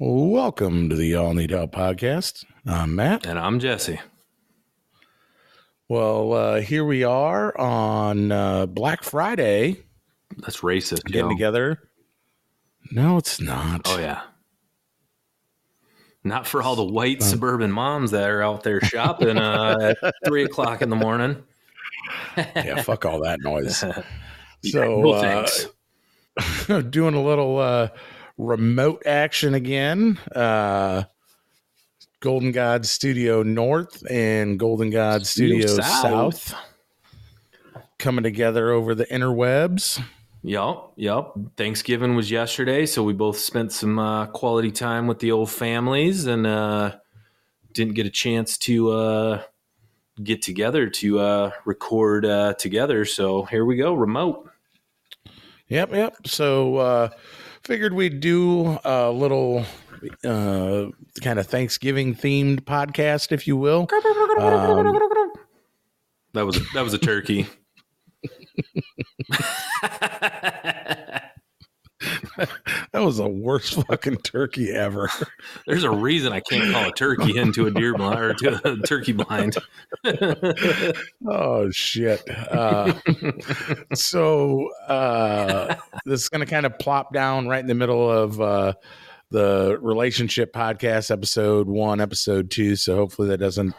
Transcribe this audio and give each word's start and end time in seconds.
Welcome 0.00 0.90
to 0.90 0.96
the 0.96 1.06
Y'all 1.06 1.34
Need 1.34 1.52
Help 1.52 1.70
podcast. 1.70 2.44
I'm 2.66 2.96
Matt. 2.96 3.26
And 3.26 3.38
I'm 3.38 3.60
Jesse. 3.60 4.00
Well, 5.88 6.32
uh, 6.32 6.60
here 6.62 6.84
we 6.84 7.04
are 7.04 7.56
on 7.56 8.32
uh, 8.32 8.66
Black 8.66 9.04
Friday. 9.04 9.84
That's 10.38 10.62
racist. 10.62 11.04
Getting 11.04 11.26
yo. 11.26 11.28
together. 11.28 11.78
No, 12.90 13.18
it's 13.18 13.40
not. 13.40 13.82
Oh 13.84 14.00
yeah. 14.00 14.22
Not 16.24 16.48
for 16.48 16.60
all 16.60 16.74
the 16.74 16.84
white 16.84 17.22
suburban 17.22 17.70
moms 17.70 18.10
that 18.10 18.28
are 18.28 18.42
out 18.42 18.64
there 18.64 18.80
shopping 18.80 19.38
uh, 19.38 19.94
at 20.02 20.14
three 20.26 20.42
o'clock 20.42 20.82
in 20.82 20.90
the 20.90 20.96
morning. 20.96 21.40
yeah, 22.36 22.82
fuck 22.82 23.04
all 23.04 23.22
that 23.22 23.40
noise. 23.40 23.84
So, 24.66 25.02
no 25.02 25.10
uh, 25.10 26.80
doing 26.88 27.12
a 27.12 27.22
little 27.22 27.58
uh, 27.58 27.88
remote 28.36 29.02
action 29.06 29.54
again. 29.54 30.18
Uh, 30.34 31.04
Golden 32.20 32.52
God 32.52 32.86
Studio 32.86 33.42
North 33.42 34.02
and 34.10 34.58
Golden 34.58 34.90
God 34.90 35.26
Studio 35.26 35.66
Studio 35.66 35.82
South. 35.82 36.38
South. 36.38 36.54
coming 37.98 38.22
together 38.22 38.70
over 38.70 38.94
the 38.94 39.04
interwebs. 39.06 40.02
Yup, 40.42 40.92
yup. 40.96 41.38
Thanksgiving 41.56 42.16
was 42.16 42.30
yesterday, 42.30 42.86
so 42.86 43.02
we 43.02 43.12
both 43.12 43.38
spent 43.38 43.72
some 43.72 43.98
uh, 43.98 44.26
quality 44.26 44.70
time 44.70 45.06
with 45.06 45.18
the 45.18 45.32
old 45.32 45.50
families, 45.50 46.26
and 46.26 46.46
uh, 46.46 46.96
didn't 47.72 47.94
get 47.94 48.06
a 48.06 48.10
chance 48.10 48.56
to 48.58 48.90
uh, 48.90 49.42
get 50.22 50.42
together 50.42 50.88
to 50.88 51.18
uh, 51.18 51.50
record 51.64 52.24
uh, 52.24 52.54
together. 52.54 53.04
So 53.04 53.44
here 53.44 53.64
we 53.64 53.76
go, 53.76 53.94
remote. 53.94 54.50
Yep, 55.68 55.92
yep. 55.92 56.16
So 56.26 56.76
uh 56.76 57.08
figured 57.64 57.94
we'd 57.94 58.20
do 58.20 58.78
a 58.84 59.10
little 59.10 59.64
uh 60.24 60.86
kind 61.22 61.38
of 61.38 61.46
Thanksgiving 61.46 62.14
themed 62.14 62.60
podcast, 62.60 63.32
if 63.32 63.46
you 63.46 63.56
will. 63.56 63.86
Um, 64.80 64.86
That 66.34 66.46
was 66.46 66.60
that 66.74 66.82
was 66.82 66.94
a 66.94 66.98
turkey. 66.98 67.46
that 72.92 73.02
was 73.02 73.18
the 73.18 73.28
worst 73.28 73.74
fucking 73.86 74.16
turkey 74.18 74.70
ever. 74.72 75.08
There's 75.66 75.84
a 75.84 75.90
reason 75.90 76.32
I 76.32 76.40
can't 76.40 76.72
call 76.72 76.88
a 76.88 76.92
turkey 76.92 77.36
into 77.36 77.66
a 77.66 77.70
deer 77.70 77.94
blind 77.94 78.20
or 78.20 78.34
to 78.34 78.72
a 78.72 78.76
turkey 78.86 79.12
blind. 79.12 79.56
oh 81.28 81.70
shit. 81.70 82.22
Uh 82.28 82.94
so 83.94 84.68
uh 84.88 85.76
this 86.04 86.22
is 86.22 86.28
gonna 86.28 86.46
kind 86.46 86.66
of 86.66 86.78
plop 86.78 87.12
down 87.12 87.48
right 87.48 87.60
in 87.60 87.66
the 87.66 87.74
middle 87.74 88.10
of 88.10 88.40
uh 88.40 88.72
the 89.30 89.78
relationship 89.80 90.52
podcast 90.52 91.10
episode 91.10 91.68
one, 91.68 92.00
episode 92.00 92.50
two. 92.50 92.76
So 92.76 92.96
hopefully 92.96 93.28
that 93.28 93.38
doesn't 93.38 93.74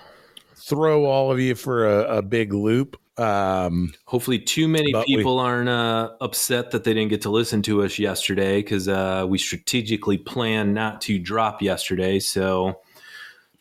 throw 0.56 1.06
all 1.06 1.32
of 1.32 1.40
you 1.40 1.56
for 1.56 1.88
a, 1.88 2.18
a 2.18 2.22
big 2.22 2.54
loop. 2.54 3.00
Um 3.18 3.94
Hopefully, 4.06 4.40
too 4.40 4.68
many 4.68 4.92
But 4.92 5.06
we- 5.08 5.16
people 5.18 5.40
aren't 5.40 5.70
uh, 5.70 6.12
upset 6.22 6.72
that 6.72 6.84
they 6.84 6.94
didn't 6.94 7.10
get 7.10 7.22
to 7.24 7.30
listen 7.30 7.62
to 7.64 7.84
us 7.84 7.98
yesterday 7.98 8.58
because 8.62 8.88
uh, 8.88 9.26
we 9.28 9.38
strategically 9.38 10.18
planned 10.18 10.74
not 10.74 11.02
to 11.02 11.18
drop 11.20 11.62
yesterday. 11.62 12.20
So 12.20 12.82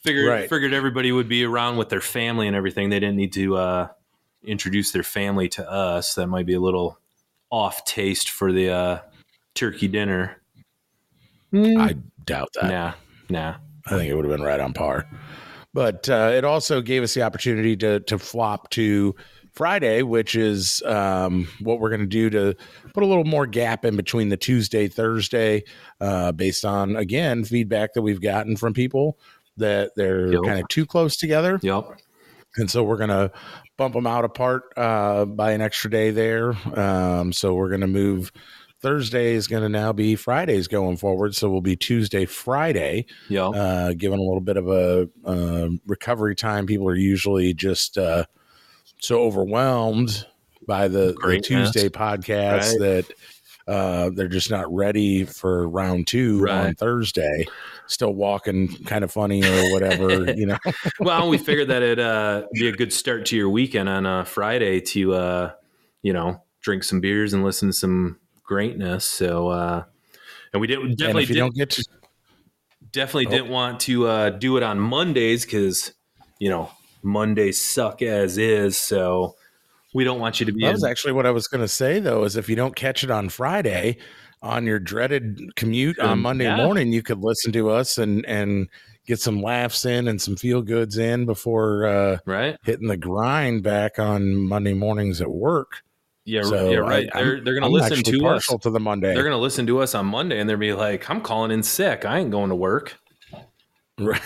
figured 0.02 0.28
Right. 0.28 0.48
figured 0.50 0.72
everybody 0.74 1.12
would 1.12 1.28
be 1.28 1.44
around 1.44 1.76
with 1.76 1.88
their 1.88 2.00
family 2.00 2.46
and 2.46 2.56
everything. 2.56 2.90
They 2.90 3.00
didn't 3.00 3.16
need 3.16 3.32
to 3.34 3.56
uh, 3.56 3.88
introduce 4.44 4.90
their 4.90 5.02
family 5.04 5.48
to 5.50 5.70
us. 5.70 6.14
That 6.14 6.26
might 6.26 6.46
be 6.46 6.54
a 6.54 6.60
little 6.60 6.98
off 7.50 7.84
taste 7.84 8.30
for 8.30 8.52
the 8.52 8.70
uh, 8.70 8.98
turkey 9.54 9.86
dinner. 9.88 10.40
I 11.54 11.94
doubt 12.26 12.48
that. 12.54 12.68
Nah, 12.68 12.92
nah. 13.30 13.54
I 13.86 13.90
think 13.90 14.10
it 14.10 14.14
would 14.16 14.24
have 14.24 14.36
been 14.36 14.44
right 14.44 14.58
on 14.58 14.72
par. 14.72 15.06
But 15.72 16.08
uh, 16.08 16.32
it 16.34 16.44
also 16.44 16.80
gave 16.80 17.02
us 17.04 17.14
the 17.14 17.22
opportunity 17.22 17.76
to 17.76 18.00
to 18.00 18.18
flop 18.18 18.70
to 18.70 19.14
Friday, 19.54 20.02
which 20.02 20.34
is 20.34 20.82
um, 20.84 21.46
what 21.60 21.78
we're 21.80 21.90
going 21.90 22.00
to 22.00 22.06
do 22.06 22.28
to 22.30 22.54
put 22.92 23.02
a 23.02 23.06
little 23.06 23.24
more 23.24 23.46
gap 23.46 23.84
in 23.84 23.96
between 23.96 24.28
the 24.28 24.36
Tuesday 24.36 24.88
Thursday, 24.88 25.62
uh, 26.00 26.32
based 26.32 26.64
on 26.64 26.96
again 26.96 27.44
feedback 27.44 27.92
that 27.94 28.02
we've 28.02 28.20
gotten 28.20 28.56
from 28.56 28.72
people 28.74 29.18
that 29.56 29.92
they're 29.96 30.32
Yep. 30.32 30.42
kind 30.44 30.60
of 30.60 30.68
too 30.68 30.84
close 30.84 31.16
together, 31.16 31.60
Yep. 31.62 31.84
and 32.56 32.68
so 32.70 32.82
we're 32.82 32.96
going 32.96 33.10
to 33.10 33.30
bump 33.76 33.94
them 33.94 34.06
out 34.06 34.24
apart 34.24 34.64
uh, 34.76 35.24
by 35.24 35.52
an 35.52 35.60
extra 35.60 35.88
day 35.90 36.10
there. 36.10 36.54
Um, 36.76 37.32
so 37.32 37.54
we're 37.54 37.68
going 37.68 37.80
to 37.82 37.86
move. 37.86 38.32
Thursday 38.80 39.32
is 39.32 39.46
going 39.46 39.62
to 39.62 39.68
now 39.70 39.92
be 39.94 40.14
Fridays 40.14 40.68
going 40.68 40.98
forward, 40.98 41.34
so 41.34 41.48
we'll 41.48 41.62
be 41.62 41.74
Tuesday, 41.76 42.26
Friday 42.26 43.06
Yep. 43.30 43.52
uh, 43.54 43.92
given 43.94 44.18
a 44.18 44.22
little 44.22 44.42
bit 44.42 44.56
of 44.58 44.68
a 44.68 45.08
uh, 45.24 45.68
recovery 45.86 46.34
time. 46.34 46.66
People 46.66 46.86
are 46.88 46.94
usually 46.96 47.54
just 47.54 47.96
uh, 47.96 48.24
so 49.04 49.20
overwhelmed 49.22 50.26
by 50.66 50.88
the, 50.88 51.14
the 51.26 51.40
Tuesday 51.40 51.88
podcast 51.88 52.72
Right. 52.72 52.78
that 52.80 53.12
uh, 53.66 54.10
they're 54.14 54.28
just 54.28 54.50
not 54.50 54.72
ready 54.72 55.24
for 55.24 55.68
round 55.68 56.06
two 56.06 56.46
on 56.48 56.74
Thursday. 56.74 57.46
Still 57.86 58.14
walking 58.14 58.68
kind 58.84 59.04
of 59.04 59.10
funny 59.12 59.42
or 59.44 59.72
whatever, 59.72 60.32
you 60.36 60.46
know. 60.46 60.58
well, 61.00 61.28
we 61.28 61.38
figured 61.38 61.68
that 61.68 61.82
it'd 61.82 62.00
uh, 62.00 62.44
be 62.52 62.68
a 62.68 62.72
good 62.72 62.92
start 62.92 63.26
to 63.26 63.36
your 63.36 63.48
weekend 63.48 63.88
on 63.88 64.06
uh, 64.06 64.24
Friday 64.24 64.80
to, 64.80 65.14
uh, 65.14 65.52
you 66.02 66.12
know, 66.12 66.42
drink 66.62 66.84
some 66.84 67.00
beers 67.00 67.32
and 67.34 67.44
listen 67.44 67.68
to 67.68 67.72
some 67.74 68.18
greatness. 68.42 69.04
So, 69.04 69.48
uh, 69.48 69.84
and 70.52 70.60
we 70.60 70.66
didn't 70.66 70.86
and 70.86 70.96
definitely 70.96 71.26
did, 71.26 71.36
don't 71.36 71.54
get 71.54 71.70
to, 71.70 71.84
definitely 72.90 73.26
Oh. 73.26 73.30
didn't 73.30 73.50
want 73.50 73.80
to 73.80 74.06
uh, 74.06 74.30
do 74.30 74.56
it 74.56 74.62
on 74.62 74.78
Mondays 74.78 75.44
because 75.44 75.92
you 76.38 76.48
know 76.50 76.70
Mondays 77.04 77.60
suck 77.60 78.02
as 78.02 78.38
is. 78.38 78.76
So 78.76 79.36
we 79.94 80.04
don't 80.04 80.20
want 80.20 80.40
you 80.40 80.46
to 80.46 80.52
be. 80.52 80.62
that 80.62 80.68
in- 80.68 80.72
was 80.74 80.84
actually 80.84 81.12
what 81.12 81.26
I 81.26 81.30
was 81.30 81.46
going 81.46 81.60
to 81.60 81.68
say 81.68 82.00
though, 82.00 82.24
is 82.24 82.36
if 82.36 82.48
you 82.48 82.56
don't 82.56 82.74
catch 82.74 83.04
it 83.04 83.10
on 83.10 83.28
Friday 83.28 83.98
on 84.42 84.66
your 84.66 84.78
dreaded 84.78 85.54
commute 85.56 85.98
on 85.98 86.18
Monday 86.20 86.44
yeah. 86.44 86.56
morning, 86.56 86.92
you 86.92 87.02
could 87.02 87.20
listen 87.20 87.52
to 87.52 87.70
us 87.70 87.98
and 87.98 88.24
and 88.26 88.68
get 89.06 89.20
some 89.20 89.42
laughs 89.42 89.84
in 89.84 90.08
and 90.08 90.20
some 90.20 90.36
feel 90.36 90.62
goods 90.62 90.98
in 90.98 91.26
before 91.26 91.86
uh, 91.86 92.18
right. 92.24 92.56
hitting 92.64 92.88
the 92.88 92.96
grind 92.96 93.62
back 93.62 93.98
on 93.98 94.34
Monday 94.36 94.72
mornings 94.72 95.20
at 95.20 95.30
work. 95.30 95.82
Yeah. 96.24 96.42
So 96.42 96.70
yeah. 96.70 96.78
Right. 96.78 97.08
I, 97.14 97.22
they're 97.22 97.40
they're 97.40 97.54
gonna 97.54 97.68
listen 97.68 98.02
to 98.02 98.26
us. 98.28 98.46
to 98.46 98.70
the 98.70 98.80
Monday. 98.80 99.14
They're 99.14 99.24
gonna 99.24 99.36
listen 99.38 99.66
to 99.66 99.80
us 99.80 99.94
on 99.94 100.06
Monday 100.06 100.40
and 100.40 100.48
they'll 100.48 100.56
be 100.56 100.72
like, 100.72 101.08
"I'm 101.10 101.20
calling 101.20 101.50
in 101.50 101.62
sick. 101.62 102.04
I 102.04 102.18
ain't 102.18 102.30
going 102.30 102.48
to 102.48 102.56
work." 102.56 102.98
Right. 103.98 104.20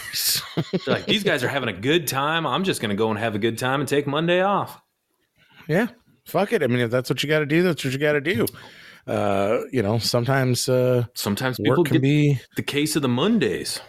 They're 0.57 0.95
like, 0.95 1.07
"These 1.07 1.25
guys 1.25 1.45
are 1.45 1.49
having 1.49 1.69
a 1.69 1.79
good 1.79 2.07
time. 2.09 2.47
I'm 2.47 2.65
just 2.65 2.81
gonna 2.81 2.95
go 2.95 3.11
and 3.11 3.19
have 3.19 3.35
a 3.35 3.39
good 3.39 3.59
time 3.59 3.81
and 3.81 3.89
take 3.89 4.07
Monday 4.07 4.41
off." 4.43 4.81
yeah. 5.69 5.89
Fuck 6.25 6.53
it. 6.53 6.63
I 6.63 6.67
mean, 6.67 6.81
if 6.81 6.91
that's 6.91 7.09
what 7.09 7.23
you 7.23 7.29
got 7.29 7.39
to 7.39 7.47
do, 7.47 7.63
that's 7.63 7.83
what 7.83 7.93
you 7.93 7.99
got 7.99 8.13
to 8.13 8.21
do. 8.21 8.45
Uh, 9.07 9.61
you 9.73 9.83
know, 9.83 9.97
sometimes 9.99 10.69
uh, 10.69 11.05
Sometimes 11.15 11.57
people 11.57 11.79
work 11.79 11.87
can 11.87 12.03
be. 12.03 12.39
the 12.57 12.63
case 12.63 12.97
of 12.97 13.03
the 13.03 13.09
Mondays. 13.09 13.81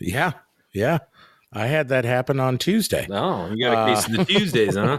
Yeah. 0.00 0.32
Yeah. 0.72 0.98
I 1.52 1.66
had 1.66 1.88
that 1.88 2.04
happen 2.04 2.38
on 2.38 2.56
Tuesday. 2.58 3.08
Oh, 3.10 3.50
you 3.52 3.64
got 3.68 3.88
a 3.88 3.94
case 3.94 4.08
Uh, 4.08 4.20
of 4.20 4.26
the 4.28 4.32
Tuesdays, 4.32 4.76
huh? 4.76 4.98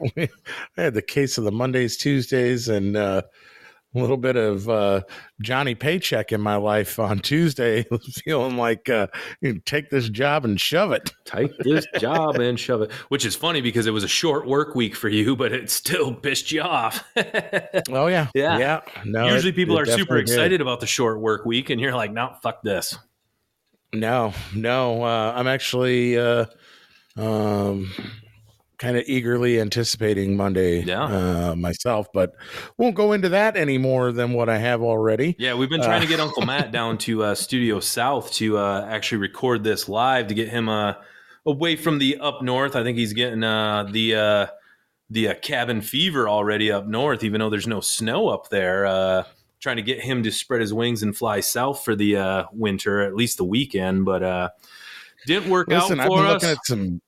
I 0.16 0.28
had 0.76 0.94
the 0.94 1.02
case 1.02 1.36
of 1.36 1.42
the 1.42 1.50
Mondays, 1.50 1.96
Tuesdays, 1.96 2.68
and 2.68 2.96
uh, 2.96 3.22
a 3.94 3.98
little 3.98 4.16
bit 4.16 4.36
of 4.36 4.68
uh, 4.70 5.02
Johnny 5.42 5.74
Paycheck 5.74 6.32
in 6.32 6.40
my 6.40 6.56
life 6.56 6.98
on 6.98 7.18
Tuesday, 7.18 7.84
feeling 8.24 8.56
like 8.56 8.88
uh, 8.88 9.06
you 9.40 9.52
know, 9.54 9.60
take 9.66 9.90
this 9.90 10.08
job 10.08 10.44
and 10.44 10.60
shove 10.60 10.92
it. 10.92 11.12
Take 11.24 11.50
this 11.58 11.86
job 11.98 12.36
and 12.36 12.58
shove 12.58 12.82
it. 12.82 12.90
Which 13.08 13.24
is 13.26 13.36
funny 13.36 13.60
because 13.60 13.86
it 13.86 13.90
was 13.90 14.04
a 14.04 14.08
short 14.08 14.46
work 14.46 14.74
week 14.74 14.96
for 14.96 15.08
you, 15.08 15.36
but 15.36 15.52
it 15.52 15.70
still 15.70 16.14
pissed 16.14 16.50
you 16.52 16.62
off. 16.62 17.04
Oh 17.90 18.06
yeah, 18.06 18.28
Yeah. 18.34 18.58
yeah. 18.58 18.80
No, 19.04 19.26
Usually 19.28 19.50
it- 19.50 19.56
people 19.56 19.76
it 19.76 19.82
are 19.82 19.86
super 19.86 19.98
definitely 19.98 20.22
did. 20.24 20.30
excited 20.32 20.60
about 20.60 20.80
the 20.80 20.86
short 20.86 21.20
work 21.20 21.44
week, 21.44 21.68
and 21.70 21.80
you're 21.80 21.94
like, 21.94 22.12
no, 22.12 22.34
fuck 22.42 22.62
this. 22.62 22.96
No, 23.92 24.32
no. 24.54 25.02
Uh, 25.04 25.32
I'm 25.36 25.46
actually 25.46 26.18
uh, 26.18 26.46
um, 27.16 27.90
kind 28.82 28.96
of 28.96 29.04
eagerly 29.06 29.60
anticipating 29.60 30.36
Monday 30.36 30.82
Yeah. 30.82 31.04
uh, 31.04 31.54
myself, 31.56 32.08
but 32.12 32.32
won't 32.78 32.96
go 32.96 33.12
into 33.12 33.28
that 33.28 33.56
any 33.56 33.78
more 33.78 34.10
than 34.10 34.32
what 34.32 34.48
I 34.48 34.58
have 34.58 34.82
already. 34.82 35.36
Yeah, 35.38 35.54
we've 35.54 35.70
been 35.70 35.80
trying 35.82 35.98
Uh, 35.98 36.02
to 36.02 36.08
get 36.08 36.18
Uncle 36.26 36.44
Matt 36.44 36.72
down 36.72 36.98
to 36.98 37.22
uh, 37.22 37.34
Studio 37.36 37.78
South 37.78 38.32
to 38.34 38.58
uh, 38.58 38.84
actually 38.90 39.18
record 39.18 39.62
this 39.62 39.88
live 39.88 40.26
to 40.26 40.34
get 40.34 40.48
him 40.48 40.68
uh, 40.68 40.94
away 41.46 41.76
from 41.76 41.98
the 42.00 42.18
up 42.18 42.42
north. 42.42 42.74
I 42.74 42.82
think 42.82 42.98
he's 42.98 43.12
getting 43.12 43.44
uh, 43.44 43.84
the 43.88 44.16
uh, 44.16 44.46
the 45.10 45.28
uh, 45.28 45.34
cabin 45.34 45.80
fever 45.80 46.28
already 46.28 46.72
up 46.72 46.86
north, 46.86 47.22
even 47.22 47.38
though 47.40 47.50
there's 47.50 47.68
no 47.68 47.80
snow 47.80 48.28
up 48.30 48.48
there. 48.48 48.84
Uh, 48.86 49.22
trying 49.60 49.76
to 49.76 49.82
get 49.82 50.00
him 50.00 50.24
to 50.24 50.32
spread 50.32 50.60
his 50.60 50.74
wings 50.74 51.04
and 51.04 51.16
fly 51.16 51.38
south 51.38 51.84
for 51.84 51.94
the 51.94 52.16
uh, 52.16 52.44
winter, 52.52 53.00
at 53.02 53.14
least 53.14 53.36
the 53.36 53.44
weekend, 53.44 54.04
but 54.04 54.20
uh, 54.24 54.48
didn't 55.26 55.48
work 55.50 55.68
Listen, 55.68 56.00
out 56.00 56.04
I've 56.04 56.08
for 56.08 56.16
been 56.16 56.26
us. 56.26 56.42
looking 56.42 56.48
at 56.50 56.66
some. 56.66 57.00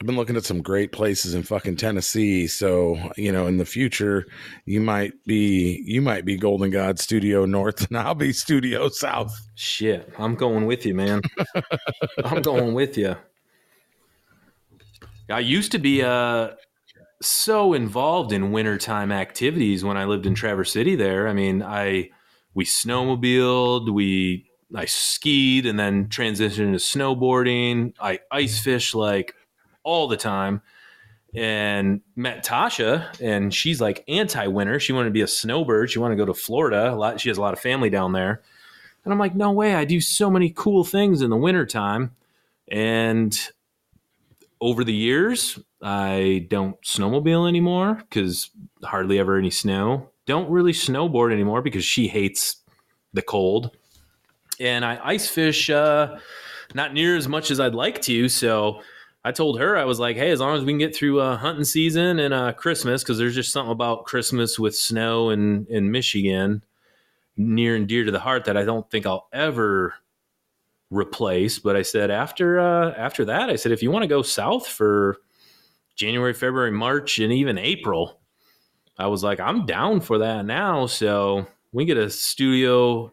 I've 0.00 0.06
been 0.06 0.16
looking 0.16 0.36
at 0.36 0.44
some 0.44 0.60
great 0.60 0.90
places 0.90 1.34
in 1.34 1.44
fucking 1.44 1.76
Tennessee. 1.76 2.48
So, 2.48 2.98
you 3.16 3.30
know, 3.30 3.46
in 3.46 3.58
the 3.58 3.64
future, 3.64 4.26
you 4.66 4.80
might 4.80 5.12
be 5.24 5.82
you 5.86 6.02
might 6.02 6.24
be 6.24 6.36
Golden 6.36 6.70
God 6.70 6.98
Studio 6.98 7.44
North 7.44 7.86
and 7.86 7.96
I'll 7.96 8.14
be 8.14 8.32
Studio 8.32 8.88
South. 8.88 9.48
Shit, 9.54 10.12
I'm 10.18 10.34
going 10.34 10.66
with 10.66 10.84
you, 10.84 10.94
man. 10.94 11.22
I'm 12.24 12.42
going 12.42 12.74
with 12.74 12.98
you. 12.98 13.14
I 15.30 15.38
used 15.38 15.72
to 15.72 15.78
be 15.78 16.02
uh 16.02 16.50
so 17.22 17.72
involved 17.72 18.32
in 18.32 18.50
wintertime 18.50 19.12
activities 19.12 19.84
when 19.84 19.96
I 19.96 20.04
lived 20.06 20.26
in 20.26 20.34
Traverse 20.34 20.72
City 20.72 20.96
there. 20.96 21.28
I 21.28 21.32
mean, 21.32 21.62
I 21.62 22.10
we 22.52 22.64
snowmobiled, 22.64 23.92
we 23.94 24.50
I 24.74 24.86
skied 24.86 25.66
and 25.66 25.78
then 25.78 26.08
transitioned 26.08 26.72
to 26.72 26.98
snowboarding. 26.98 27.94
I 28.00 28.18
ice 28.32 28.58
fish 28.60 28.92
like 28.92 29.34
all 29.84 30.08
the 30.08 30.16
time 30.16 30.60
and 31.34 32.00
met 32.16 32.44
Tasha 32.44 33.08
and 33.20 33.52
she's 33.52 33.80
like 33.80 34.04
anti-winter. 34.08 34.78
She 34.80 34.92
wanted 34.92 35.08
to 35.08 35.12
be 35.12 35.22
a 35.22 35.26
snowbird. 35.26 35.90
She 35.90 35.98
wanted 35.98 36.16
to 36.16 36.22
go 36.22 36.26
to 36.26 36.34
Florida. 36.34 36.92
A 36.92 36.96
lot 36.96 37.20
she 37.20 37.28
has 37.28 37.38
a 37.38 37.40
lot 37.40 37.52
of 37.52 37.60
family 37.60 37.90
down 37.90 38.12
there. 38.12 38.42
And 39.04 39.12
I'm 39.12 39.18
like, 39.18 39.34
no 39.34 39.52
way, 39.52 39.74
I 39.74 39.84
do 39.84 40.00
so 40.00 40.30
many 40.30 40.50
cool 40.50 40.82
things 40.82 41.20
in 41.20 41.30
the 41.30 41.36
wintertime. 41.36 42.14
And 42.68 43.38
over 44.60 44.82
the 44.82 44.94
years, 44.94 45.58
I 45.82 46.46
don't 46.48 46.80
snowmobile 46.82 47.46
anymore 47.46 47.96
because 48.08 48.50
hardly 48.82 49.18
ever 49.18 49.36
any 49.36 49.50
snow. 49.50 50.08
Don't 50.24 50.48
really 50.48 50.72
snowboard 50.72 51.32
anymore 51.32 51.60
because 51.60 51.84
she 51.84 52.08
hates 52.08 52.56
the 53.12 53.20
cold. 53.20 53.76
And 54.58 54.84
I 54.84 54.98
ice 55.04 55.28
fish 55.28 55.68
uh, 55.68 56.16
not 56.74 56.94
near 56.94 57.16
as 57.16 57.28
much 57.28 57.50
as 57.50 57.60
I'd 57.60 57.74
like 57.74 58.00
to. 58.02 58.28
So 58.30 58.80
I 59.24 59.32
told 59.32 59.58
her, 59.58 59.76
I 59.76 59.84
was 59.84 59.98
like, 59.98 60.16
hey, 60.16 60.30
as 60.30 60.40
long 60.40 60.56
as 60.56 60.64
we 60.64 60.72
can 60.72 60.78
get 60.78 60.94
through 60.94 61.20
uh, 61.20 61.38
hunting 61.38 61.64
season 61.64 62.18
and 62.18 62.34
uh, 62.34 62.52
Christmas, 62.52 63.02
because 63.02 63.16
there's 63.16 63.34
just 63.34 63.52
something 63.52 63.72
about 63.72 64.04
Christmas 64.04 64.58
with 64.58 64.76
snow 64.76 65.30
in, 65.30 65.66
in 65.70 65.90
Michigan 65.90 66.62
near 67.36 67.74
and 67.74 67.88
dear 67.88 68.04
to 68.04 68.10
the 68.10 68.20
heart 68.20 68.44
that 68.44 68.56
I 68.56 68.64
don't 68.64 68.88
think 68.90 69.06
I'll 69.06 69.28
ever 69.32 69.94
replace. 70.90 71.58
But 71.58 71.74
I 71.74 71.82
said 71.82 72.10
after 72.10 72.60
uh, 72.60 72.92
after 72.92 73.24
that, 73.24 73.48
I 73.48 73.56
said 73.56 73.72
if 73.72 73.82
you 73.82 73.90
want 73.90 74.02
to 74.02 74.08
go 74.08 74.20
south 74.20 74.66
for 74.66 75.16
January, 75.96 76.34
February, 76.34 76.70
March, 76.70 77.18
and 77.18 77.32
even 77.32 77.56
April, 77.56 78.20
I 78.98 79.06
was 79.06 79.24
like, 79.24 79.40
I'm 79.40 79.64
down 79.64 80.00
for 80.00 80.18
that 80.18 80.44
now. 80.44 80.86
So 80.86 81.46
we 81.72 81.86
get 81.86 81.96
a 81.96 82.10
studio, 82.10 83.10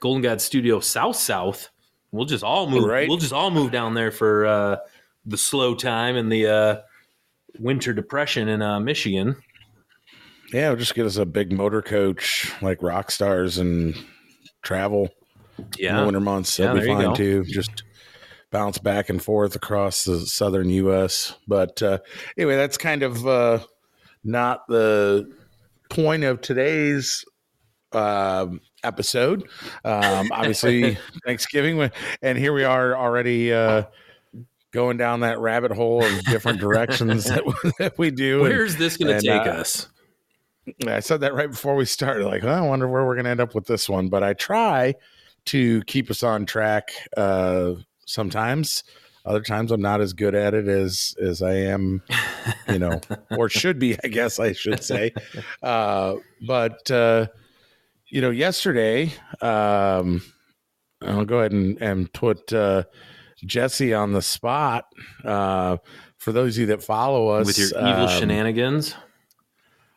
Golden 0.00 0.22
God 0.22 0.40
Studio 0.40 0.80
South 0.80 1.16
South. 1.16 1.68
We'll 2.10 2.26
just 2.26 2.44
all 2.44 2.68
move. 2.68 2.84
Right. 2.84 3.08
We'll 3.08 3.18
just 3.18 3.32
all 3.32 3.50
move 3.50 3.70
down 3.70 3.94
there 3.94 4.10
for 4.10 4.46
uh, 4.46 4.76
the 5.24 5.36
slow 5.36 5.74
time 5.74 6.16
and 6.16 6.30
the 6.30 6.46
uh, 6.46 6.80
winter 7.58 7.92
depression 7.92 8.48
in 8.48 8.62
uh, 8.62 8.80
Michigan. 8.80 9.36
Yeah, 10.52 10.68
we'll 10.68 10.78
just 10.78 10.94
get 10.94 11.06
us 11.06 11.16
a 11.16 11.24
big 11.24 11.52
motor 11.52 11.80
coach 11.80 12.52
like 12.60 12.82
rock 12.82 13.10
stars 13.10 13.58
and 13.58 13.94
travel 14.62 15.08
in 15.58 15.66
the 15.70 15.78
Yeah, 15.78 16.04
winter 16.04 16.20
months. 16.20 16.58
Yeah, 16.58 16.66
That'll 16.66 16.82
be 16.82 16.86
fine 16.88 17.14
too. 17.14 17.44
Just 17.44 17.84
bounce 18.50 18.78
back 18.78 19.08
and 19.08 19.22
forth 19.22 19.56
across 19.56 20.04
the 20.04 20.20
southern 20.20 20.68
US. 20.70 21.34
But 21.48 21.82
uh, 21.82 21.98
anyway, 22.36 22.56
that's 22.56 22.76
kind 22.76 23.02
of 23.02 23.26
uh, 23.26 23.60
not 24.22 24.66
the 24.68 25.30
point 25.88 26.24
of 26.24 26.40
today's 26.42 27.24
um, 27.92 28.60
episode. 28.84 29.48
Um, 29.84 30.30
obviously, 30.32 30.98
Thanksgiving, 31.26 31.90
and 32.20 32.38
here 32.38 32.52
we 32.52 32.64
are 32.64 32.96
already 32.96 33.52
uh, 33.52 33.84
going 34.72 34.96
down 34.96 35.20
that 35.20 35.38
rabbit 35.38 35.70
hole 35.70 36.04
of 36.04 36.24
different 36.24 36.60
directions 36.60 37.24
that, 37.24 37.44
that 37.78 37.98
we 37.98 38.10
do. 38.10 38.44
And 38.44 38.54
where's 38.54 38.76
this 38.76 38.96
going 38.96 39.18
to 39.18 39.20
take 39.20 39.46
uh, 39.46 39.60
us? 39.60 39.88
I 40.86 41.00
said 41.00 41.20
that 41.20 41.34
right 41.34 41.50
before 41.50 41.74
we 41.74 41.84
started. 41.84 42.26
Like, 42.26 42.44
"Oh, 42.44 42.48
I 42.48 42.60
wonder 42.60 42.88
where 42.88 43.04
we're 43.04 43.14
going 43.14 43.24
to 43.24 43.30
end 43.30 43.40
up 43.40 43.54
with 43.54 43.66
this 43.66 43.88
one. 43.88 44.08
But 44.08 44.22
I 44.22 44.32
try 44.34 44.94
to 45.46 45.82
keep 45.84 46.10
us 46.10 46.22
on 46.22 46.46
track. 46.46 46.90
Uh, 47.16 47.74
sometimes, 48.06 48.84
other 49.24 49.42
times, 49.42 49.72
I'm 49.72 49.82
not 49.82 50.00
as 50.00 50.12
good 50.12 50.34
at 50.34 50.54
it 50.54 50.68
as 50.68 51.14
as 51.20 51.42
I 51.42 51.54
am, 51.54 52.02
you 52.68 52.78
know, 52.78 53.00
or 53.30 53.48
should 53.48 53.78
be. 53.78 53.96
I 54.04 54.08
guess 54.08 54.38
I 54.38 54.52
should 54.52 54.82
say. 54.82 55.12
Uh, 55.62 56.16
but 56.44 56.90
uh, 56.90 57.26
you 58.08 58.20
know, 58.20 58.30
yesterday, 58.30 59.12
um, 59.40 60.22
I'll 61.00 61.24
go 61.24 61.38
ahead 61.40 61.52
and 61.52 61.80
and 61.80 62.12
put 62.12 62.52
uh, 62.52 62.84
Jesse 63.44 63.94
on 63.94 64.12
the 64.12 64.22
spot. 64.22 64.86
Uh, 65.24 65.78
for 66.18 66.32
those 66.32 66.56
of 66.56 66.60
you 66.60 66.66
that 66.66 66.82
follow 66.82 67.28
us 67.28 67.46
With 67.46 67.58
your 67.58 67.68
evil 67.68 68.06
um, 68.06 68.20
shenanigans. 68.20 68.94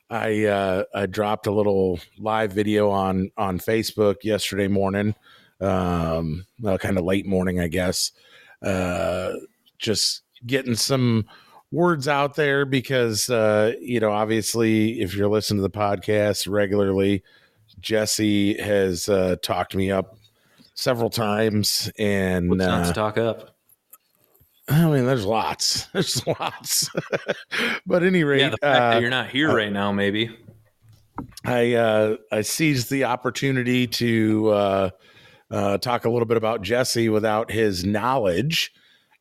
I 0.09 0.45
uh, 0.45 0.83
I 0.93 1.05
dropped 1.07 1.47
a 1.47 1.51
little 1.51 1.99
live 2.17 2.51
video 2.51 2.89
on 2.89 3.31
on 3.37 3.59
Facebook 3.59 4.23
yesterday 4.23 4.67
morning, 4.67 5.15
um, 5.59 6.45
well, 6.59 6.77
kind 6.77 6.97
of 6.97 7.05
late 7.05 7.25
morning, 7.25 7.59
I 7.59 7.67
guess. 7.67 8.11
Uh, 8.61 9.33
just 9.79 10.21
getting 10.45 10.75
some 10.75 11.25
words 11.71 12.07
out 12.07 12.35
there 12.35 12.65
because 12.65 13.29
uh, 13.29 13.73
you 13.79 13.99
know, 13.99 14.11
obviously, 14.11 15.01
if 15.01 15.15
you're 15.15 15.29
listening 15.29 15.57
to 15.57 15.67
the 15.67 15.77
podcast 15.77 16.47
regularly, 16.47 17.23
Jesse 17.79 18.59
has 18.61 19.09
uh, 19.09 19.35
talked 19.41 19.75
me 19.75 19.91
up 19.91 20.14
several 20.75 21.09
times, 21.09 21.91
and 21.97 22.49
What's 22.49 22.59
not 22.59 22.83
uh, 22.83 22.87
to 22.87 22.93
talk 22.93 23.17
up? 23.17 23.55
I 24.67 24.85
mean, 24.85 25.05
there's 25.05 25.25
lots, 25.25 25.85
there's 25.93 26.25
lots. 26.27 26.89
but 27.85 28.03
any 28.03 28.23
rate, 28.23 28.41
Yeah, 28.41 28.49
the 28.49 28.57
fact 28.57 28.81
uh, 28.81 28.89
that 28.91 29.01
you're 29.01 29.09
not 29.09 29.29
here 29.29 29.53
right 29.53 29.71
now, 29.71 29.91
maybe. 29.91 30.35
I 31.45 31.73
uh, 31.73 32.17
I 32.31 32.41
seized 32.41 32.89
the 32.89 33.05
opportunity 33.05 33.87
to 33.87 34.49
uh, 34.49 34.89
uh, 35.49 35.77
talk 35.77 36.05
a 36.05 36.09
little 36.09 36.25
bit 36.25 36.37
about 36.37 36.61
Jesse 36.61 37.07
without 37.09 37.51
his 37.51 37.85
knowledge, 37.85 38.73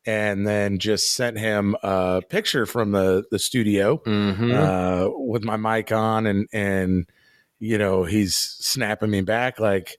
and 0.06 0.46
then 0.46 0.78
just 0.78 1.14
sent 1.14 1.38
him 1.38 1.76
a 1.82 2.20
picture 2.28 2.66
from 2.66 2.90
the 2.92 3.24
the 3.30 3.38
studio 3.38 3.98
Mm-hmm. 3.98 4.52
uh, 4.52 5.08
with 5.24 5.44
my 5.44 5.56
mic 5.56 5.92
on, 5.92 6.26
and 6.26 6.48
and 6.52 7.06
you 7.60 7.78
know 7.78 8.04
he's 8.04 8.34
snapping 8.34 9.10
me 9.10 9.20
back 9.20 9.60
like, 9.60 9.98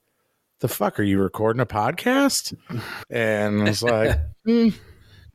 "The 0.66 0.74
fuck 0.74 1.00
are 1.00 1.04
you 1.04 1.22
recording 1.22 1.60
a 1.60 1.66
podcast?" 1.68 2.58
And 3.12 3.62
I 3.62 3.66
was 3.66 3.84
like, 3.84 4.20
"Hmm, 4.46 4.70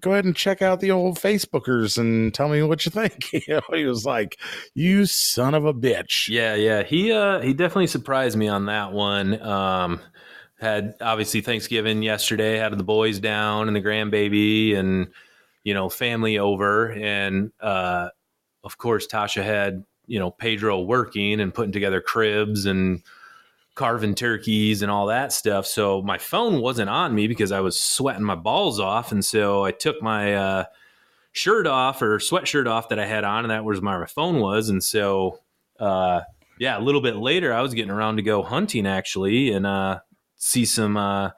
"Go 0.00 0.10
ahead 0.10 0.24
and 0.24 0.34
check 0.34 0.60
out 0.60 0.80
the 0.80 0.90
old 0.90 1.20
Facebookers 1.20 1.98
and 1.98 2.34
tell 2.34 2.48
me 2.48 2.64
what 2.64 2.84
you 2.84 2.90
think." 2.90 3.32
you 3.46 3.54
know, 3.54 3.60
he 3.72 3.84
was 3.84 4.04
like, 4.04 4.40
"You 4.74 5.06
son 5.06 5.54
of 5.54 5.64
a 5.64 5.72
bitch." 5.72 6.28
Yeah, 6.28 6.56
yeah. 6.56 6.82
He 6.82 7.12
uh 7.12 7.38
he 7.42 7.54
definitely 7.54 7.86
surprised 7.86 8.36
me 8.36 8.48
on 8.48 8.66
that 8.66 8.90
one. 8.90 9.40
Um 9.40 10.00
had 10.58 10.94
obviously 11.00 11.42
Thanksgiving 11.42 12.02
yesterday, 12.02 12.56
had 12.56 12.76
the 12.76 12.82
boys 12.82 13.20
down 13.20 13.68
and 13.68 13.76
the 13.76 13.80
grandbaby 13.80 14.76
and 14.76 15.12
you 15.62 15.74
know, 15.74 15.88
family 15.88 16.40
over 16.40 16.90
and 16.90 17.52
uh 17.60 18.08
of 18.64 18.78
course 18.78 19.06
Tasha 19.06 19.44
had, 19.44 19.84
you 20.08 20.18
know, 20.18 20.32
Pedro 20.32 20.80
working 20.80 21.40
and 21.40 21.54
putting 21.54 21.70
together 21.70 22.00
cribs 22.00 22.66
and 22.66 23.04
carving 23.80 24.14
turkeys 24.14 24.82
and 24.82 24.90
all 24.90 25.06
that 25.06 25.32
stuff. 25.32 25.66
So 25.66 26.02
my 26.02 26.18
phone 26.18 26.60
wasn't 26.60 26.90
on 26.90 27.14
me 27.14 27.26
because 27.26 27.50
I 27.50 27.60
was 27.60 27.80
sweating 27.80 28.22
my 28.22 28.36
balls 28.36 28.78
off 28.78 29.10
and 29.10 29.24
so 29.24 29.64
I 29.64 29.72
took 29.72 30.00
my 30.02 30.34
uh 30.34 30.64
shirt 31.32 31.66
off 31.66 32.02
or 32.02 32.18
sweatshirt 32.18 32.66
off 32.66 32.90
that 32.90 32.98
I 32.98 33.06
had 33.06 33.24
on 33.24 33.44
and 33.44 33.50
that 33.50 33.64
was 33.64 33.80
where 33.80 33.98
my 33.98 34.06
phone 34.06 34.40
was 34.40 34.68
and 34.68 34.82
so 34.84 35.40
uh 35.78 36.20
yeah, 36.60 36.76
a 36.76 36.78
little 36.78 37.00
bit 37.00 37.16
later, 37.16 37.54
I 37.54 37.62
was 37.62 37.72
getting 37.72 37.90
around 37.90 38.16
to 38.16 38.22
go 38.22 38.42
hunting 38.42 38.86
actually, 38.86 39.50
and 39.50 39.66
uh, 39.66 40.00
see 40.36 40.66
some 40.66 40.94
uh, 40.98 41.30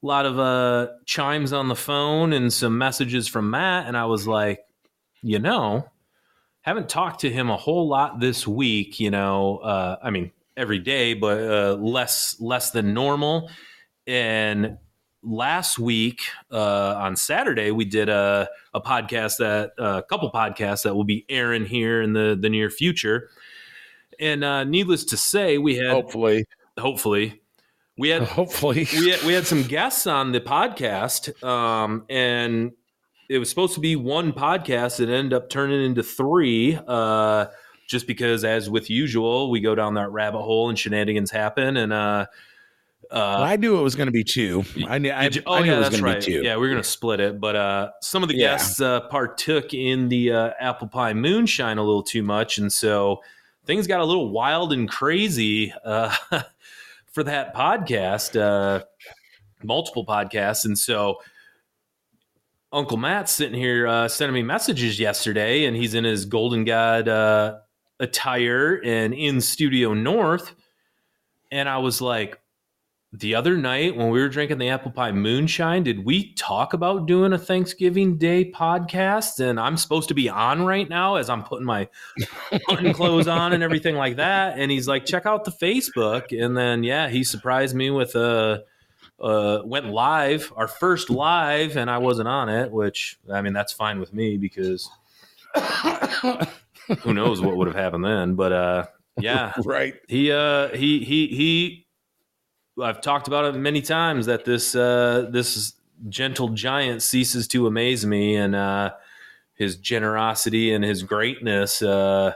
lot 0.00 0.24
of 0.24 0.38
uh, 0.38 0.88
chimes 1.04 1.52
on 1.52 1.68
the 1.68 1.76
phone 1.76 2.32
and 2.32 2.50
some 2.50 2.78
messages 2.78 3.28
from 3.28 3.50
Matt, 3.50 3.86
and 3.86 3.94
I 3.94 4.06
was 4.06 4.26
like, 4.26 4.60
you 5.20 5.38
know, 5.38 5.86
haven't 6.62 6.88
talked 6.88 7.20
to 7.20 7.30
him 7.30 7.50
a 7.50 7.58
whole 7.58 7.88
lot 7.88 8.20
this 8.20 8.48
week. 8.48 8.98
You 8.98 9.10
know, 9.10 9.58
uh, 9.58 9.96
I 10.02 10.08
mean 10.08 10.32
every 10.58 10.78
day, 10.78 11.14
but 11.14 11.38
uh, 11.40 11.74
less 11.74 12.36
less 12.40 12.70
than 12.70 12.92
normal. 12.92 13.50
And 14.06 14.78
last 15.22 15.78
week 15.78 16.22
uh, 16.50 16.94
on 16.96 17.16
Saturday, 17.16 17.70
we 17.70 17.84
did 17.84 18.08
a, 18.08 18.48
a 18.74 18.80
podcast 18.80 19.38
that 19.38 19.72
a 19.78 20.02
couple 20.02 20.30
podcasts 20.30 20.82
that 20.82 20.94
will 20.94 21.04
be 21.04 21.24
airing 21.28 21.64
here 21.64 22.02
in 22.02 22.12
the 22.12 22.36
the 22.40 22.50
near 22.50 22.68
future. 22.68 23.30
And 24.20 24.42
uh, 24.42 24.64
needless 24.64 25.04
to 25.06 25.16
say, 25.16 25.58
we 25.58 25.76
had 25.76 25.92
Hopefully, 25.92 26.44
hopefully 26.76 27.40
we 27.98 28.08
had 28.10 28.22
hopefully, 28.28 28.86
we 28.92 29.10
had, 29.10 29.22
we 29.24 29.32
had 29.34 29.46
some 29.46 29.64
guests 29.64 30.06
on 30.06 30.32
the 30.32 30.40
podcast, 30.40 31.42
um, 31.44 32.04
and 32.08 32.72
it 33.28 33.38
was 33.38 33.50
supposed 33.50 33.74
to 33.74 33.80
be 33.80 33.96
one 33.96 34.32
podcast. 34.32 35.00
It 35.00 35.10
ended 35.10 35.34
up 35.34 35.50
turning 35.50 35.84
into 35.84 36.02
three, 36.02 36.78
uh, 36.86 37.46
just 37.88 38.06
because, 38.06 38.44
as 38.44 38.70
with 38.70 38.88
usual, 38.88 39.50
we 39.50 39.58
go 39.60 39.74
down 39.74 39.94
that 39.94 40.10
rabbit 40.12 40.42
hole 40.42 40.68
and 40.68 40.78
shenanigans 40.78 41.32
happen. 41.32 41.76
And 41.76 41.92
uh, 41.92 42.26
Uh, 43.10 43.40
Well, 43.40 43.42
I 43.42 43.56
knew 43.56 43.78
it 43.78 43.82
was 43.82 43.94
going 43.96 44.06
to 44.08 44.12
be 44.12 44.22
two. 44.24 44.64
I 44.86 44.98
knew. 44.98 45.10
I, 45.10 45.24
you- 45.28 45.42
oh 45.46 45.54
I 45.54 45.60
knew 45.62 45.70
yeah, 45.70 45.76
it 45.76 45.78
was 45.80 45.88
going 45.88 46.02
right. 46.02 46.20
to 46.20 46.26
be 46.26 46.36
two. 46.36 46.42
Yeah, 46.42 46.56
we 46.58 46.66
are 46.66 46.70
gonna 46.70 46.84
split 46.84 47.20
it, 47.20 47.40
but 47.40 47.56
uh, 47.56 47.90
some 48.02 48.22
of 48.22 48.28
the 48.28 48.36
Yeah. 48.36 48.52
guests 48.52 48.80
uh, 48.82 49.00
partook 49.08 49.72
in 49.72 50.08
the 50.10 50.30
uh, 50.32 50.50
apple 50.60 50.88
pie 50.88 51.14
moonshine 51.14 51.78
a 51.78 51.82
little 51.82 52.02
too 52.02 52.22
much, 52.22 52.58
and 52.58 52.70
so 52.70 53.22
things 53.64 53.86
got 53.86 54.00
a 54.00 54.04
little 54.04 54.28
wild 54.30 54.72
and 54.74 54.88
crazy 54.90 55.72
uh, 55.84 56.14
for 57.12 57.22
that 57.24 57.54
podcast, 57.54 58.38
uh, 58.38 58.84
multiple 59.64 60.04
podcasts, 60.04 60.66
and 60.66 60.78
so. 60.78 61.18
Uncle 62.70 62.98
Matt's 62.98 63.32
sitting 63.32 63.58
here 63.58 63.86
uh, 63.86 64.08
sending 64.08 64.34
me 64.34 64.42
messages 64.42 65.00
yesterday, 65.00 65.64
and 65.64 65.74
he's 65.74 65.94
in 65.94 66.04
his 66.04 66.26
Golden 66.26 66.64
God 66.64 67.08
uh, 67.08 67.60
attire 68.00 68.80
and 68.84 69.14
in 69.14 69.40
Studio 69.40 69.94
North. 69.94 70.54
And 71.50 71.68
I 71.68 71.78
was 71.78 72.00
like, 72.00 72.40
the 73.12 73.34
other 73.34 73.56
night 73.56 73.96
when 73.96 74.10
we 74.10 74.20
were 74.20 74.28
drinking 74.28 74.58
the 74.58 74.68
apple 74.68 74.90
pie 74.90 75.12
moonshine, 75.12 75.82
did 75.82 76.04
we 76.04 76.34
talk 76.34 76.74
about 76.74 77.06
doing 77.06 77.32
a 77.32 77.38
Thanksgiving 77.38 78.18
Day 78.18 78.50
podcast? 78.50 79.40
And 79.40 79.58
I'm 79.58 79.78
supposed 79.78 80.08
to 80.08 80.14
be 80.14 80.28
on 80.28 80.66
right 80.66 80.88
now 80.88 81.16
as 81.16 81.30
I'm 81.30 81.42
putting 81.42 81.64
my 81.64 81.88
hunting 82.66 82.92
clothes 82.92 83.26
on 83.26 83.54
and 83.54 83.62
everything 83.62 83.96
like 83.96 84.16
that. 84.16 84.58
And 84.58 84.70
he's 84.70 84.86
like, 84.86 85.06
check 85.06 85.24
out 85.24 85.44
the 85.44 85.50
Facebook. 85.50 86.38
And 86.38 86.54
then, 86.56 86.84
yeah, 86.84 87.08
he 87.08 87.24
surprised 87.24 87.74
me 87.74 87.90
with 87.90 88.14
a. 88.14 88.64
Uh, 89.20 89.62
went 89.64 89.86
live, 89.86 90.52
our 90.54 90.68
first 90.68 91.10
live, 91.10 91.76
and 91.76 91.90
I 91.90 91.98
wasn't 91.98 92.28
on 92.28 92.48
it, 92.48 92.70
which 92.70 93.18
I 93.28 93.42
mean 93.42 93.52
that's 93.52 93.72
fine 93.72 93.98
with 93.98 94.14
me 94.14 94.36
because 94.36 94.88
who 97.00 97.14
knows 97.14 97.40
what 97.40 97.56
would 97.56 97.68
have 97.68 97.76
happened 97.76 98.04
then. 98.04 98.34
But 98.34 98.52
uh, 98.52 98.86
yeah, 99.20 99.52
right. 99.64 99.94
he 100.08 100.32
uh 100.32 100.68
he 100.68 101.04
he 101.04 101.26
he 101.28 101.86
I've 102.82 103.00
talked 103.00 103.28
about 103.28 103.54
it 103.54 103.58
many 103.58 103.82
times 103.82 104.26
that 104.26 104.44
this 104.44 104.74
uh 104.74 105.28
this 105.30 105.74
gentle 106.08 106.50
giant 106.50 107.02
ceases 107.02 107.48
to 107.48 107.66
amaze 107.66 108.06
me 108.06 108.36
and 108.36 108.54
uh 108.54 108.92
his 109.54 109.76
generosity 109.76 110.72
and 110.72 110.84
his 110.84 111.02
greatness 111.02 111.82
uh 111.82 112.34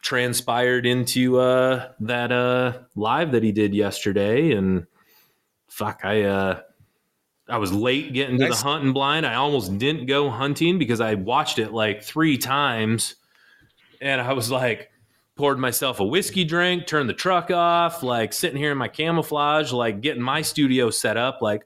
transpired 0.00 0.86
into 0.86 1.38
uh 1.38 1.90
that 1.98 2.30
uh 2.30 2.78
live 2.94 3.32
that 3.32 3.42
he 3.42 3.50
did 3.52 3.74
yesterday 3.74 4.52
and 4.52 4.86
fuck 5.68 6.00
I 6.04 6.22
uh 6.22 6.60
I 7.50 7.58
was 7.58 7.72
late 7.72 8.12
getting 8.12 8.38
to 8.38 8.48
Nice. 8.48 8.62
the 8.62 8.68
hunting 8.68 8.92
blind. 8.92 9.26
I 9.26 9.34
almost 9.34 9.76
didn't 9.78 10.06
go 10.06 10.30
hunting 10.30 10.78
because 10.78 11.00
I 11.00 11.14
watched 11.14 11.58
it 11.58 11.72
like 11.72 12.02
3 12.02 12.38
times 12.38 13.16
and 14.00 14.20
I 14.20 14.32
was 14.32 14.50
like 14.50 14.90
poured 15.36 15.58
myself 15.58 16.00
a 16.00 16.04
whiskey 16.04 16.44
drink, 16.44 16.86
turned 16.86 17.08
the 17.08 17.14
truck 17.14 17.50
off, 17.50 18.02
like 18.02 18.32
sitting 18.32 18.58
here 18.58 18.72
in 18.72 18.78
my 18.78 18.88
camouflage, 18.88 19.72
like 19.72 20.00
getting 20.00 20.22
my 20.22 20.42
studio 20.42 20.90
set 20.90 21.16
up. 21.16 21.40
Like, 21.40 21.62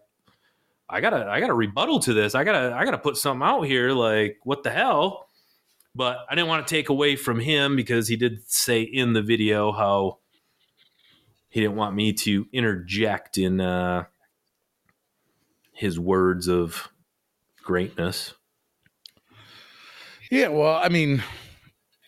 I 0.88 1.00
gotta, 1.00 1.26
I 1.28 1.40
gotta 1.40 1.54
rebuttal 1.54 1.98
to 2.00 2.14
this. 2.14 2.34
I 2.34 2.44
gotta, 2.44 2.74
I 2.74 2.84
gotta 2.84 2.98
put 2.98 3.16
something 3.16 3.46
out 3.46 3.62
here. 3.62 3.90
Like, 3.90 4.38
what 4.44 4.62
the 4.62 4.70
hell? 4.70 5.26
But 5.94 6.18
I 6.28 6.34
didn't 6.34 6.48
want 6.48 6.66
to 6.66 6.74
take 6.74 6.88
away 6.88 7.16
from 7.16 7.38
him 7.40 7.74
because 7.76 8.06
he 8.08 8.16
did 8.16 8.48
say 8.48 8.82
in 8.82 9.12
the 9.12 9.22
video 9.22 9.72
how 9.72 10.18
he 11.48 11.60
didn't 11.60 11.76
want 11.76 11.94
me 11.94 12.12
to 12.12 12.46
interject 12.52 13.38
in 13.38 13.60
uh, 13.60 14.04
his 15.74 15.98
words 15.98 16.48
of 16.48 16.88
greatness. 17.62 18.34
Yeah, 20.30 20.48
well, 20.48 20.74
I 20.74 20.88
mean, 20.88 21.22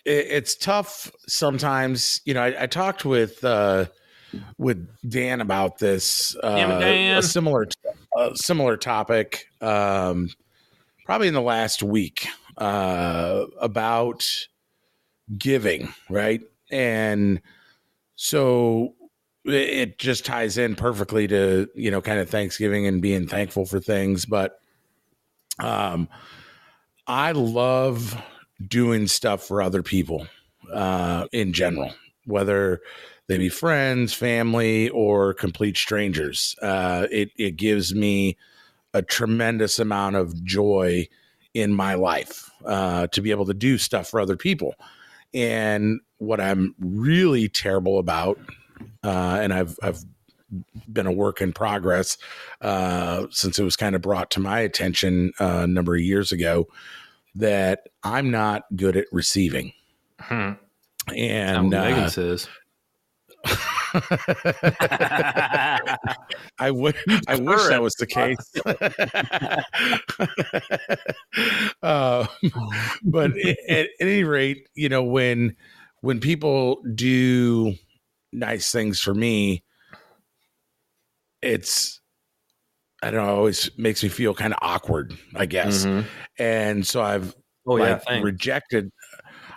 it, 0.04 0.26
it's 0.30 0.56
tough 0.56 1.10
sometimes. 1.28 2.20
You 2.24 2.34
know, 2.34 2.42
I, 2.42 2.62
I 2.62 2.66
talked 2.66 3.04
with 3.04 3.44
uh, 3.44 3.86
with 4.58 4.88
Dan 5.08 5.40
about 5.40 5.78
this, 5.78 6.36
uh, 6.42 6.56
Damn 6.56 6.70
it, 6.70 6.80
Dan. 6.80 7.18
a 7.18 7.22
similar 7.22 7.66
a 8.16 8.30
similar 8.34 8.76
topic, 8.76 9.46
um, 9.60 10.30
probably 11.04 11.28
in 11.28 11.34
the 11.34 11.42
last 11.42 11.82
week 11.82 12.26
uh, 12.56 13.44
about 13.60 14.26
giving, 15.36 15.92
right? 16.08 16.40
And 16.70 17.40
so 18.14 18.94
it- 19.46 19.98
just 19.98 20.24
ties 20.24 20.58
in 20.58 20.74
perfectly 20.76 21.26
to 21.28 21.68
you 21.74 21.90
know 21.90 22.00
kind 22.00 22.18
of 22.18 22.28
Thanksgiving 22.28 22.86
and 22.86 23.00
being 23.02 23.26
thankful 23.26 23.66
for 23.66 23.80
things, 23.80 24.26
but 24.26 24.60
um, 25.58 26.08
I 27.06 27.32
love 27.32 28.20
doing 28.66 29.06
stuff 29.06 29.42
for 29.46 29.62
other 29.62 29.82
people 29.82 30.26
uh, 30.72 31.26
in 31.32 31.52
general, 31.52 31.92
whether 32.24 32.80
they 33.28 33.38
be 33.38 33.48
friends, 33.48 34.12
family, 34.12 34.88
or 34.90 35.34
complete 35.34 35.76
strangers. 35.76 36.56
Uh, 36.62 37.06
it 37.10 37.30
it 37.36 37.56
gives 37.56 37.94
me 37.94 38.36
a 38.94 39.02
tremendous 39.02 39.78
amount 39.78 40.16
of 40.16 40.42
joy 40.44 41.06
in 41.54 41.72
my 41.72 41.94
life 41.94 42.50
uh, 42.64 43.06
to 43.08 43.20
be 43.20 43.30
able 43.30 43.46
to 43.46 43.54
do 43.54 43.78
stuff 43.78 44.08
for 44.08 44.20
other 44.20 44.36
people. 44.36 44.74
And 45.34 46.00
what 46.18 46.40
I'm 46.40 46.74
really 46.78 47.48
terrible 47.48 47.98
about, 47.98 48.38
uh, 49.04 49.38
and 49.40 49.52
I've 49.52 49.78
I've 49.82 50.02
been 50.92 51.06
a 51.06 51.12
work 51.12 51.40
in 51.40 51.52
progress 51.52 52.18
uh, 52.60 53.26
since 53.30 53.58
it 53.58 53.64
was 53.64 53.76
kind 53.76 53.96
of 53.96 54.02
brought 54.02 54.30
to 54.32 54.40
my 54.40 54.60
attention 54.60 55.32
uh, 55.40 55.60
a 55.62 55.66
number 55.66 55.94
of 55.94 56.00
years 56.00 56.32
ago 56.32 56.66
that 57.34 57.88
I'm 58.02 58.30
not 58.30 58.64
good 58.74 58.96
at 58.96 59.06
receiving. 59.12 59.72
Hmm. 60.20 60.52
And 61.14 61.72
That's 61.72 61.84
what 61.84 61.90
Megan 61.90 62.04
uh, 62.04 62.08
says. 62.08 62.48
I 66.58 66.70
would 66.70 66.96
I 67.28 67.36
wish 67.36 67.68
that 67.68 67.80
was 67.80 67.94
the 67.94 68.06
case. 68.06 68.36
uh, 71.82 72.26
but 73.04 73.30
at, 73.38 73.58
at 73.68 73.88
any 74.00 74.24
rate, 74.24 74.68
you 74.74 74.88
know, 74.88 75.04
when 75.04 75.54
when 76.00 76.18
people 76.18 76.82
do 76.94 77.76
nice 78.36 78.70
things 78.70 79.00
for 79.00 79.14
me, 79.14 79.64
it's 81.42 82.00
I 83.02 83.10
don't 83.10 83.24
know, 83.24 83.34
it 83.34 83.38
always 83.38 83.70
makes 83.76 84.02
me 84.02 84.08
feel 84.08 84.34
kind 84.34 84.52
of 84.52 84.58
awkward, 84.62 85.16
I 85.34 85.46
guess. 85.46 85.84
Mhm. 85.84 86.04
And 86.38 86.86
so 86.86 87.02
I've 87.02 87.34
Oh 87.68 87.76
yeah, 87.78 87.94
like 87.94 88.04
thanks. 88.04 88.24
rejected 88.24 88.90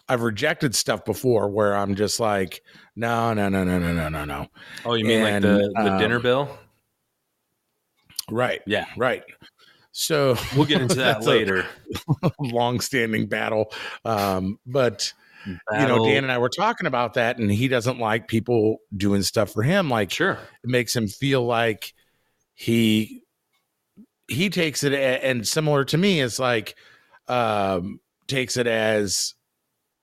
I've 0.08 0.24
rejected 0.24 0.74
stuff 0.74 1.06
before 1.06 1.50
where 1.50 1.76
I'm 1.76 1.94
just 1.94 2.20
like, 2.20 2.62
no, 2.96 3.34
no, 3.36 3.48
no, 3.48 3.64
no, 3.64 3.78
no, 3.78 3.94
no, 3.94 4.10
no, 4.10 4.26
no. 4.26 4.48
Oh, 4.84 4.96
you 4.96 5.06
mean 5.06 5.24
and, 5.24 5.46
like 5.46 5.62
the, 5.62 5.72
the 5.84 5.92
um, 5.92 6.00
dinner 6.00 6.20
bill? 6.20 6.58
Right. 8.32 8.62
Yeah. 8.66 8.86
Right. 8.98 9.24
So 9.92 10.36
We'll 10.56 10.66
get 10.66 10.82
into 10.82 10.96
that 11.00 11.24
later. 11.24 11.68
long-standing 12.40 13.28
battle. 13.28 13.72
Um, 14.04 14.58
but 14.66 15.14
you 15.50 15.88
know, 15.88 16.06
Dan 16.06 16.24
and 16.24 16.32
I 16.32 16.38
were 16.38 16.50
talking 16.50 16.88
about 16.88 17.14
that, 17.16 17.38
and 17.38 17.52
he 17.52 17.68
doesn't 17.68 18.00
like 18.00 18.28
people 18.28 18.78
doing 18.96 19.22
stuff 19.24 19.52
for 19.54 19.64
him. 19.64 19.90
Like 19.90 20.12
Sure. 20.12 20.34
it 20.64 20.70
makes 20.70 20.96
him 20.96 21.08
feel 21.08 21.46
like 21.46 21.94
he 22.54 23.24
he 24.28 24.50
takes 24.50 24.84
it 24.84 24.94
a- 24.94 25.26
and 25.26 25.48
similar 25.48 25.84
to 25.86 25.98
me 25.98 26.22
it's 26.22 26.38
like 26.40 26.76
um 27.28 28.00
takes 28.28 28.58
it 28.58 28.68
as 28.68 29.34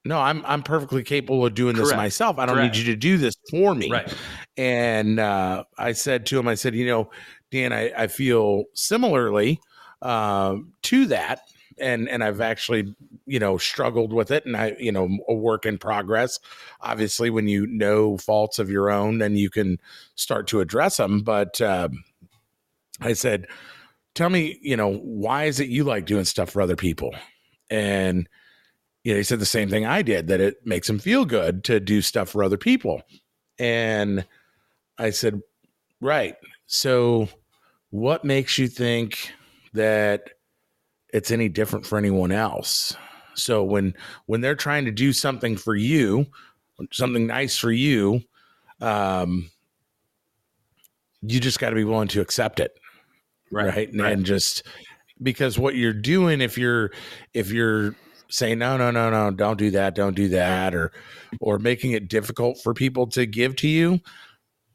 no 0.05 0.19
i'm 0.19 0.43
i'm 0.47 0.63
perfectly 0.65 1.03
capable 1.05 1.47
of 1.47 1.55
doing 1.55 1.77
this 1.77 1.93
myself 1.95 2.39
i 2.39 2.47
don't 2.47 2.57
Correct. 2.57 2.75
need 2.75 2.81
you 2.85 2.93
to 2.93 2.97
do 2.97 3.19
this 3.19 3.35
for 3.51 3.75
me 3.75 3.91
Right. 3.91 4.13
and 4.57 5.21
uh 5.21 5.63
i 5.79 5.93
said 5.93 6.27
to 6.27 6.39
him 6.41 6.49
i 6.49 6.55
said 6.57 6.75
you 6.75 6.87
know 6.87 7.11
dan 7.53 7.73
i, 7.73 7.93
I 7.97 8.07
feel 8.09 8.65
similarly 8.75 9.61
um 10.03 10.73
to 10.83 11.07
that 11.07 11.43
and 11.79 12.09
and 12.09 12.25
i've 12.25 12.41
actually 12.41 12.95
you 13.27 13.39
know 13.39 13.59
struggled 13.59 14.13
with 14.13 14.31
it 14.31 14.47
and 14.47 14.57
i 14.57 14.75
you 14.79 14.93
know 14.93 15.09
a 15.29 15.35
work 15.35 15.67
in 15.67 15.79
progress. 15.79 16.39
Obviously 16.81 17.29
when 17.29 17.49
you 17.49 17.67
know 17.67 18.17
faults 18.17 18.59
of 18.59 18.71
your 18.71 18.91
own 18.91 19.19
then 19.19 19.37
you 19.37 19.51
can 19.51 19.79
start 20.15 20.47
to 20.49 20.61
address 20.61 20.97
them 20.97 21.21
but 21.21 21.61
um 21.61 22.05
i 23.01 23.13
said 23.13 23.47
tell 24.15 24.31
me 24.31 24.59
you 24.63 24.77
know 24.77 24.95
why 24.95 25.45
is 25.45 25.61
it 25.61 25.69
you 25.69 25.85
like 25.85 26.07
doing 26.07 26.25
stuff 26.25 26.51
for 26.51 26.63
other 26.63 26.77
people? 26.77 27.15
And 27.69 28.29
you 29.05 29.13
know 29.13 29.19
he 29.19 29.25
said 29.25 29.41
the 29.41 29.47
same 29.47 29.69
thing 29.69 29.85
i 29.85 30.03
did 30.03 30.29
that 30.29 30.41
it 30.41 30.57
makes 30.65 30.89
him 30.89 30.99
feel 30.99 31.25
good 31.25 31.65
to 31.65 31.81
do 31.81 32.01
stuff 32.01 32.31
for 32.31 32.43
other 32.43 32.59
people. 32.59 33.03
And 33.59 34.27
i 34.99 35.11
said 35.11 35.41
right 36.01 36.37
so 36.67 37.29
what 37.91 38.25
makes 38.25 38.59
you 38.59 38.69
think 38.69 39.33
that 39.73 40.31
it's 41.13 41.31
any 41.31 41.49
different 41.49 41.87
for 41.87 41.99
anyone 41.99 42.33
else 42.33 42.97
so 43.37 43.63
when 43.63 43.95
when 44.27 44.41
they're 44.41 44.55
trying 44.57 44.85
to 44.85 44.91
do 44.91 45.13
something 45.13 45.57
for 45.57 45.75
you 45.77 46.27
something 46.93 47.27
nice 47.27 47.57
for 47.57 47.71
you 47.73 48.21
um 48.81 49.51
you 51.23 51.41
just 51.41 51.59
got 51.59 51.71
to 51.71 51.77
be 51.77 51.85
willing 51.85 52.09
to 52.09 52.21
accept 52.21 52.61
it 52.61 52.79
right, 53.51 53.89
And, 53.91 54.01
right. 54.01 54.13
and 54.13 54.25
just 54.27 54.63
because 55.23 55.59
what 55.59 55.75
you're 55.77 55.93
doing 55.93 56.41
if 56.41 56.59
you're 56.59 56.91
if 57.35 57.51
you're 57.51 57.95
saying 58.29 58.59
no 58.59 58.77
no 58.77 58.91
no 58.91 59.09
no 59.11 59.31
don't 59.31 59.59
do 59.59 59.71
that 59.71 59.95
don't 59.95 60.15
do 60.17 60.29
that 60.29 60.75
or 60.75 60.93
or 61.41 61.59
making 61.59 61.93
it 61.93 62.09
difficult 62.09 62.59
for 62.63 62.75
people 62.75 63.07
to 63.09 63.25
give 63.25 63.57
to 63.57 63.69
you 63.69 64.01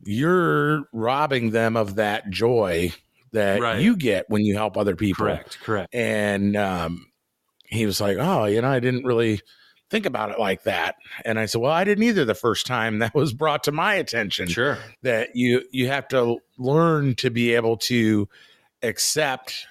you're 0.04 0.84
robbing 0.94 1.52
them 1.52 1.76
of 1.78 1.96
that 1.96 2.30
joy 2.30 2.92
that 3.34 3.62
Right. 3.62 3.80
you 3.82 3.96
get 3.96 4.30
when 4.30 4.44
you 4.44 4.56
help 4.56 4.76
other 4.76 4.96
people. 4.96 5.26
Correct. 5.26 5.60
Correct. 5.62 5.94
And 5.94 6.58
um, 6.58 7.06
he 7.72 7.86
was 7.88 8.00
like, 8.00 8.18
"Oh, 8.20 8.46
you 8.46 8.62
know, 8.62 8.70
I 8.70 8.80
didn't 8.80 9.06
really 9.06 9.42
think 9.90 10.06
about 10.06 10.30
it 10.32 10.40
like 10.40 10.64
that." 10.64 10.96
And 11.26 11.40
I 11.40 11.46
said, 11.48 11.62
"Well, 11.62 11.72
I 11.72 11.84
didn't 11.84 12.04
either 12.04 12.26
the 12.26 12.36
first 12.36 12.68
time 12.68 13.00
that 13.00 13.16
was 13.16 13.34
brought 13.34 13.64
to 13.64 13.72
my 13.72 13.96
attention 13.96 14.48
Sure. 14.48 14.78
that 15.02 15.36
you 15.36 15.64
you 15.72 15.88
have 15.88 16.08
to 16.10 16.38
learn 16.60 17.16
to 17.16 17.30
be 17.32 17.56
able 17.56 17.78
to 17.78 18.30
accept, 18.84 19.66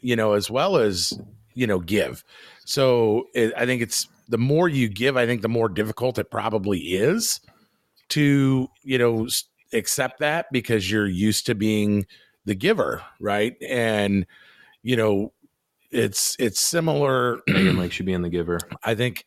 you 0.00 0.14
know, 0.16 0.34
as 0.34 0.50
well 0.50 0.76
as 0.76 1.12
you 1.54 1.66
know, 1.66 1.80
give." 1.80 2.22
So 2.64 3.24
it, 3.34 3.52
I 3.56 3.66
think 3.66 3.82
it's 3.82 4.06
the 4.28 4.38
more 4.38 4.68
you 4.68 4.88
give, 4.88 5.16
I 5.16 5.26
think 5.26 5.40
the 5.42 5.48
more 5.48 5.68
difficult 5.70 6.18
it 6.18 6.30
probably 6.30 6.78
is 6.78 7.40
to 8.10 8.68
you 8.82 8.98
know 8.98 9.26
accept 9.72 10.20
that 10.20 10.46
because 10.52 10.90
you're 10.90 11.06
used 11.06 11.46
to 11.46 11.54
being 11.54 12.06
the 12.44 12.54
giver, 12.54 13.02
right? 13.20 13.54
And 13.68 14.26
you 14.82 14.96
know, 14.96 15.32
it's 15.90 16.36
it's 16.38 16.60
similar. 16.60 17.40
Megan 17.46 17.78
Lake 17.78 17.92
should 17.92 18.06
be 18.06 18.12
in 18.12 18.22
the 18.22 18.28
giver. 18.28 18.58
I 18.84 18.94
think 18.94 19.24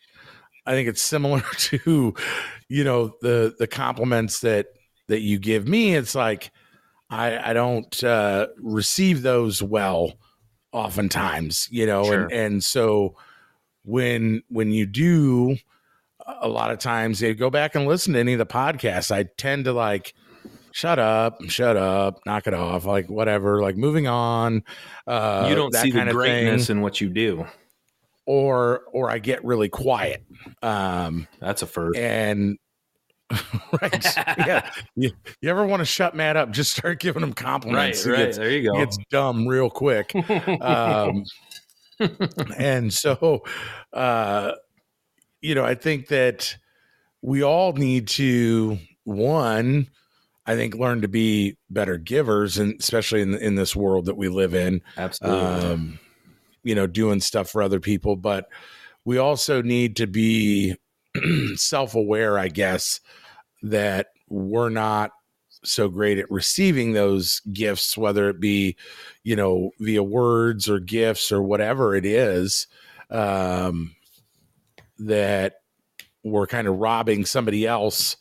I 0.66 0.72
think 0.72 0.88
it's 0.90 1.02
similar 1.02 1.42
to 1.58 2.14
you 2.70 2.84
know 2.84 3.14
the 3.22 3.56
the 3.58 3.68
compliments 3.68 4.40
that 4.42 4.68
that 5.08 5.22
you 5.22 5.40
give 5.40 5.68
me. 5.68 5.96
It's 5.96 6.16
like 6.16 6.52
I 7.10 7.52
I 7.52 7.54
don't 7.54 8.04
uh, 8.04 8.48
receive 8.58 9.22
those 9.22 9.62
well 9.62 10.14
oftentimes, 10.72 11.68
you 11.72 11.86
know, 11.86 12.04
Sure. 12.06 12.24
and 12.24 12.32
and 12.32 12.64
so 12.64 13.16
when 13.84 14.42
when 14.50 14.72
you 14.72 14.86
do 14.86 15.58
a 16.42 16.48
lot 16.48 16.72
of 16.72 16.78
times 16.80 17.20
they 17.20 17.34
go 17.34 17.50
back 17.50 17.74
and 17.76 17.88
listen 17.88 18.14
to 18.14 18.20
any 18.20 18.34
of 18.34 18.38
the 18.40 18.46
podcasts 18.46 19.12
i 19.12 19.24
tend 19.38 19.66
to 19.66 19.74
like 19.74 20.14
shut 20.74 21.00
up 21.00 21.42
shut 21.50 21.76
up 21.78 22.20
knock 22.26 22.48
it 22.48 22.54
off 22.54 22.86
like 22.86 23.10
whatever 23.10 23.62
like 23.62 23.76
moving 23.76 24.08
on 24.08 24.64
uh 25.08 25.46
you 25.50 25.56
don't 25.56 25.72
that 25.74 25.84
see 25.84 25.92
the 25.92 25.98
kind 25.98 26.10
of 26.10 26.14
thing. 26.14 26.20
greatness 26.46 26.70
in 26.70 26.82
what 26.82 27.02
you 27.02 27.10
do. 27.10 27.46
or 28.26 28.82
or 28.94 29.10
i 29.10 29.20
get 29.20 29.44
really 29.44 29.68
quiet 29.70 30.24
um 30.64 31.28
That's 31.40 31.62
a 31.62 31.68
first. 31.68 31.98
and 32.00 32.58
right 33.82 34.06
yeah 34.38 34.70
you, 34.96 35.12
you 35.42 35.50
ever 35.50 35.66
want 35.66 35.80
to 35.82 35.86
shut 35.86 36.16
matt 36.16 36.36
up 36.38 36.52
just 36.52 36.72
start 36.78 37.00
giving 37.00 37.24
him 37.24 37.34
compliments 37.34 38.06
Right. 38.06 38.18
He 38.20 38.26
gets, 38.26 38.38
there 38.38 38.50
you 38.52 38.72
go. 38.72 38.78
gets 38.78 38.98
dumb 39.10 39.48
real 39.48 39.70
quick 39.70 40.14
um, 40.62 41.24
and 42.58 42.94
so 42.94 43.44
uh 43.94 44.54
you 45.42 45.56
know 45.56 45.64
i 45.66 45.76
think 45.76 46.08
that 46.08 46.56
we 47.22 47.44
all 47.44 47.74
need 47.74 48.08
to 48.08 48.78
one 49.04 49.88
i 50.46 50.56
think 50.56 50.76
learn 50.76 51.02
to 51.02 51.08
be 51.08 51.58
better 51.70 51.98
givers 51.98 52.58
and 52.58 52.80
especially 52.80 53.22
in 53.22 53.34
in 53.36 53.56
this 53.56 53.76
world 53.76 54.06
that 54.06 54.18
we 54.18 54.30
live 54.30 54.54
in 54.54 54.82
Absolutely. 54.98 55.40
um 55.40 56.00
you 56.64 56.76
know 56.76 56.88
doing 56.88 57.20
stuff 57.22 57.50
for 57.50 57.62
other 57.62 57.80
people 57.80 58.16
but 58.16 58.48
we 59.06 59.18
also 59.18 59.62
need 59.62 59.96
to 59.96 60.08
be 60.08 60.76
self-aware 61.56 62.38
i 62.38 62.48
guess 62.48 63.00
that 63.62 64.08
we're 64.30 64.70
not 64.70 65.12
so 65.64 65.90
great 65.90 66.18
at 66.18 66.32
receiving 66.32 66.94
those 66.94 67.42
gifts 67.54 67.98
whether 67.98 68.30
it 68.30 68.40
be 68.40 68.76
you 69.24 69.36
know 69.36 69.72
via 69.80 70.02
words 70.02 70.68
or 70.68 70.80
gifts 70.80 71.32
or 71.32 71.44
whatever 71.44 71.96
it 71.96 72.06
is 72.06 72.68
um 73.12 73.96
that 74.98 75.56
we're 76.24 76.48
kind 76.48 76.68
of 76.68 76.78
robbing 76.78 77.26
somebody 77.26 77.66
else 77.66 78.16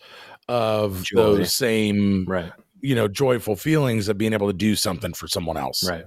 of 0.51 1.03
Joy. 1.03 1.17
those 1.17 1.53
same 1.55 2.25
right. 2.29 2.53
you 2.81 2.95
know 2.95 3.07
joyful 3.09 3.57
feelings 3.57 4.09
of 4.09 4.19
being 4.19 4.33
able 4.33 4.49
to 4.49 4.53
do 4.53 4.75
something 4.75 5.13
for 5.15 5.29
someone 5.29 5.57
else 5.57 5.89
Right. 5.89 6.05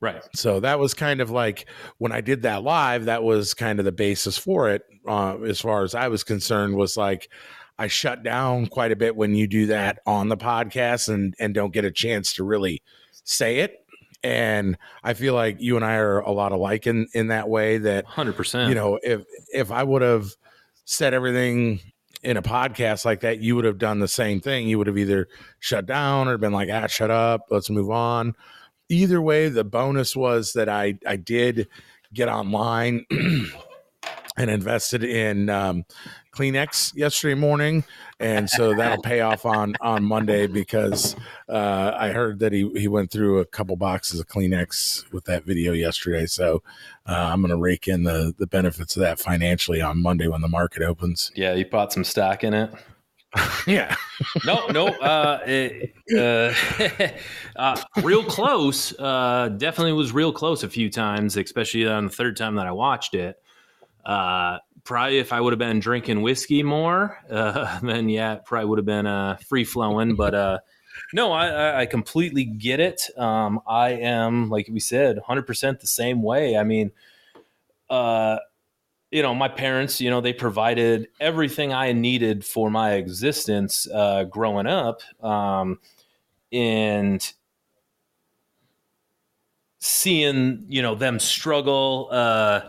Right. 0.00 0.22
so 0.34 0.58
that 0.60 0.80
was 0.80 0.94
kind 0.94 1.20
of 1.20 1.30
like 1.30 1.68
when 1.98 2.10
I 2.10 2.20
did 2.22 2.42
that 2.42 2.64
live, 2.64 3.04
that 3.04 3.22
was 3.22 3.54
kind 3.54 3.78
of 3.78 3.84
the 3.84 3.92
basis 3.92 4.36
for 4.36 4.68
it. 4.68 4.82
Uh, 5.06 5.38
as 5.42 5.60
far 5.60 5.84
as 5.84 5.94
I 5.94 6.08
was 6.08 6.24
concerned, 6.24 6.74
was 6.74 6.96
like 6.96 7.28
I 7.78 7.86
shut 7.86 8.24
down 8.24 8.66
quite 8.66 8.90
a 8.90 8.96
bit 8.96 9.14
when 9.14 9.36
you 9.36 9.46
do 9.46 9.66
that 9.66 10.00
on 10.04 10.28
the 10.28 10.36
podcast 10.36 11.08
and 11.08 11.34
and 11.38 11.54
don't 11.54 11.72
get 11.72 11.84
a 11.84 11.92
chance 11.92 12.32
to 12.34 12.44
really 12.44 12.82
say 13.22 13.58
it. 13.60 13.78
And 14.24 14.76
I 15.04 15.14
feel 15.14 15.34
like 15.34 15.60
you 15.60 15.76
and 15.76 15.84
I 15.84 15.94
are 15.94 16.18
a 16.18 16.32
lot 16.32 16.50
alike 16.50 16.88
in 16.88 17.06
in 17.14 17.28
that 17.28 17.48
way. 17.48 17.78
That 17.78 18.04
Hundred 18.06 18.34
percent. 18.34 18.70
you 18.70 18.74
know, 18.74 18.98
if 19.04 19.22
if 19.52 19.70
I 19.70 19.84
would 19.84 20.02
have 20.02 20.30
said 20.84 21.14
everything 21.14 21.78
in 22.22 22.36
a 22.36 22.42
podcast 22.42 23.04
like 23.04 23.20
that, 23.20 23.40
you 23.40 23.56
would 23.56 23.64
have 23.64 23.78
done 23.78 23.98
the 23.98 24.08
same 24.08 24.40
thing. 24.40 24.68
You 24.68 24.78
would 24.78 24.86
have 24.86 24.98
either 24.98 25.28
shut 25.60 25.86
down 25.86 26.28
or 26.28 26.38
been 26.38 26.52
like, 26.52 26.68
ah, 26.72 26.86
shut 26.86 27.10
up, 27.10 27.46
let's 27.50 27.70
move 27.70 27.90
on. 27.90 28.34
Either 28.88 29.20
way, 29.20 29.48
the 29.48 29.64
bonus 29.64 30.14
was 30.14 30.52
that 30.52 30.68
I 30.68 30.98
I 31.06 31.16
did 31.16 31.68
get 32.12 32.28
online 32.28 33.06
and 34.36 34.50
invested 34.50 35.04
in 35.04 35.48
um, 35.50 35.84
Kleenex 36.32 36.96
yesterday 36.96 37.34
morning, 37.34 37.84
and 38.18 38.48
so 38.48 38.74
that'll 38.74 39.02
pay 39.02 39.20
off 39.20 39.44
on 39.44 39.74
on 39.80 40.02
Monday 40.02 40.46
because 40.46 41.14
uh, 41.48 41.92
I 41.94 42.10
heard 42.10 42.38
that 42.38 42.52
he 42.52 42.70
he 42.74 42.88
went 42.88 43.10
through 43.10 43.40
a 43.40 43.44
couple 43.44 43.76
boxes 43.76 44.20
of 44.20 44.28
Kleenex 44.28 45.12
with 45.12 45.24
that 45.26 45.44
video 45.44 45.72
yesterday. 45.72 46.26
So 46.26 46.62
uh, 47.06 47.12
I'm 47.32 47.42
going 47.42 47.50
to 47.50 47.56
rake 47.58 47.86
in 47.86 48.04
the 48.04 48.34
the 48.38 48.46
benefits 48.46 48.96
of 48.96 49.00
that 49.00 49.18
financially 49.18 49.82
on 49.82 50.02
Monday 50.02 50.28
when 50.28 50.40
the 50.40 50.48
market 50.48 50.82
opens. 50.82 51.30
Yeah, 51.34 51.52
you 51.52 51.66
bought 51.66 51.92
some 51.92 52.04
stock 52.04 52.44
in 52.44 52.54
it. 52.54 52.72
Yeah, 53.66 53.94
no, 54.44 54.66
no, 54.66 54.88
uh, 54.88 55.40
it, 55.46 55.94
uh, 56.14 56.52
uh, 57.56 57.82
real 58.02 58.24
close. 58.24 58.92
Uh, 58.98 59.48
definitely 59.56 59.92
was 59.92 60.12
real 60.12 60.32
close 60.32 60.64
a 60.64 60.68
few 60.68 60.90
times, 60.90 61.36
especially 61.36 61.86
on 61.86 62.06
the 62.06 62.10
third 62.10 62.36
time 62.36 62.56
that 62.56 62.66
I 62.66 62.72
watched 62.72 63.14
it. 63.14 63.41
Uh, 64.04 64.58
probably 64.84 65.18
if 65.18 65.32
I 65.32 65.40
would 65.40 65.52
have 65.52 65.58
been 65.58 65.80
drinking 65.80 66.22
whiskey 66.22 66.62
more, 66.62 67.18
uh, 67.30 67.78
then 67.82 68.08
yeah, 68.08 68.36
probably 68.44 68.68
would 68.68 68.78
have 68.78 68.86
been 68.86 69.06
uh, 69.06 69.36
free 69.48 69.64
flowing. 69.64 70.16
But 70.16 70.34
uh, 70.34 70.58
no, 71.12 71.32
I, 71.32 71.48
I- 71.48 71.80
I 71.82 71.86
completely 71.86 72.44
get 72.44 72.80
it. 72.80 73.10
Um, 73.18 73.60
I 73.66 73.90
am, 73.90 74.50
like 74.50 74.68
we 74.70 74.80
said, 74.80 75.16
100% 75.16 75.80
the 75.80 75.86
same 75.86 76.22
way. 76.22 76.56
I 76.56 76.64
mean, 76.64 76.92
uh, 77.90 78.38
you 79.10 79.22
know, 79.22 79.34
my 79.34 79.48
parents, 79.48 80.00
you 80.00 80.10
know, 80.10 80.20
they 80.20 80.32
provided 80.32 81.08
everything 81.20 81.72
I 81.72 81.92
needed 81.92 82.44
for 82.44 82.70
my 82.70 82.94
existence 82.94 83.88
uh, 83.92 84.24
growing 84.24 84.66
up. 84.66 85.02
Um, 85.24 85.80
and 86.52 87.32
seeing, 89.80 90.64
you 90.68 90.82
know, 90.82 90.94
them 90.94 91.18
struggle 91.18 92.08
uh, 92.12 92.60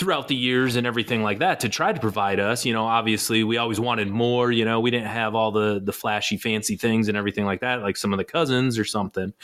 throughout 0.00 0.28
the 0.28 0.34
years 0.34 0.76
and 0.76 0.86
everything 0.86 1.22
like 1.22 1.38
that 1.40 1.60
to 1.60 1.68
try 1.68 1.92
to 1.92 2.00
provide 2.00 2.40
us, 2.40 2.64
you 2.64 2.72
know, 2.72 2.86
obviously 2.86 3.44
we 3.44 3.58
always 3.58 3.78
wanted 3.78 4.08
more, 4.08 4.50
you 4.50 4.64
know, 4.64 4.80
we 4.80 4.90
didn't 4.90 5.08
have 5.08 5.34
all 5.34 5.52
the 5.52 5.78
the 5.84 5.92
flashy 5.92 6.38
fancy 6.38 6.74
things 6.74 7.06
and 7.06 7.18
everything 7.18 7.44
like 7.44 7.60
that, 7.60 7.82
like 7.82 7.98
some 7.98 8.12
of 8.12 8.16
the 8.16 8.24
cousins 8.24 8.78
or 8.78 8.84
something. 8.84 9.34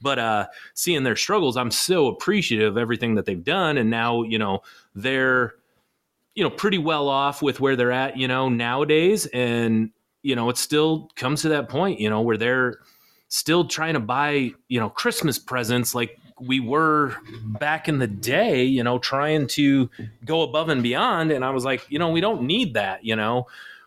But 0.00 0.20
uh, 0.20 0.46
seeing 0.74 1.02
their 1.02 1.16
struggles, 1.16 1.56
I'm 1.56 1.72
so 1.72 2.06
appreciative 2.06 2.68
of 2.68 2.78
everything 2.78 3.16
that 3.16 3.26
they've 3.26 3.42
done. 3.42 3.76
And 3.76 3.90
now, 3.90 4.22
you 4.22 4.38
know, 4.38 4.62
they're 4.94 5.56
you 6.36 6.44
know 6.44 6.50
pretty 6.50 6.78
well 6.78 7.08
off 7.08 7.42
with 7.42 7.60
where 7.60 7.76
they're 7.76 7.92
at 7.92 8.16
you 8.16 8.28
know 8.28 8.48
nowadays 8.48 9.26
and 9.26 9.90
you 10.22 10.34
know 10.34 10.48
it 10.48 10.56
still 10.56 11.10
comes 11.16 11.42
to 11.42 11.48
that 11.48 11.68
point 11.68 12.00
you 12.00 12.10
know 12.10 12.20
where 12.20 12.36
they're 12.36 12.78
still 13.28 13.64
trying 13.64 13.94
to 13.94 14.00
buy 14.00 14.50
you 14.68 14.80
know 14.80 14.90
christmas 14.90 15.38
presents 15.38 15.94
like 15.94 16.18
we 16.46 16.60
were 16.60 17.16
back 17.44 17.88
in 17.88 17.98
the 17.98 18.06
day 18.06 18.64
you 18.64 18.82
know 18.82 18.98
trying 18.98 19.46
to 19.46 19.88
go 20.24 20.42
above 20.42 20.68
and 20.68 20.82
beyond 20.82 21.30
and 21.30 21.44
i 21.44 21.50
was 21.50 21.64
like 21.64 21.84
you 21.90 21.98
know 21.98 22.10
we 22.10 22.20
don't 22.20 22.42
need 22.42 22.74
that 22.74 23.04
you 23.04 23.16
know. 23.16 23.46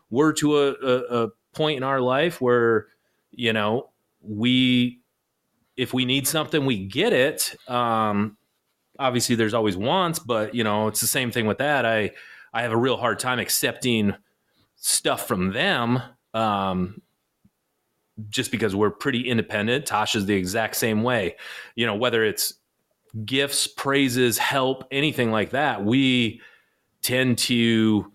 We're 0.09 0.33
to 0.33 0.57
a, 0.57 0.71
a, 0.71 1.23
a 1.25 1.29
point 1.53 1.77
in 1.77 1.83
our 1.83 1.99
life 1.99 2.39
where 2.39 2.87
you 3.31 3.51
know 3.53 3.89
we 4.21 5.01
if 5.75 5.93
we 5.93 6.05
need 6.05 6.27
something 6.27 6.65
we 6.65 6.85
get 6.85 7.13
it. 7.13 7.55
Um 7.69 8.37
obviously 8.99 9.35
there's 9.35 9.53
always 9.53 9.77
wants 9.77 10.17
but 10.17 10.55
you 10.55 10.63
know 10.63 10.87
it's 10.87 11.01
the 11.01 11.07
same 11.07 11.31
thing 11.31 11.45
with 11.45 11.57
that. 11.57 11.85
I 11.85 12.11
i 12.53 12.61
have 12.61 12.71
a 12.71 12.77
real 12.77 12.97
hard 12.97 13.19
time 13.19 13.39
accepting 13.39 14.15
stuff 14.75 15.27
from 15.27 15.51
them. 15.51 16.01
Um 16.33 17.01
just 18.29 18.51
because 18.51 18.75
we're 18.75 18.89
pretty 18.89 19.29
independent 19.29 19.85
tasha's 19.85 20.25
the 20.25 20.35
exact 20.35 20.75
same 20.75 21.03
way. 21.03 21.35
You 21.75 21.85
know 21.85 21.95
whether 21.95 22.23
it's 22.23 22.53
gifts 23.25 23.67
praises 23.67 24.37
help 24.37 24.83
anything 24.91 25.31
like 25.31 25.51
that 25.51 25.83
we 25.83 26.41
tend 27.01 27.37
to 27.37 28.11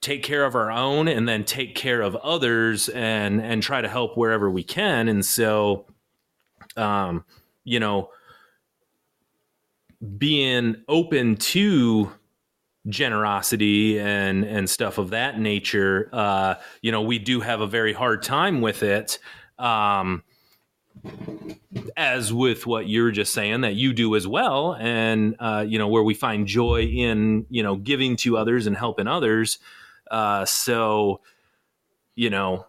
take 0.00 0.22
care 0.22 0.44
of 0.44 0.54
our 0.54 0.70
own 0.70 1.08
and 1.08 1.28
then 1.28 1.44
take 1.44 1.74
care 1.74 2.00
of 2.00 2.14
others 2.16 2.88
and 2.90 3.40
and 3.40 3.62
try 3.62 3.80
to 3.80 3.88
help 3.88 4.16
wherever 4.16 4.50
we 4.50 4.62
can. 4.62 5.08
And 5.08 5.24
so 5.24 5.86
um 6.76 7.24
you 7.64 7.80
know 7.80 8.10
being 10.16 10.76
open 10.88 11.36
to 11.36 12.12
generosity 12.88 13.98
and 13.98 14.44
and 14.44 14.68
stuff 14.68 14.98
of 14.98 15.10
that 15.10 15.38
nature, 15.38 16.08
uh, 16.12 16.54
you 16.82 16.92
know, 16.92 17.02
we 17.02 17.18
do 17.18 17.40
have 17.40 17.60
a 17.60 17.66
very 17.66 17.92
hard 17.92 18.22
time 18.22 18.60
with 18.60 18.82
it. 18.82 19.18
Um, 19.58 20.22
as 21.96 22.32
with 22.32 22.66
what 22.66 22.88
you're 22.88 23.10
just 23.10 23.32
saying 23.32 23.60
that 23.62 23.74
you 23.74 23.92
do 23.92 24.16
as 24.16 24.26
well 24.26 24.74
and 24.74 25.36
uh, 25.38 25.64
you 25.66 25.78
know 25.78 25.88
where 25.88 26.02
we 26.02 26.14
find 26.14 26.46
joy 26.46 26.82
in 26.82 27.46
you 27.50 27.62
know 27.62 27.76
giving 27.76 28.16
to 28.16 28.36
others 28.36 28.66
and 28.66 28.76
helping 28.76 29.06
others 29.06 29.58
uh, 30.10 30.44
so 30.44 31.20
you 32.14 32.30
know 32.30 32.66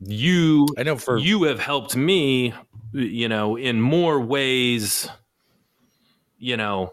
you 0.00 0.66
I 0.76 0.82
know 0.82 0.96
for 0.96 1.18
you 1.18 1.44
have 1.44 1.60
helped 1.60 1.96
me 1.96 2.54
you 2.92 3.28
know 3.28 3.56
in 3.56 3.80
more 3.80 4.20
ways 4.20 5.08
you 6.38 6.56
know 6.56 6.92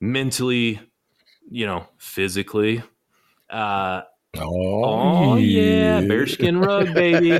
mentally 0.00 0.80
you 1.50 1.66
know 1.66 1.86
physically 1.98 2.82
uh 3.50 4.02
oh, 4.38 4.70
Oh 4.82 5.36
yeah, 5.36 6.00
bearskin 6.00 6.56
rug, 6.56 6.94
baby. 6.94 7.38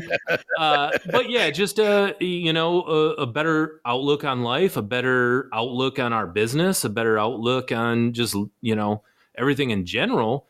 uh, 0.58 0.90
but 1.10 1.30
yeah, 1.30 1.50
just 1.50 1.78
a 1.78 2.14
you 2.20 2.52
know 2.52 2.82
a, 2.82 3.10
a 3.14 3.26
better 3.26 3.80
outlook 3.86 4.24
on 4.24 4.42
life, 4.42 4.76
a 4.76 4.82
better 4.82 5.48
outlook 5.52 5.98
on 5.98 6.12
our 6.12 6.26
business, 6.26 6.84
a 6.84 6.90
better 6.90 7.18
outlook 7.18 7.72
on 7.72 8.12
just 8.12 8.36
you 8.60 8.74
know 8.74 9.02
everything 9.36 9.70
in 9.70 9.86
general. 9.86 10.48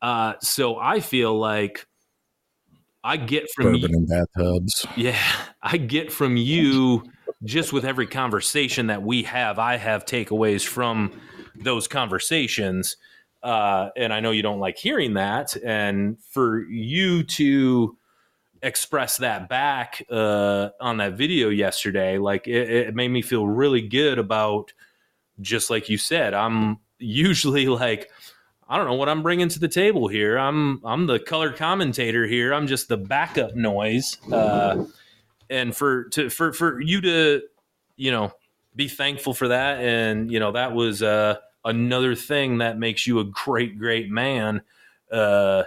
Uh, 0.00 0.34
so 0.40 0.78
I 0.78 1.00
feel 1.00 1.38
like 1.38 1.86
I 3.04 3.16
get 3.16 3.50
from 3.54 3.74
you, 3.74 3.86
and 3.86 4.08
bathtubs. 4.08 4.86
yeah, 4.96 5.20
I 5.62 5.76
get 5.76 6.12
from 6.12 6.36
you 6.36 7.04
just 7.44 7.72
with 7.72 7.84
every 7.84 8.06
conversation 8.06 8.86
that 8.86 9.02
we 9.02 9.24
have. 9.24 9.58
I 9.58 9.76
have 9.76 10.04
takeaways 10.04 10.66
from 10.66 11.20
those 11.62 11.88
conversations. 11.88 12.96
Uh, 13.42 13.90
and 13.96 14.12
I 14.12 14.20
know 14.20 14.30
you 14.30 14.42
don't 14.42 14.60
like 14.60 14.78
hearing 14.78 15.14
that. 15.14 15.56
And 15.64 16.18
for 16.30 16.60
you 16.60 17.24
to 17.24 17.96
express 18.62 19.16
that 19.16 19.48
back 19.48 20.04
uh, 20.10 20.70
on 20.80 20.98
that 20.98 21.14
video 21.14 21.48
yesterday, 21.48 22.18
like 22.18 22.46
it, 22.46 22.70
it 22.70 22.94
made 22.94 23.08
me 23.08 23.22
feel 23.22 23.46
really 23.46 23.82
good 23.82 24.18
about 24.18 24.72
just 25.40 25.70
like 25.70 25.88
you 25.88 25.98
said. 25.98 26.34
I'm 26.34 26.78
usually 26.98 27.66
like, 27.66 28.10
I 28.68 28.76
don't 28.76 28.86
know 28.86 28.94
what 28.94 29.08
I'm 29.08 29.22
bringing 29.22 29.48
to 29.48 29.58
the 29.58 29.68
table 29.68 30.08
here. 30.08 30.38
I'm 30.38 30.80
I'm 30.84 31.06
the 31.06 31.18
color 31.18 31.52
commentator 31.52 32.26
here. 32.26 32.54
I'm 32.54 32.66
just 32.66 32.88
the 32.88 32.96
backup 32.96 33.54
noise. 33.54 34.16
Uh, 34.30 34.84
and 35.50 35.76
for 35.76 36.04
to 36.10 36.30
for 36.30 36.52
for 36.52 36.80
you 36.80 37.00
to 37.02 37.42
you 37.96 38.10
know 38.10 38.32
be 38.74 38.88
thankful 38.88 39.34
for 39.34 39.48
that, 39.48 39.80
and 39.80 40.30
you 40.30 40.40
know 40.40 40.52
that 40.52 40.72
was 40.72 41.02
uh, 41.02 41.36
another 41.64 42.14
thing 42.14 42.58
that 42.58 42.78
makes 42.78 43.06
you 43.06 43.20
a 43.20 43.24
great 43.24 43.78
great 43.78 44.10
man. 44.10 44.62
Uh, 45.10 45.64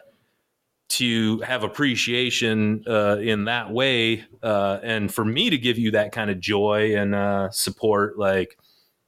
to 0.88 1.40
have 1.40 1.64
appreciation 1.64 2.84
uh, 2.88 3.18
in 3.20 3.46
that 3.46 3.72
way, 3.72 4.24
uh, 4.44 4.80
and 4.84 5.14
for 5.14 5.26
me 5.26 5.50
to 5.50 5.58
give 5.58 5.78
you 5.80 5.92
that 5.92 6.12
kind 6.12 6.30
of 6.30 6.40
joy 6.40 6.96
and 6.96 7.16
uh, 7.16 7.50
support, 7.50 8.20
like 8.20 8.58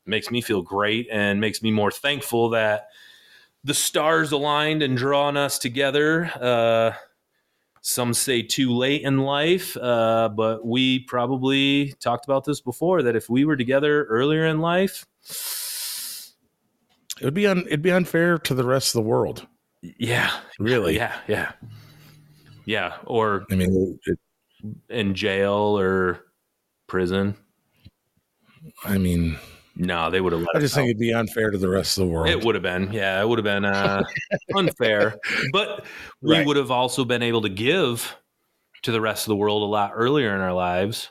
makes 0.06 0.32
me 0.32 0.42
feel 0.42 0.62
great 0.62 1.08
and 1.12 1.40
makes 1.40 1.62
me 1.62 1.72
more 1.72 1.92
thankful 1.92 2.50
that 2.50 2.88
the 3.64 3.74
stars 3.74 4.32
aligned 4.32 4.82
and 4.82 4.98
drawn 4.98 5.38
us 5.38 5.60
together. 5.60 6.26
Uh, 6.42 6.94
some 7.82 8.14
say 8.14 8.42
too 8.42 8.74
late 8.74 9.04
in 9.04 9.20
life, 9.20 9.78
uh, 9.78 10.30
but 10.30 10.66
we 10.66 11.00
probably 11.00 11.94
talked 12.00 12.26
about 12.26 12.44
this 12.44 12.60
before 12.60 13.02
that 13.04 13.16
if 13.16 13.30
we 13.30 13.46
were 13.46 13.56
together 13.56 14.06
earlier 14.06 14.46
in 14.46 14.60
life, 14.60 15.06
It 17.20 17.26
would 17.26 17.34
be 17.34 17.48
un, 17.48 17.60
it'd 17.68 17.82
be 17.82 17.92
unfair 17.92 18.38
to 18.40 18.54
the 18.54 18.64
rest 18.64 18.96
of 18.96 19.04
the 19.04 19.08
world. 19.10 19.48
yeah, 19.82 20.32
Really? 20.60 20.96
yeah, 20.96 21.16
yeah, 21.28 21.52
yeah, 22.66 22.98
or 23.06 23.46
I 23.52 23.56
mean, 23.56 24.00
it, 24.06 24.20
in 24.90 25.14
jail 25.16 25.78
or 25.80 26.26
prison. 26.88 27.36
I 28.86 28.98
mean, 28.98 29.38
No, 29.76 30.10
they 30.10 30.20
would 30.22 30.34
have 30.34 30.42
I 30.54 30.58
us 30.58 30.62
just 30.62 30.74
out. 30.76 30.78
think 30.82 30.90
it'd 30.90 31.00
be 31.00 31.14
unfair 31.14 31.52
to 31.52 31.58
the 31.58 31.70
rest 31.70 31.98
of 31.98 32.06
the 32.08 32.12
world. 32.14 32.30
It 32.30 32.44
would 32.44 32.56
have 32.56 32.64
been, 32.64 32.92
yeah, 32.92 33.22
it 33.22 33.28
would 33.28 33.38
have 33.40 33.44
been 33.46 33.66
uh, 33.66 34.04
unfair, 34.56 35.16
but 35.54 35.86
we 36.22 36.38
Right. 36.38 36.46
would 36.48 36.58
have 36.58 36.72
also 36.72 37.06
been 37.06 37.22
able 37.24 37.42
to 37.44 37.50
give 37.50 38.16
to 38.84 38.92
the 38.92 39.02
rest 39.02 39.26
of 39.26 39.30
the 39.30 39.36
world 39.36 39.64
a 39.64 39.66
lot 39.66 39.92
earlier 39.96 40.34
in 40.36 40.42
our 40.42 40.54
lives 40.54 41.10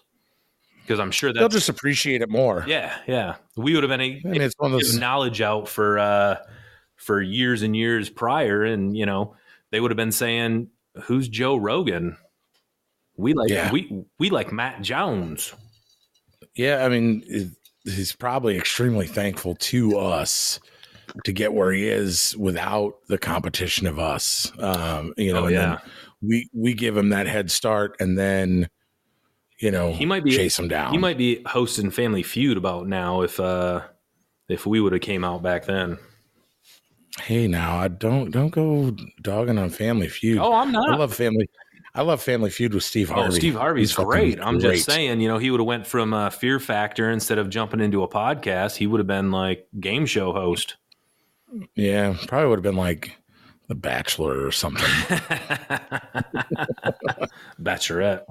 because 0.86 1.00
I'm 1.00 1.10
sure 1.10 1.32
They'll 1.32 1.48
just 1.48 1.68
appreciate 1.68 2.22
it 2.22 2.28
more. 2.30 2.64
yeah, 2.68 2.96
yeah, 3.08 3.36
we 3.56 3.74
would 3.74 3.82
have 3.82 3.90
been 3.90 4.00
a, 4.00 4.22
I 4.24 4.28
mean, 4.28 4.40
it's 4.42 4.54
one 4.58 4.72
of 4.72 4.80
those. 4.80 4.96
knowledge 4.98 5.40
out 5.40 5.68
for 5.68 5.98
uh, 5.98 6.36
for 6.96 7.20
years 7.20 7.62
and 7.62 7.76
years 7.76 8.08
prior, 8.08 8.62
and 8.62 8.96
you 8.96 9.04
know 9.06 9.34
they 9.72 9.80
would 9.80 9.90
have 9.90 9.96
been 9.96 10.12
saying, 10.12 10.68
"Who's 11.04 11.28
Joe 11.28 11.56
Rogan?" 11.56 12.16
We 13.16 13.34
like 13.34 13.50
Yeah. 13.50 13.72
we 13.72 14.04
we 14.18 14.30
like 14.30 14.52
Matt 14.52 14.82
Jones. 14.82 15.52
Yeah, 16.54 16.84
I 16.84 16.88
mean, 16.88 17.22
it- 17.26 17.50
he's 17.84 18.12
probably 18.14 18.56
extremely 18.56 19.06
thankful 19.06 19.54
to 19.56 19.96
us 19.98 20.58
to 21.24 21.32
get 21.32 21.52
where 21.54 21.70
he 21.72 21.86
is 21.88 22.34
without 22.36 22.94
the 23.08 23.16
competition 23.18 23.86
of 23.86 23.98
us. 23.98 24.50
Um, 24.58 25.14
you 25.16 25.32
know, 25.32 25.42
Oh, 25.42 25.46
and 25.46 25.54
yeah. 25.54 25.66
then 25.66 25.78
we 26.20 26.48
we 26.52 26.74
give 26.74 26.96
him 26.96 27.10
that 27.10 27.26
head 27.26 27.50
start, 27.50 27.96
and 28.00 28.18
then 28.18 28.68
you 29.58 29.70
know 29.70 29.92
He 29.92 30.06
might 30.06 30.24
be- 30.24 30.30
chase 30.36 30.58
him 30.58 30.68
down. 30.68 30.92
He 30.92 30.98
might 30.98 31.18
be 31.18 31.42
hosting 31.46 31.90
Family 31.90 32.22
Feud 32.22 32.56
about 32.56 32.86
now 32.88 33.22
if 33.22 33.38
uh 33.40 33.82
if 34.48 34.64
we 34.66 34.80
would 34.80 34.92
have 34.92 35.02
came 35.02 35.24
out 35.24 35.42
back 35.42 35.64
then. 35.66 35.98
Hey, 37.22 37.46
now 37.48 37.78
I 37.78 37.88
don't 37.88 38.30
don't 38.30 38.50
go 38.50 38.94
dogging 39.22 39.58
on 39.58 39.70
Family 39.70 40.08
Feud. 40.08 40.38
Oh, 40.38 40.52
I'm 40.54 40.70
not. 40.72 40.90
I 40.90 40.96
love 40.96 41.14
Family. 41.14 41.48
I 41.94 42.02
love 42.02 42.22
Family 42.22 42.50
Feud 42.50 42.74
with 42.74 42.84
Steve 42.84 43.10
Oh, 43.10 43.14
Harvey. 43.14 43.36
Steve 43.36 43.54
Harvey's 43.54 43.96
He's 43.96 44.04
great. 44.04 44.38
I'm 44.38 44.58
great. 44.58 44.74
just 44.74 44.84
saying, 44.84 45.18
you 45.22 45.28
know, 45.28 45.38
he 45.38 45.50
would 45.50 45.60
have 45.60 45.66
went 45.66 45.86
from 45.86 46.12
uh, 46.12 46.28
Fear 46.28 46.60
Factor 46.60 47.10
instead 47.10 47.38
of 47.38 47.48
jumping 47.48 47.80
into 47.80 48.02
a 48.02 48.08
podcast. 48.08 48.76
He 48.76 48.86
would 48.86 49.00
have 49.00 49.06
been 49.06 49.30
like 49.30 49.66
game 49.80 50.04
show 50.04 50.34
host. 50.34 50.76
Yeah, 51.74 52.14
probably 52.26 52.48
would 52.50 52.58
have 52.58 52.62
been 52.64 52.76
like 52.76 53.16
The 53.68 53.74
Bachelor 53.74 54.46
or 54.46 54.52
something. 54.52 54.84
Bachelorette. 57.60 58.22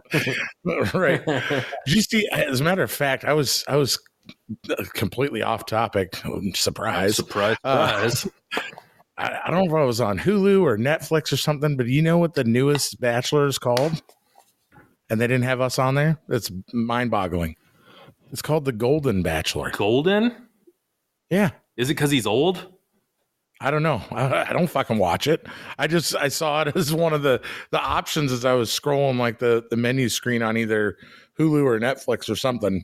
right. 0.94 1.26
Did 1.86 1.96
you 1.96 2.02
see? 2.02 2.28
As 2.32 2.62
a 2.62 2.64
matter 2.64 2.84
of 2.84 2.92
fact, 2.92 3.26
I 3.26 3.34
was 3.34 3.64
I 3.68 3.76
was 3.76 4.00
completely 4.94 5.42
off 5.42 5.66
topic. 5.66 6.16
Surprise. 6.54 7.18
surprise, 7.18 7.58
Uh. 7.64 8.10
I, 9.18 9.40
I 9.46 9.52
don't 9.52 9.66
know 9.66 9.76
if 9.76 9.82
I 9.82 9.86
was 9.86 10.02
on 10.02 10.20
Hulu 10.20 10.62
or 10.64 10.78
Netflix 10.78 11.32
or 11.32 11.38
something, 11.38 11.78
but 11.78 11.88
you 11.88 12.02
know 12.02 12.18
what 12.18 12.34
the 12.34 12.44
newest 12.44 13.00
Bachelor 13.00 13.46
is 13.48 13.58
called? 13.58 14.02
And 15.10 15.22
they 15.22 15.28
didn't 15.28 15.44
have 15.46 15.62
us 15.62 15.80
on 15.80 15.96
there. 15.96 16.18
It's 16.30 16.52
mind 16.74 17.12
boggling. 17.12 17.56
It's 18.32 18.42
called 18.42 18.66
the 18.66 18.74
Golden 18.74 19.22
Bachelor. 19.24 19.70
Golden? 19.72 20.36
Yeah. 21.30 21.52
Is 21.78 21.90
it 21.90 21.94
because 21.94 22.12
he's 22.12 22.26
old? 22.28 22.74
I 23.62 23.72
don't 23.72 23.84
know. 23.84 24.02
I, 24.12 24.46
I 24.50 24.54
don't 24.54 24.70
fucking 24.70 24.98
watch 24.98 25.28
it. 25.28 25.46
I 25.78 25.88
just 25.88 26.16
I 26.16 26.28
saw 26.28 26.62
it 26.64 26.76
as 26.76 26.94
one 26.94 27.14
of 27.14 27.22
the 27.24 27.42
the 27.72 27.80
options 27.82 28.32
as 28.32 28.46
I 28.46 28.54
was 28.54 28.70
scrolling 28.70 29.18
like 29.18 29.40
the 29.40 29.66
the 29.70 29.78
menu 29.78 30.10
screen 30.10 30.42
on 30.42 30.58
either 30.58 30.98
Hulu 31.40 31.64
or 31.64 31.80
Netflix 31.80 32.30
or 32.30 32.36
something. 32.36 32.84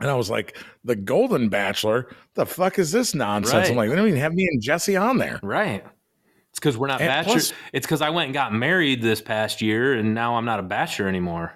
And 0.00 0.08
I 0.08 0.14
was 0.14 0.30
like, 0.30 0.56
the 0.82 0.96
Golden 0.96 1.50
Bachelor, 1.50 2.08
the 2.34 2.46
fuck 2.46 2.78
is 2.78 2.90
this 2.90 3.14
nonsense? 3.14 3.68
I'm 3.68 3.76
like, 3.76 3.90
they 3.90 3.96
don't 3.96 4.08
even 4.08 4.18
have 4.20 4.32
me 4.32 4.48
and 4.50 4.62
Jesse 4.62 4.96
on 4.96 5.18
there. 5.18 5.38
Right. 5.42 5.84
It's 6.48 6.58
because 6.58 6.78
we're 6.78 6.86
not 6.86 7.02
And 7.02 7.08
bachelor. 7.08 7.32
plus- 7.34 7.52
it's 7.74 7.86
because 7.86 8.00
I 8.00 8.08
went 8.08 8.26
and 8.28 8.34
got 8.34 8.54
married 8.54 9.02
this 9.02 9.20
past 9.20 9.60
year, 9.60 9.92
and 9.92 10.14
now 10.14 10.36
I'm 10.36 10.46
not 10.46 10.58
a 10.58 10.62
bachelor 10.62 11.06
anymore. 11.06 11.52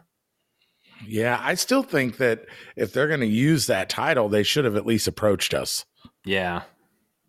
Yeah, 1.06 1.40
I 1.42 1.54
still 1.54 1.82
think 1.82 2.18
that 2.18 2.44
if 2.76 2.92
they're 2.92 3.08
going 3.08 3.20
to 3.20 3.26
use 3.26 3.66
that 3.66 3.88
title, 3.88 4.28
they 4.28 4.42
should 4.42 4.66
have 4.66 4.76
at 4.76 4.84
least 4.84 5.08
approached 5.08 5.54
us. 5.54 5.84
Yeah, 6.26 6.62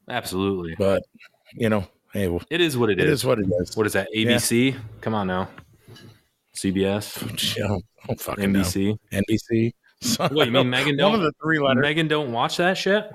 absolutely. 0.10 0.76
But 0.78 1.04
you 1.54 1.70
know, 1.70 1.88
hey, 2.14 2.28
well, 2.28 2.42
It 2.50 2.62
is 2.62 2.78
what 2.78 2.90
it 2.90 3.00
is. 3.00 3.06
It 3.06 3.10
is 3.12 3.26
what 3.26 3.40
it 3.40 3.48
is. 3.62 3.76
What 3.78 3.86
is 3.88 3.94
that? 3.94 4.08
ABC? 4.16 4.78
Come 5.02 5.14
on 5.16 5.28
now. 5.28 5.48
CBS, 6.56 7.22
I 7.64 7.68
don't, 8.08 8.22
fucking 8.22 8.52
know. 8.52 8.60
NBC. 8.62 8.98
NBC. 9.12 9.74
What 10.32 10.46
you 10.46 10.52
mean, 10.52 10.70
Megan? 10.70 10.90
One 10.92 10.98
Don't 10.98 11.16
of 11.16 11.22
the 11.22 11.32
three 11.42 11.58
letters. 11.60 11.82
Megan 11.82 12.08
don't 12.08 12.32
watch 12.32 12.58
that 12.58 12.78
shit. 12.78 13.10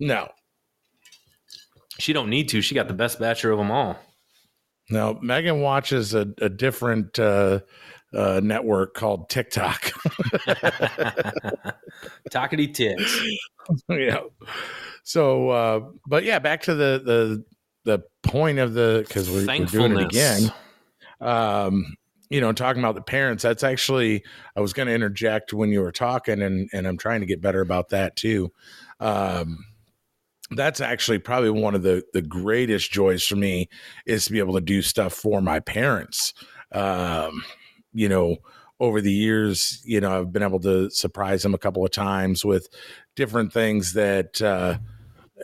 no, 0.00 0.28
She 1.98 2.12
don't 2.14 2.30
need 2.30 2.48
to. 2.50 2.62
She 2.62 2.74
got 2.74 2.88
the 2.88 2.94
best 2.94 3.18
bachelor 3.20 3.50
of 3.52 3.58
them 3.58 3.70
all. 3.70 3.96
no. 4.90 5.18
Megan 5.20 5.60
watches 5.60 6.14
a, 6.14 6.26
a 6.40 6.48
different 6.48 7.18
uh, 7.18 7.60
uh, 8.14 8.40
network 8.42 8.94
called 8.94 9.28
TikTok. 9.28 9.82
Talkity 12.30 12.72
tits. 12.72 13.20
yeah. 13.88 14.20
So, 15.08 15.48
uh, 15.48 15.80
but 16.06 16.24
yeah, 16.24 16.38
back 16.38 16.60
to 16.64 16.74
the 16.74 17.00
the 17.02 17.44
the 17.84 18.02
point 18.22 18.58
of 18.58 18.74
the 18.74 19.06
because 19.08 19.30
we're, 19.30 19.46
we're 19.46 19.64
doing 19.64 19.98
it 19.98 20.02
again. 20.02 20.52
um, 21.22 21.96
you 22.28 22.42
know, 22.42 22.52
talking 22.52 22.82
about 22.82 22.94
the 22.94 23.00
parents, 23.00 23.42
that's 23.42 23.62
actually 23.62 24.22
I 24.54 24.60
was 24.60 24.74
going 24.74 24.86
to 24.86 24.92
interject 24.92 25.54
when 25.54 25.70
you 25.70 25.80
were 25.80 25.92
talking, 25.92 26.42
and 26.42 26.68
and 26.74 26.86
I'm 26.86 26.98
trying 26.98 27.20
to 27.20 27.26
get 27.26 27.40
better 27.40 27.62
about 27.62 27.88
that 27.88 28.16
too. 28.16 28.52
Um, 29.00 29.64
that's 30.50 30.82
actually 30.82 31.20
probably 31.20 31.48
one 31.48 31.74
of 31.74 31.82
the 31.82 32.04
the 32.12 32.20
greatest 32.20 32.92
joys 32.92 33.24
for 33.24 33.36
me 33.36 33.70
is 34.04 34.26
to 34.26 34.32
be 34.32 34.40
able 34.40 34.56
to 34.56 34.60
do 34.60 34.82
stuff 34.82 35.14
for 35.14 35.40
my 35.40 35.58
parents. 35.58 36.34
Um, 36.72 37.42
you 37.94 38.10
know, 38.10 38.36
over 38.78 39.00
the 39.00 39.10
years, 39.10 39.80
you 39.86 40.02
know, 40.02 40.18
I've 40.18 40.34
been 40.34 40.42
able 40.42 40.60
to 40.60 40.90
surprise 40.90 41.44
them 41.44 41.54
a 41.54 41.58
couple 41.58 41.82
of 41.82 41.92
times 41.92 42.44
with 42.44 42.68
different 43.16 43.54
things 43.54 43.94
that 43.94 44.42
uh, 44.42 44.76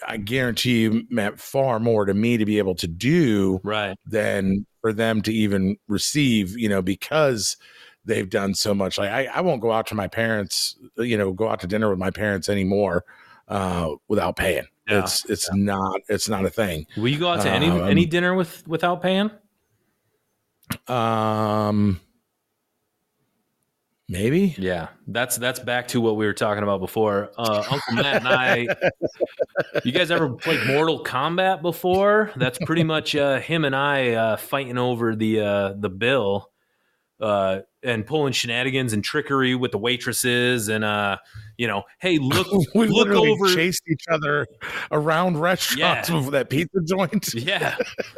I 0.06 0.16
guarantee 0.16 0.82
you 0.82 1.04
meant 1.10 1.40
far 1.40 1.78
more 1.78 2.04
to 2.04 2.14
me 2.14 2.36
to 2.36 2.44
be 2.44 2.58
able 2.58 2.74
to 2.76 2.86
do 2.86 3.60
Right. 3.62 3.96
than 4.06 4.66
for 4.80 4.92
them 4.92 5.22
to 5.22 5.32
even 5.32 5.76
receive, 5.88 6.58
you 6.58 6.68
know, 6.68 6.82
because 6.82 7.56
they've 8.04 8.28
done 8.28 8.54
so 8.54 8.74
much. 8.74 8.98
Like 8.98 9.10
I, 9.10 9.26
I 9.26 9.40
won't 9.40 9.62
go 9.62 9.72
out 9.72 9.86
to 9.88 9.94
my 9.94 10.08
parents, 10.08 10.76
you 10.96 11.16
know, 11.16 11.32
go 11.32 11.48
out 11.48 11.60
to 11.60 11.66
dinner 11.66 11.88
with 11.90 11.98
my 11.98 12.10
parents 12.10 12.48
anymore 12.48 13.04
uh, 13.48 13.90
without 14.08 14.36
paying. 14.36 14.66
Yeah, 14.88 15.00
It's 15.00 15.24
it's 15.30 15.50
not 15.54 16.00
it's 16.08 16.28
not 16.28 16.44
a 16.44 16.50
thing. 16.50 16.86
Will 16.96 17.08
you 17.08 17.18
go 17.18 17.28
out 17.28 17.40
to 17.42 17.50
any 17.50 17.68
Um, 17.68 17.88
any 17.88 18.04
dinner 18.04 18.34
with 18.34 18.66
without 18.68 19.00
paying? 19.00 19.30
Um, 20.88 22.00
maybe. 24.14 24.54
Yeah, 24.56 24.88
that's 25.08 25.36
that's 25.36 25.58
back 25.60 25.88
to 25.88 26.00
what 26.00 26.16
we 26.16 26.24
were 26.26 26.32
talking 26.32 26.62
about 26.62 26.80
before. 26.80 27.30
Uh, 27.36 27.64
Uncle 27.70 27.94
Matt 27.94 28.16
and 28.24 28.28
I. 28.28 28.66
You 29.84 29.92
guys 29.92 30.10
ever 30.10 30.30
played 30.30 30.66
Mortal 30.66 31.02
Kombat 31.04 31.60
before? 31.62 32.30
That's 32.36 32.58
pretty 32.64 32.84
much 32.84 33.14
uh, 33.14 33.40
him 33.40 33.64
and 33.64 33.74
I 33.76 34.12
uh, 34.12 34.36
fighting 34.36 34.78
over 34.78 35.14
the 35.14 35.40
uh, 35.40 35.72
the 35.78 35.90
bill 35.90 36.50
uh, 37.20 37.60
and 37.82 38.06
pulling 38.06 38.32
shenanigans 38.32 38.92
and 38.92 39.02
trickery 39.04 39.54
with 39.54 39.70
the 39.72 39.78
waitresses 39.78 40.68
and 40.68 40.84
uh, 40.84 41.16
you 41.56 41.68
know, 41.68 41.82
hey, 42.00 42.18
look 42.18 42.50
we 42.74 42.86
look 42.88 43.08
literally 43.08 43.30
over. 43.30 43.54
chased 43.54 43.82
each 43.88 44.04
other 44.10 44.46
around 44.90 45.38
restaurants 45.38 46.08
Yeah. 46.08 46.16
with 46.16 46.30
that 46.32 46.50
pizza 46.50 46.78
joint. 46.86 47.32
Yeah. 47.34 47.76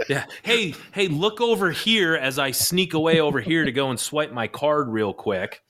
Yeah. 0.08 0.24
Hey, 0.42 0.74
hey, 0.92 1.08
look 1.08 1.40
over 1.40 1.70
here 1.70 2.14
as 2.14 2.38
I 2.38 2.50
sneak 2.52 2.94
away 2.94 3.20
over 3.20 3.40
here 3.40 3.64
to 3.64 3.72
go 3.72 3.90
and 3.90 3.98
swipe 4.00 4.32
my 4.32 4.46
card 4.48 4.88
real 4.88 5.12
quick. 5.12 5.62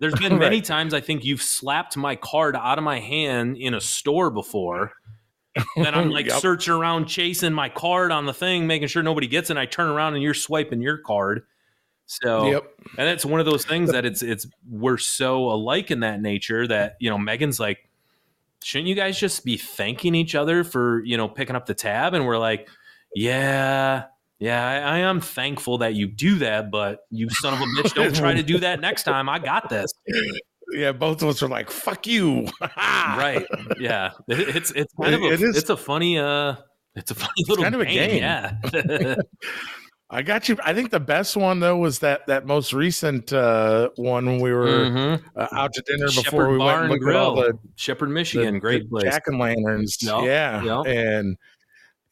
There's 0.00 0.14
been 0.20 0.38
many 0.38 0.56
Right. 0.56 0.64
times 0.64 0.92
I 0.94 1.00
think 1.00 1.24
you've 1.24 1.42
slapped 1.42 1.96
my 1.96 2.16
card 2.16 2.56
out 2.56 2.78
of 2.78 2.84
my 2.84 2.98
hand 2.98 3.56
in 3.56 3.74
a 3.74 3.80
store 3.80 4.30
before. 4.30 4.92
Then 5.76 5.94
I'm 5.94 6.10
like 6.10 6.26
Yep. 6.28 6.40
searching 6.40 6.72
around 6.74 7.06
chasing 7.06 7.52
my 7.52 7.68
card 7.68 8.10
on 8.12 8.26
the 8.26 8.32
thing, 8.34 8.66
making 8.66 8.88
sure 8.88 9.02
nobody 9.02 9.26
gets 9.26 9.50
it. 9.50 9.52
And 9.52 9.58
I 9.60 9.66
turn 9.66 9.88
around 9.88 10.14
and 10.14 10.22
you're 10.22 10.34
swiping 10.34 10.80
your 10.80 10.98
card. 10.98 11.42
So 12.06 12.46
Yep. 12.50 12.64
and 12.98 13.08
it's 13.08 13.24
one 13.24 13.38
of 13.40 13.46
those 13.46 13.64
things 13.64 13.92
that 13.92 14.04
it's 14.04 14.22
it's 14.22 14.46
we're 14.68 14.96
so 14.98 15.44
alike 15.50 15.90
in 15.92 16.00
that 16.00 16.20
nature 16.20 16.66
that 16.66 16.96
you 16.98 17.08
know 17.10 17.18
Megan's 17.18 17.60
like, 17.60 17.88
shouldn't 18.64 18.88
you 18.88 18.94
guys 18.96 19.18
just 19.18 19.44
be 19.44 19.56
thanking 19.56 20.14
each 20.16 20.34
other 20.34 20.64
for 20.64 21.04
you 21.04 21.16
know 21.16 21.28
picking 21.28 21.54
up 21.56 21.66
the 21.66 21.74
tab? 21.74 22.14
And 22.14 22.26
we're 22.26 22.38
like, 22.38 22.68
yeah, 23.14 24.04
yeah, 24.40 24.66
I, 24.66 24.96
I 24.96 24.98
am 25.00 25.20
thankful 25.20 25.78
that 25.78 25.94
you 25.94 26.08
do 26.08 26.38
that, 26.38 26.70
but 26.72 27.00
you 27.10 27.28
son 27.30 27.54
of 27.54 27.60
a 27.60 27.64
bitch, 27.64 27.94
don't 27.94 28.14
try 28.14 28.34
to 28.34 28.42
do 28.42 28.58
that 28.58 28.80
next 28.80 29.04
time. 29.04 29.28
I 29.28 29.38
got 29.38 29.68
this. 29.68 29.92
Yeah, 30.72 30.92
both 30.92 31.22
of 31.22 31.28
us 31.28 31.42
are 31.42 31.48
like, 31.48 31.70
"Fuck 31.70 32.06
you!" 32.06 32.46
Right? 32.76 33.44
Yeah, 33.78 34.10
It- 34.28 34.56
it's 34.56 34.70
it's 34.72 34.92
kind 35.00 35.14
of 35.14 35.22
a, 35.22 35.32
It 35.32 35.42
is- 35.42 35.56
it's 35.56 35.70
a 35.70 35.76
funny 35.76 36.18
uh 36.18 36.54
it's 36.96 37.10
a 37.10 37.14
funny 37.14 37.44
little 37.48 37.62
kind 37.64 37.74
of 37.74 37.80
a 37.82 37.86
game. 37.86 38.18
Yeah, 38.22 38.54
I 40.12 40.22
got 40.22 40.48
you. 40.48 40.56
I 40.64 40.74
think 40.74 40.90
the 40.90 40.98
best 40.98 41.36
one 41.36 41.60
though 41.60 41.76
was 41.76 42.00
that 42.00 42.26
that 42.26 42.44
most 42.44 42.72
recent 42.72 43.32
uh, 43.32 43.90
one 43.94 44.26
when 44.26 44.40
we 44.40 44.52
were 44.52 44.66
Mhm. 44.66 45.22
uh, 45.36 45.46
out 45.52 45.72
to 45.74 45.82
dinner 45.82 46.06
before 46.06 46.22
Shepherd 46.24 46.50
we 46.50 46.58
went 46.58 46.58
Bar 46.58 46.82
and 46.82 46.92
and 46.92 47.00
looked 47.04 47.08
at 47.14 47.16
all 47.20 47.34
Grill, 47.34 47.44
the 47.52 47.58
Shepherd, 47.76 48.08
the, 48.08 48.14
Michigan, 48.14 48.58
great 48.58 48.90
place. 48.90 49.04
jack 49.04 49.22
and 49.26 49.38
lanterns. 49.38 49.98
Yep, 50.02 50.22
Yeah, 50.24 50.62
yep. 50.64 50.86
and 50.86 51.36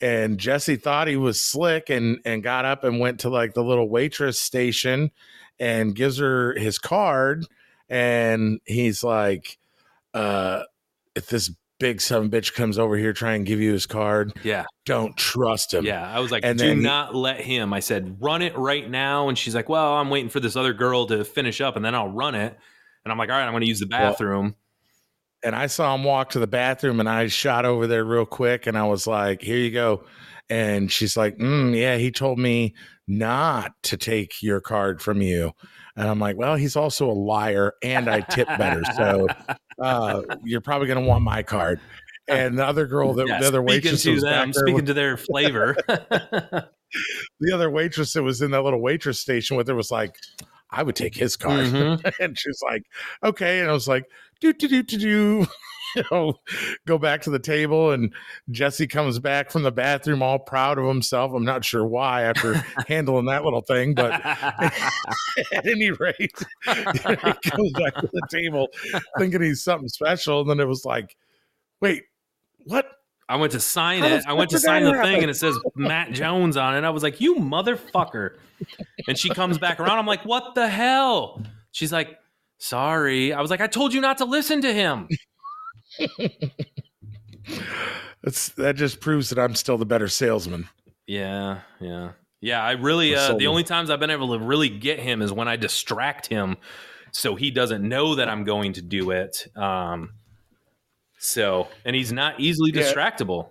and 0.00 0.38
Jesse 0.38 0.76
thought 0.76 1.08
he 1.08 1.16
was 1.16 1.40
slick 1.42 1.90
and 1.90 2.18
and 2.24 2.42
got 2.42 2.64
up 2.64 2.84
and 2.84 3.00
went 3.00 3.20
to 3.20 3.28
like 3.28 3.54
the 3.54 3.64
little 3.64 3.88
waitress 3.88 4.38
station 4.40 5.10
and 5.58 5.94
gives 5.94 6.18
her 6.18 6.54
his 6.58 6.78
card 6.78 7.44
and 7.88 8.60
he's 8.64 9.02
like, 9.02 9.58
uh, 10.14 10.62
if 11.14 11.26
this 11.26 11.50
big 11.80 12.00
son 12.00 12.28
bitch 12.30 12.54
comes 12.54 12.78
over 12.78 12.96
here 12.96 13.12
trying 13.12 13.36
and 13.36 13.46
give 13.46 13.60
you 13.60 13.72
his 13.72 13.86
card, 13.86 14.32
Yeah, 14.42 14.64
don't 14.84 15.16
trust 15.16 15.72
him. 15.72 15.84
yeah. 15.84 16.08
I 16.08 16.20
was 16.20 16.30
like, 16.30 16.44
And 16.44 16.58
do 16.58 16.66
then 16.68 16.82
not 16.82 17.14
let 17.14 17.40
him. 17.40 17.72
I 17.72 17.80
said, 17.80 18.18
run 18.20 18.42
it 18.42 18.56
right 18.58 18.88
now. 18.88 19.28
And 19.28 19.38
she's 19.38 19.54
like, 19.54 19.68
well, 19.68 19.94
I'm 19.94 20.10
waiting 20.10 20.28
for 20.28 20.40
this 20.40 20.54
other 20.56 20.72
girl 20.72 21.06
to 21.06 21.24
finish 21.24 21.60
up, 21.60 21.76
and 21.76 21.84
then 21.84 21.94
I'll 21.94 22.10
run 22.10 22.34
it. 22.34 22.56
And 23.04 23.12
I'm 23.12 23.16
like, 23.18 23.30
all 23.30 23.36
right, 23.36 23.44
I'm 23.44 23.52
going 23.52 23.62
to 23.62 23.66
use 23.68 23.80
the 23.80 23.86
Well, 23.90 24.10
bathroom. 24.10 24.54
And 25.44 25.54
I 25.54 25.66
saw 25.66 25.94
him 25.94 26.04
walk 26.04 26.30
to 26.30 26.38
the 26.38 26.46
bathroom 26.46 27.00
and 27.00 27.08
I 27.08 27.28
shot 27.28 27.64
over 27.64 27.86
there 27.86 28.04
real 28.04 28.26
quick 28.26 28.66
and 28.66 28.76
I 28.76 28.84
was 28.84 29.06
like, 29.06 29.42
here 29.42 29.58
you 29.58 29.70
go. 29.70 30.04
And 30.50 30.90
she's 30.90 31.16
like, 31.16 31.36
mm, 31.38 31.76
yeah, 31.76 31.96
he 31.96 32.10
told 32.10 32.38
me 32.38 32.74
not 33.06 33.72
to 33.84 33.96
take 33.96 34.42
your 34.42 34.60
card 34.60 35.00
from 35.00 35.22
you. 35.22 35.52
And 35.96 36.08
I'm 36.08 36.18
like, 36.18 36.36
well, 36.36 36.56
he's 36.56 36.76
also 36.76 37.10
a 37.10 37.12
liar 37.12 37.74
and 37.82 38.08
I 38.08 38.20
tip 38.20 38.48
better. 38.58 38.82
So 38.96 39.26
uh, 39.82 40.22
you're 40.44 40.60
probably 40.60 40.86
going 40.86 41.02
to 41.02 41.08
want 41.08 41.22
my 41.22 41.42
card. 41.42 41.80
And 42.28 42.58
the 42.58 42.66
other 42.66 42.86
girl, 42.86 43.14
the, 43.14 43.24
Yeah, 43.26 43.40
the 43.40 43.46
other 43.46 43.62
waitress, 43.62 44.02
to 44.02 44.12
was 44.12 44.22
them, 44.22 44.48
back 44.48 44.54
there, 44.54 44.62
speaking 44.66 44.86
to 44.86 44.94
their 44.94 45.16
flavor. 45.16 45.76
the 45.88 47.52
other 47.52 47.70
waitress 47.70 48.12
that 48.12 48.22
was 48.22 48.42
in 48.42 48.50
that 48.50 48.62
little 48.62 48.80
waitress 48.80 49.18
station 49.18 49.56
with 49.56 49.66
her 49.68 49.74
was 49.74 49.90
like, 49.90 50.16
I 50.70 50.82
would 50.82 50.96
take 50.96 51.16
his 51.16 51.36
card. 51.36 51.66
Mhm. 51.66 52.12
and 52.20 52.38
she's 52.38 52.60
like, 52.62 52.82
okay. 53.24 53.60
And 53.60 53.70
I 53.70 53.72
was 53.72 53.88
like, 53.88 54.04
do, 54.40 54.52
do, 54.52 54.68
do, 54.68 54.82
do, 54.82 54.98
do. 54.98 55.46
You 55.96 56.04
know, 56.12 56.34
go 56.86 56.98
back 56.98 57.22
to 57.22 57.30
the 57.30 57.38
table, 57.38 57.92
and 57.92 58.12
Jesse 58.50 58.86
comes 58.86 59.18
back 59.18 59.50
from 59.50 59.62
the 59.62 59.72
bathroom 59.72 60.22
all 60.22 60.38
proud 60.38 60.78
of 60.78 60.86
himself. 60.86 61.32
I'm 61.32 61.46
not 61.46 61.64
sure 61.64 61.86
why 61.86 62.24
after 62.24 62.54
handling 62.88 63.24
that 63.24 63.42
little 63.42 63.62
thing, 63.62 63.94
but 63.94 64.12
at 64.24 65.64
any 65.64 65.90
rate, 65.92 66.30
he 66.66 67.50
goes 67.50 67.72
back 67.72 67.94
to 67.94 68.08
the 68.12 68.20
table 68.30 68.68
thinking 69.16 69.40
he's 69.40 69.64
something 69.64 69.88
special. 69.88 70.42
And 70.42 70.50
then 70.50 70.60
it 70.60 70.66
was 70.66 70.84
like, 70.84 71.16
wait, 71.80 72.02
what? 72.64 72.86
I 73.28 73.36
went 73.36 73.52
to 73.52 73.60
sign 73.60 74.02
How 74.02 74.08
it. 74.08 74.24
I 74.26 74.34
went 74.34 74.50
to 74.50 74.58
sign 74.58 74.84
the 74.84 74.92
thing 74.92 75.22
and 75.22 75.30
it 75.30 75.36
says 75.36 75.58
Matt 75.74 76.12
Jones 76.12 76.58
on 76.58 76.76
it. 76.76 76.84
I 76.84 76.90
was 76.90 77.02
like, 77.02 77.20
you 77.20 77.36
motherfucker. 77.36 78.36
And 79.06 79.18
she 79.18 79.30
comes 79.30 79.58
back 79.58 79.80
around. 79.80 79.98
I'm 79.98 80.06
like, 80.06 80.24
what 80.24 80.54
the 80.54 80.68
hell? 80.68 81.42
She's 81.72 81.92
like, 81.92 82.18
sorry. 82.58 83.32
I 83.32 83.40
was 83.40 83.50
like, 83.50 83.60
I 83.60 83.66
told 83.66 83.94
you 83.94 84.00
not 84.00 84.18
to 84.18 84.24
listen 84.24 84.60
to 84.62 84.72
him. 84.72 85.08
That's 88.22 88.50
that 88.50 88.76
just 88.76 89.00
proves 89.00 89.30
that 89.30 89.38
I'm 89.38 89.54
still 89.54 89.78
the 89.78 89.86
better 89.86 90.08
salesman. 90.08 90.68
Yeah, 91.06 91.60
yeah. 91.80 92.12
Yeah, 92.40 92.62
I 92.62 92.72
really 92.72 93.14
uh, 93.14 93.34
the 93.36 93.46
only 93.46 93.64
times 93.64 93.90
I've 93.90 94.00
been 94.00 94.10
able 94.10 94.38
to 94.38 94.44
really 94.44 94.68
get 94.68 94.98
him 95.00 95.22
is 95.22 95.32
when 95.32 95.48
I 95.48 95.56
distract 95.56 96.26
him 96.26 96.56
so 97.12 97.34
he 97.34 97.50
doesn't 97.50 97.86
know 97.86 98.16
that 98.16 98.28
I'm 98.28 98.44
going 98.44 98.74
to 98.74 98.82
do 98.82 99.10
it. 99.10 99.46
Um 99.56 100.10
so 101.18 101.68
and 101.84 101.96
he's 101.96 102.12
not 102.12 102.38
easily 102.38 102.70
Yeah. 102.72 102.82
distractible. 102.82 103.48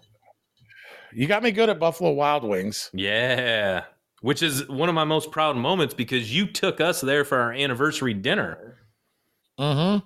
You 1.11 1.25
got 1.27 1.41
me 1.43 1.51
good 1.51 1.69
at 1.69 1.79
Buffalo 1.79 2.11
Wild 2.11 2.43
Wings. 2.43 2.89
Yeah. 2.93 3.85
Which 4.21 4.43
is 4.43 4.67
one 4.67 4.89
of 4.89 4.95
my 4.95 5.03
most 5.05 5.31
proud 5.31 5.55
moments 5.57 5.93
because 5.93 6.33
you 6.33 6.45
took 6.47 6.79
us 6.81 7.01
there 7.01 7.23
for 7.25 7.39
our 7.39 7.53
anniversary 7.53 8.13
dinner. 8.13 8.77
Mm-hmm. 9.59 10.05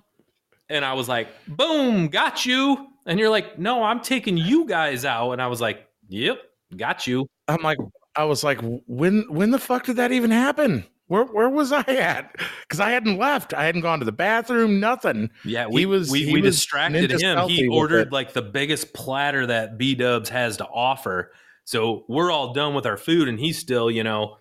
And 0.68 0.84
I 0.84 0.94
was 0.94 1.08
like, 1.08 1.28
boom, 1.46 2.08
got 2.08 2.46
you. 2.46 2.86
And 3.06 3.18
you're 3.18 3.30
like, 3.30 3.58
no, 3.58 3.82
I'm 3.82 4.00
taking 4.00 4.36
you 4.36 4.66
guys 4.66 5.04
out. 5.04 5.32
And 5.32 5.42
I 5.42 5.48
was 5.48 5.60
like, 5.60 5.86
yep, 6.08 6.38
got 6.76 7.06
you. 7.06 7.26
I'm 7.48 7.62
like, 7.62 7.78
I 8.14 8.24
was 8.24 8.44
like, 8.44 8.60
when 8.86 9.24
when 9.28 9.50
the 9.50 9.58
fuck 9.58 9.84
did 9.86 9.96
that 9.96 10.12
even 10.12 10.30
happen? 10.30 10.84
Where 11.08 11.24
where 11.24 11.48
was 11.50 11.72
I 11.72 11.80
at? 11.82 12.34
Because 12.62 12.80
I 12.80 12.90
hadn't 12.90 13.18
left. 13.18 13.52
I 13.52 13.64
hadn't 13.64 13.82
gone 13.82 13.98
to 13.98 14.04
the 14.04 14.12
bathroom. 14.12 14.80
Nothing. 14.80 15.30
Yeah, 15.44 15.66
we 15.66 15.84
was- 15.84 16.10
we, 16.10 16.24
he 16.24 16.32
we 16.32 16.40
was 16.40 16.56
distracted 16.56 17.10
him. 17.10 17.48
He 17.48 17.66
ordered 17.68 18.12
like 18.12 18.32
the 18.32 18.42
biggest 18.42 18.94
platter 18.94 19.46
that 19.46 19.76
B 19.76 19.94
Dubs 19.94 20.28
has 20.30 20.56
to 20.58 20.66
offer. 20.66 21.32
So 21.64 22.04
we're 22.08 22.30
all 22.30 22.52
done 22.54 22.74
with 22.74 22.86
our 22.86 22.96
food, 22.96 23.28
and 23.28 23.38
he's 23.38 23.58
still, 23.58 23.90
you 23.90 24.02
know, 24.04 24.36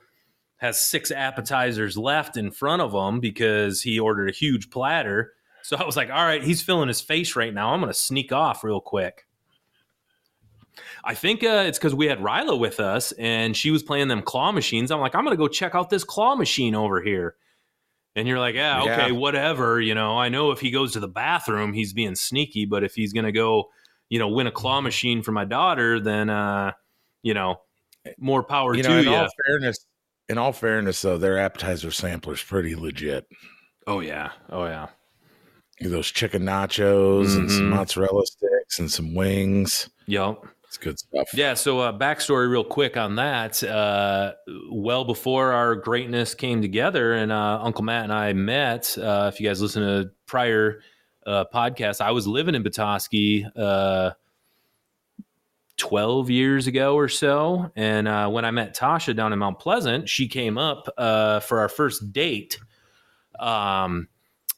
has 0.61 0.79
six 0.79 1.09
appetizers 1.11 1.97
left 1.97 2.37
in 2.37 2.51
front 2.51 2.83
of 2.83 2.93
him 2.93 3.19
because 3.19 3.81
he 3.81 3.99
ordered 3.99 4.29
a 4.29 4.33
huge 4.33 4.69
platter. 4.69 5.33
So 5.63 5.75
I 5.75 5.83
was 5.83 5.97
like, 5.97 6.09
all 6.11 6.23
right, 6.23 6.43
he's 6.43 6.61
filling 6.61 6.87
his 6.87 7.01
face 7.01 7.35
right 7.35 7.51
now. 7.53 7.73
I'm 7.73 7.79
going 7.81 7.91
to 7.91 7.97
sneak 7.97 8.31
off 8.31 8.63
real 8.63 8.79
quick. 8.79 9.25
I 11.03 11.15
think 11.15 11.43
uh, 11.43 11.63
it's 11.65 11.77
because 11.79 11.95
we 11.95 12.05
had 12.05 12.19
Ryla 12.19 12.59
with 12.59 12.79
us 12.79 13.11
and 13.13 13.57
she 13.57 13.71
was 13.71 13.81
playing 13.83 14.07
them 14.07 14.21
claw 14.21 14.51
machines. 14.51 14.91
I'm 14.91 14.99
like, 14.99 15.15
I'm 15.15 15.23
going 15.25 15.35
to 15.35 15.41
go 15.41 15.47
check 15.47 15.73
out 15.75 15.89
this 15.89 16.03
claw 16.03 16.35
machine 16.35 16.75
over 16.75 17.01
here. 17.01 17.35
And 18.15 18.27
you're 18.27 18.39
like, 18.39 18.55
yeah, 18.55 18.83
Yeah. 18.83 18.93
okay, 18.93 19.11
whatever. 19.11 19.81
You 19.81 19.95
know, 19.95 20.17
I 20.17 20.29
know 20.29 20.51
if 20.51 20.59
he 20.59 20.69
goes 20.69 20.93
to 20.93 20.99
the 20.99 21.07
bathroom, 21.07 21.73
he's 21.73 21.91
being 21.93 22.13
sneaky, 22.15 22.65
but 22.65 22.83
if 22.83 22.93
he's 22.93 23.13
going 23.13 23.25
to 23.25 23.31
go, 23.31 23.69
you 24.09 24.19
know, 24.19 24.27
win 24.27 24.45
a 24.47 24.51
claw 24.51 24.79
machine 24.81 25.23
for 25.23 25.31
my 25.31 25.45
daughter, 25.45 25.99
then, 25.99 26.29
uh, 26.29 26.71
you 27.23 27.33
know, 27.33 27.61
more 28.19 28.43
power 28.43 28.75
You 28.75 28.83
to 28.83 28.89
know, 28.89 28.97
in 28.99 29.03
you. 29.05 29.13
all 29.15 29.27
fairness, 29.47 29.85
in 30.31 30.37
all 30.37 30.53
fairness, 30.53 31.01
though, 31.01 31.17
their 31.17 31.37
appetizer 31.37 31.91
sampler's 31.91 32.41
pretty 32.41 32.75
legit. 32.75 33.27
Oh, 33.87 33.99
yeah. 33.99 34.31
Oh, 34.49 34.65
yeah. 34.65 34.87
those 35.83 36.11
chicken 36.11 36.43
nachos 36.43 37.35
and 37.35 37.49
some 37.49 37.63
Mhm. 37.63 37.69
mozzarella 37.75 38.23
sticks 38.27 38.77
and 38.77 38.91
some 38.91 39.15
wings. 39.15 39.89
Yep. 40.05 40.43
It's 40.67 40.77
good 40.77 40.99
stuff. 40.99 41.29
Yeah. 41.33 41.55
So, 41.55 41.79
uh, 41.79 41.91
backstory, 41.97 42.47
real 42.51 42.63
quick 42.63 42.97
on 42.97 43.15
that. 43.15 43.63
Uh, 43.63 44.33
well 44.71 45.03
before 45.03 45.51
our 45.53 45.73
greatness 45.75 46.35
came 46.35 46.61
together, 46.61 47.13
and 47.13 47.31
uh, 47.31 47.59
Uncle 47.63 47.83
Matt 47.83 48.03
and 48.03 48.13
I 48.13 48.31
met. 48.33 48.95
Uh, 48.95 49.31
if 49.33 49.39
you 49.41 49.47
guys 49.47 49.59
listen 49.59 49.81
to 49.81 50.11
prior 50.27 50.81
uh, 51.25 51.45
podcasts, 51.51 51.99
I 51.99 52.11
was 52.11 52.27
living 52.27 52.53
in 52.53 52.61
Petoskey 52.63 53.45
uh, 55.81 55.87
twelve 55.87 56.29
years 56.29 56.67
ago 56.67 56.95
or 56.95 57.07
so, 57.07 57.71
and 57.75 58.07
uh, 58.07 58.29
when 58.29 58.45
I 58.45 58.51
met 58.51 58.75
Tasha 58.75 59.15
down 59.15 59.33
in 59.33 59.39
Mount 59.39 59.59
Pleasant, 59.59 60.07
she 60.09 60.27
came 60.27 60.57
up 60.57 60.87
uh, 60.97 61.39
for 61.41 61.59
our 61.59 61.69
first 61.69 62.11
date. 62.11 62.59
Um, 63.39 64.07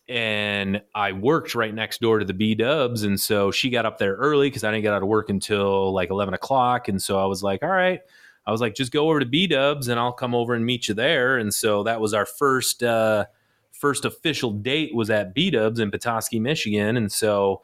and 0.09 0.81
I 0.93 1.13
worked 1.13 1.55
right 1.55 1.73
next 1.73 2.01
door 2.01 2.19
to 2.19 2.25
the 2.25 2.33
B 2.33 2.55
Dubs, 2.55 3.03
and 3.03 3.19
so 3.19 3.51
she 3.51 3.69
got 3.69 3.85
up 3.85 3.97
there 3.97 4.15
early 4.15 4.49
because 4.49 4.63
I 4.63 4.71
didn't 4.71 4.83
get 4.83 4.93
out 4.93 5.01
of 5.01 5.07
work 5.07 5.29
until 5.29 5.93
like 5.93 6.09
eleven 6.09 6.33
o'clock, 6.33 6.87
and 6.87 7.01
so 7.01 7.19
I 7.19 7.25
was 7.25 7.41
like, 7.41 7.63
all 7.63 7.69
right, 7.69 8.01
I 8.45 8.51
was 8.51 8.61
like, 8.61 8.75
just 8.75 8.91
go 8.91 9.09
over 9.09 9.19
to 9.19 9.25
B 9.25 9.47
Dubs, 9.47 9.87
and 9.87 9.99
I'll 9.99 10.11
come 10.11 10.35
over 10.35 10.53
and 10.53 10.65
meet 10.65 10.87
you 10.87 10.93
there, 10.93 11.37
and 11.37 11.53
so 11.53 11.83
that 11.83 12.01
was 12.01 12.13
our 12.13 12.25
first 12.25 12.83
uh, 12.83 13.25
first 13.71 14.05
official 14.05 14.51
date 14.51 14.93
was 14.93 15.09
at 15.09 15.33
B 15.33 15.49
Dubs 15.51 15.79
in 15.79 15.89
Petoskey, 15.89 16.39
Michigan, 16.39 16.97
and 16.97 17.11
so 17.11 17.61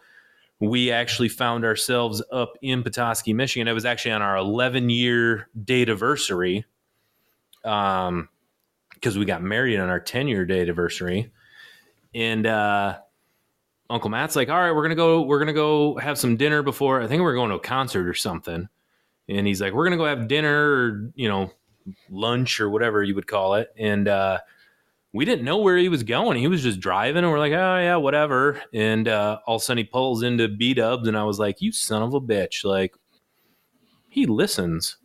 we 0.59 0.91
actually 0.91 1.29
found 1.29 1.65
ourselves 1.65 2.21
up 2.31 2.53
in 2.61 2.83
Petoskey, 2.83 3.33
Michigan. 3.33 3.67
It 3.67 3.73
was 3.73 3.85
actually 3.85 4.11
on 4.11 4.21
our 4.21 4.37
eleven 4.37 4.89
year 4.89 5.47
date 5.63 5.89
anniversary, 5.89 6.65
um, 7.63 8.29
because 8.93 9.17
we 9.17 9.25
got 9.25 9.41
married 9.41 9.79
on 9.79 9.89
our 9.89 9.99
ten 9.99 10.27
year 10.27 10.45
date 10.45 10.63
anniversary 10.63 11.31
and 12.15 12.47
uh 12.47 12.97
uncle 13.91 14.09
matt's 14.09 14.35
like 14.35 14.49
all 14.49 14.59
right 14.59 14.71
we're 14.71 14.81
gonna 14.81 14.95
go 14.95 15.21
we're 15.21 15.37
gonna 15.37 15.53
go 15.53 15.95
have 15.97 16.17
some 16.17 16.35
dinner 16.35 16.63
before 16.63 17.01
i 17.01 17.07
think 17.07 17.21
we're 17.21 17.35
going 17.35 17.49
to 17.49 17.55
a 17.55 17.59
concert 17.59 18.07
or 18.07 18.13
something. 18.15 18.67
And 19.27 19.45
he's 19.45 19.61
like 19.61 19.73
we're 19.73 19.83
gonna 19.83 19.97
go 19.97 20.05
have 20.05 20.27
dinner 20.27 20.71
or 20.71 21.11
you 21.13 21.29
know 21.29 21.51
lunch 22.09 22.59
or 22.59 22.69
whatever 22.69 23.03
you 23.03 23.13
would 23.15 23.27
call 23.27 23.53
it. 23.53 23.71
And 23.77 24.07
uh 24.07 24.39
we 25.13 25.25
didn't 25.25 25.43
know 25.45 25.57
where 25.57 25.77
he 25.77 25.89
was 25.89 26.03
going 26.03 26.37
he 26.37 26.47
was 26.47 26.61
just 26.63 26.79
driving 26.79 27.23
and 27.23 27.31
we're 27.31 27.39
like 27.39 27.51
oh 27.53 27.77
yeah 27.79 27.95
whatever 27.95 28.61
and 28.73 29.07
uh 29.07 29.39
all 29.47 29.55
of 29.55 29.61
a 29.61 29.65
sudden 29.65 29.79
he 29.79 29.83
pulls 29.83 30.21
into 30.23 30.47
b-dubs 30.47 31.07
and 31.07 31.17
i 31.17 31.23
was 31.23 31.39
like 31.39 31.61
you 31.61 31.71
son 31.71 32.01
of 32.03 32.13
a 32.13 32.21
bitch 32.21 32.63
like 32.63 32.93
he 34.07 34.25
listens 34.25 34.97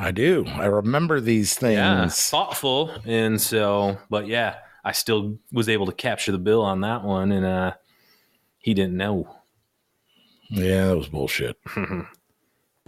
I 0.00 0.10
do. 0.12 0.44
I 0.46 0.66
remember 0.66 1.18
these 1.20 1.56
things. 1.56 1.74
yeah 1.74 2.08
thoughtful 2.08 2.94
and 3.06 3.40
so 3.40 3.98
but 4.10 4.26
yeah 4.28 4.56
i 4.84 4.92
still 4.92 5.38
was 5.52 5.68
able 5.68 5.86
to 5.86 5.92
capture 5.92 6.30
the 6.30 6.38
bill 6.38 6.62
on 6.62 6.82
that 6.82 7.02
one 7.02 7.32
and 7.32 7.44
uh 7.46 7.72
he 8.58 8.74
didn't 8.74 8.96
know 8.96 9.34
Yeah, 10.50 10.88
that 10.88 10.96
was 10.96 11.08
bullshit. 11.08 11.56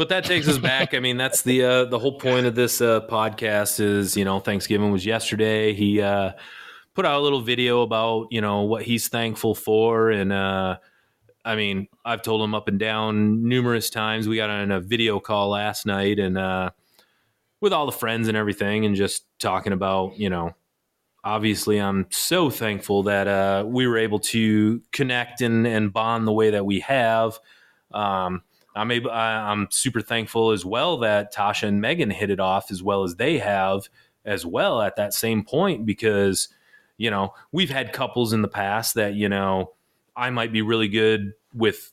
but 0.00 0.08
that 0.08 0.24
takes 0.24 0.48
us 0.48 0.56
back 0.56 0.94
i 0.94 0.98
mean 0.98 1.18
that's 1.18 1.42
the 1.42 1.62
uh 1.62 1.84
the 1.84 1.98
whole 1.98 2.18
point 2.18 2.46
of 2.46 2.54
this 2.54 2.80
uh 2.80 3.02
podcast 3.02 3.78
is 3.80 4.16
you 4.16 4.24
know 4.24 4.40
thanksgiving 4.40 4.90
was 4.90 5.04
yesterday 5.04 5.74
he 5.74 6.00
uh 6.00 6.32
put 6.94 7.04
out 7.04 7.20
a 7.20 7.22
little 7.22 7.42
video 7.42 7.82
about 7.82 8.26
you 8.30 8.40
know 8.40 8.62
what 8.62 8.82
he's 8.82 9.08
thankful 9.08 9.54
for 9.54 10.10
and 10.10 10.32
uh 10.32 10.76
I 11.44 11.56
mean, 11.56 11.88
I've 12.04 12.20
told 12.20 12.42
him 12.42 12.54
up 12.54 12.68
and 12.68 12.78
down 12.78 13.48
numerous 13.48 13.88
times. 13.88 14.28
We 14.28 14.36
got 14.36 14.50
on 14.50 14.70
a 14.70 14.80
video 14.80 15.20
call 15.20 15.48
last 15.48 15.86
night 15.86 16.18
and 16.18 16.36
uh, 16.36 16.70
with 17.62 17.72
all 17.72 17.86
the 17.86 17.92
friends 17.92 18.28
and 18.28 18.36
everything, 18.36 18.84
and 18.84 18.94
just 18.94 19.24
talking 19.38 19.72
about, 19.72 20.18
you 20.18 20.28
know, 20.28 20.54
obviously, 21.24 21.78
I'm 21.78 22.06
so 22.10 22.50
thankful 22.50 23.04
that 23.04 23.26
uh, 23.26 23.64
we 23.66 23.86
were 23.86 23.96
able 23.96 24.18
to 24.18 24.82
connect 24.92 25.40
and, 25.40 25.66
and 25.66 25.92
bond 25.92 26.26
the 26.26 26.32
way 26.32 26.50
that 26.50 26.66
we 26.66 26.80
have. 26.80 27.38
Um, 27.90 28.42
I'm 28.74 28.90
able, 28.90 29.10
I, 29.10 29.50
I'm 29.50 29.68
super 29.70 30.00
thankful 30.00 30.50
as 30.50 30.64
well 30.64 30.98
that 30.98 31.34
Tasha 31.34 31.68
and 31.68 31.80
Megan 31.80 32.10
hit 32.10 32.30
it 32.30 32.40
off 32.40 32.70
as 32.70 32.82
well 32.82 33.04
as 33.04 33.16
they 33.16 33.38
have 33.38 33.88
as 34.24 34.44
well 34.46 34.80
at 34.82 34.96
that 34.96 35.14
same 35.14 35.44
point 35.44 35.86
because, 35.86 36.48
you 36.96 37.10
know, 37.10 37.34
we've 37.52 37.70
had 37.70 37.92
couples 37.92 38.32
in 38.32 38.42
the 38.42 38.48
past 38.48 38.94
that, 38.94 39.14
you 39.14 39.28
know, 39.28 39.72
I 40.16 40.30
might 40.30 40.52
be 40.52 40.62
really 40.62 40.88
good 40.88 41.32
with 41.54 41.92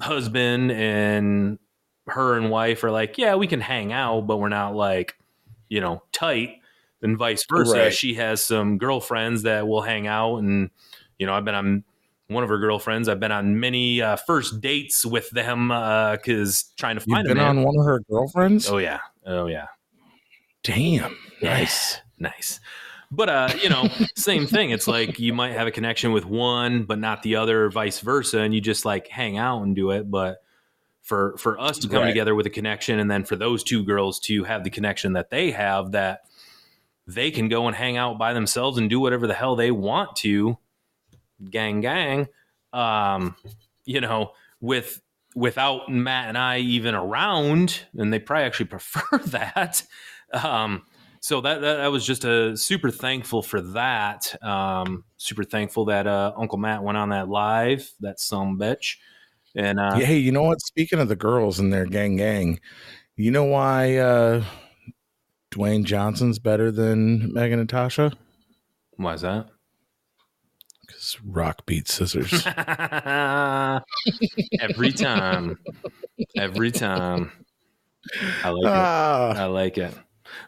husband 0.00 0.72
and 0.72 1.58
her 2.06 2.36
and 2.36 2.50
wife 2.50 2.84
are 2.84 2.90
like, 2.90 3.18
yeah, 3.18 3.34
we 3.34 3.46
can 3.46 3.60
hang 3.60 3.92
out, 3.92 4.26
but 4.26 4.38
we're 4.38 4.48
not 4.48 4.74
like, 4.74 5.16
you 5.68 5.80
know, 5.80 6.02
tight. 6.12 6.56
And 7.00 7.16
vice 7.16 7.46
versa. 7.48 7.78
Right. 7.78 7.94
She 7.94 8.14
has 8.14 8.44
some 8.44 8.76
girlfriends 8.76 9.44
that 9.44 9.68
will 9.68 9.82
hang 9.82 10.08
out, 10.08 10.38
and 10.38 10.70
you 11.16 11.26
know, 11.26 11.32
I've 11.32 11.44
been 11.44 11.54
on 11.54 11.84
one 12.28 12.42
of 12.44 12.48
her 12.50 12.58
girlfriends. 12.58 13.08
I've 13.08 13.20
been 13.20 13.32
on 13.32 13.58
many 13.58 14.00
uh, 14.00 14.16
first 14.16 14.60
dates 14.60 15.04
with 15.04 15.28
them 15.30 15.68
because 15.68 16.72
trying 16.76 16.96
to 16.98 17.04
You've 17.06 17.14
find 17.16 17.26
been 17.28 17.38
a 17.38 17.40
man. 17.40 17.58
on 17.58 17.64
one 17.64 17.78
of 17.78 17.84
her 17.84 18.00
girlfriends? 18.10 18.68
Oh 18.70 18.78
yeah, 18.78 19.00
oh 19.26 19.46
yeah. 19.46 19.66
Damn. 20.62 21.16
Nice. 21.42 21.98
Nice. 22.18 22.60
But 23.10 23.28
uh, 23.28 23.48
you 23.62 23.70
know, 23.70 23.88
same 24.16 24.46
thing. 24.46 24.70
It's 24.70 24.86
like 24.88 25.18
you 25.18 25.32
might 25.32 25.52
have 25.52 25.66
a 25.66 25.70
connection 25.70 26.12
with 26.12 26.24
one, 26.26 26.84
but 26.84 26.98
not 26.98 27.22
the 27.22 27.36
other, 27.36 27.70
vice 27.70 28.00
versa, 28.00 28.40
and 28.40 28.54
you 28.54 28.60
just 28.60 28.84
like 28.84 29.08
hang 29.08 29.38
out 29.38 29.62
and 29.62 29.74
do 29.74 29.90
it. 29.92 30.10
But 30.10 30.38
for 31.02 31.36
for 31.38 31.58
us 31.58 31.78
to 31.78 31.88
come 31.88 32.02
Right. 32.02 32.08
together 32.08 32.34
with 32.34 32.44
a 32.46 32.50
connection, 32.50 32.98
and 32.98 33.10
then 33.10 33.24
for 33.24 33.36
those 33.36 33.62
two 33.62 33.82
girls 33.84 34.20
to 34.20 34.44
have 34.44 34.64
the 34.64 34.70
connection 34.70 35.14
that 35.14 35.30
they 35.30 35.52
have, 35.52 35.92
that 35.92 36.20
they 37.06 37.30
can 37.30 37.48
go 37.48 37.66
and 37.66 37.74
hang 37.74 37.96
out 37.96 38.18
by 38.18 38.34
themselves 38.34 38.76
and 38.76 38.90
do 38.90 39.00
whatever 39.00 39.26
the 39.26 39.32
hell 39.32 39.56
they 39.56 39.70
want 39.70 40.14
to, 40.16 40.58
gang 41.50 41.80
gang. 41.80 42.28
Um, 42.72 43.36
you 43.84 44.00
know, 44.00 44.32
with 44.60 45.00
without 45.34 45.90
Matt 45.90 46.28
and 46.28 46.38
I 46.38 46.58
even 46.58 46.94
around, 46.94 47.80
and 47.94 48.12
they 48.12 48.18
probably 48.18 48.44
actually 48.44 48.66
prefer 48.78 49.18
that. 49.18 49.82
Um, 50.32 50.82
so 51.20 51.40
that, 51.40 51.60
that 51.60 51.76
that 51.78 51.88
was 51.88 52.06
just 52.06 52.24
a 52.24 52.56
super 52.56 52.90
thankful 52.90 53.42
for 53.42 53.60
that. 53.60 54.34
Um, 54.42 55.04
super 55.16 55.44
thankful 55.44 55.86
that 55.86 56.06
uh, 56.06 56.32
Uncle 56.36 56.58
Matt 56.58 56.82
went 56.82 56.98
on 56.98 57.10
that 57.10 57.28
live. 57.28 57.90
That 58.00 58.20
some 58.20 58.58
bitch. 58.58 58.96
And 59.54 59.80
uh, 59.80 59.96
Yeah, 59.98 60.06
hey, 60.06 60.18
you 60.18 60.32
know 60.32 60.42
what? 60.42 60.60
Speaking 60.60 61.00
of 61.00 61.08
the 61.08 61.16
girls 61.16 61.58
and 61.58 61.72
their 61.72 61.86
gang 61.86 62.16
gang, 62.16 62.60
you 63.16 63.30
know 63.30 63.44
why 63.44 63.96
uh 63.96 64.44
Dwayne 65.50 65.84
Johnson's 65.84 66.38
better 66.38 66.70
than 66.70 67.32
Megan 67.32 67.58
and 67.58 67.68
Tasha? 67.68 68.14
why 68.96 69.14
is 69.14 69.22
that? 69.22 69.48
Because 70.88 71.18
rock 71.24 71.64
beats 71.66 71.94
scissors. 71.94 72.32
Every 74.60 74.92
time, 74.92 75.58
every 76.36 76.70
time. 76.72 77.30
I 78.42 78.48
like 78.50 78.64
it. 78.64 78.68
ah, 78.68 79.28
I 79.36 79.44
like 79.44 79.78
it. 79.78 79.94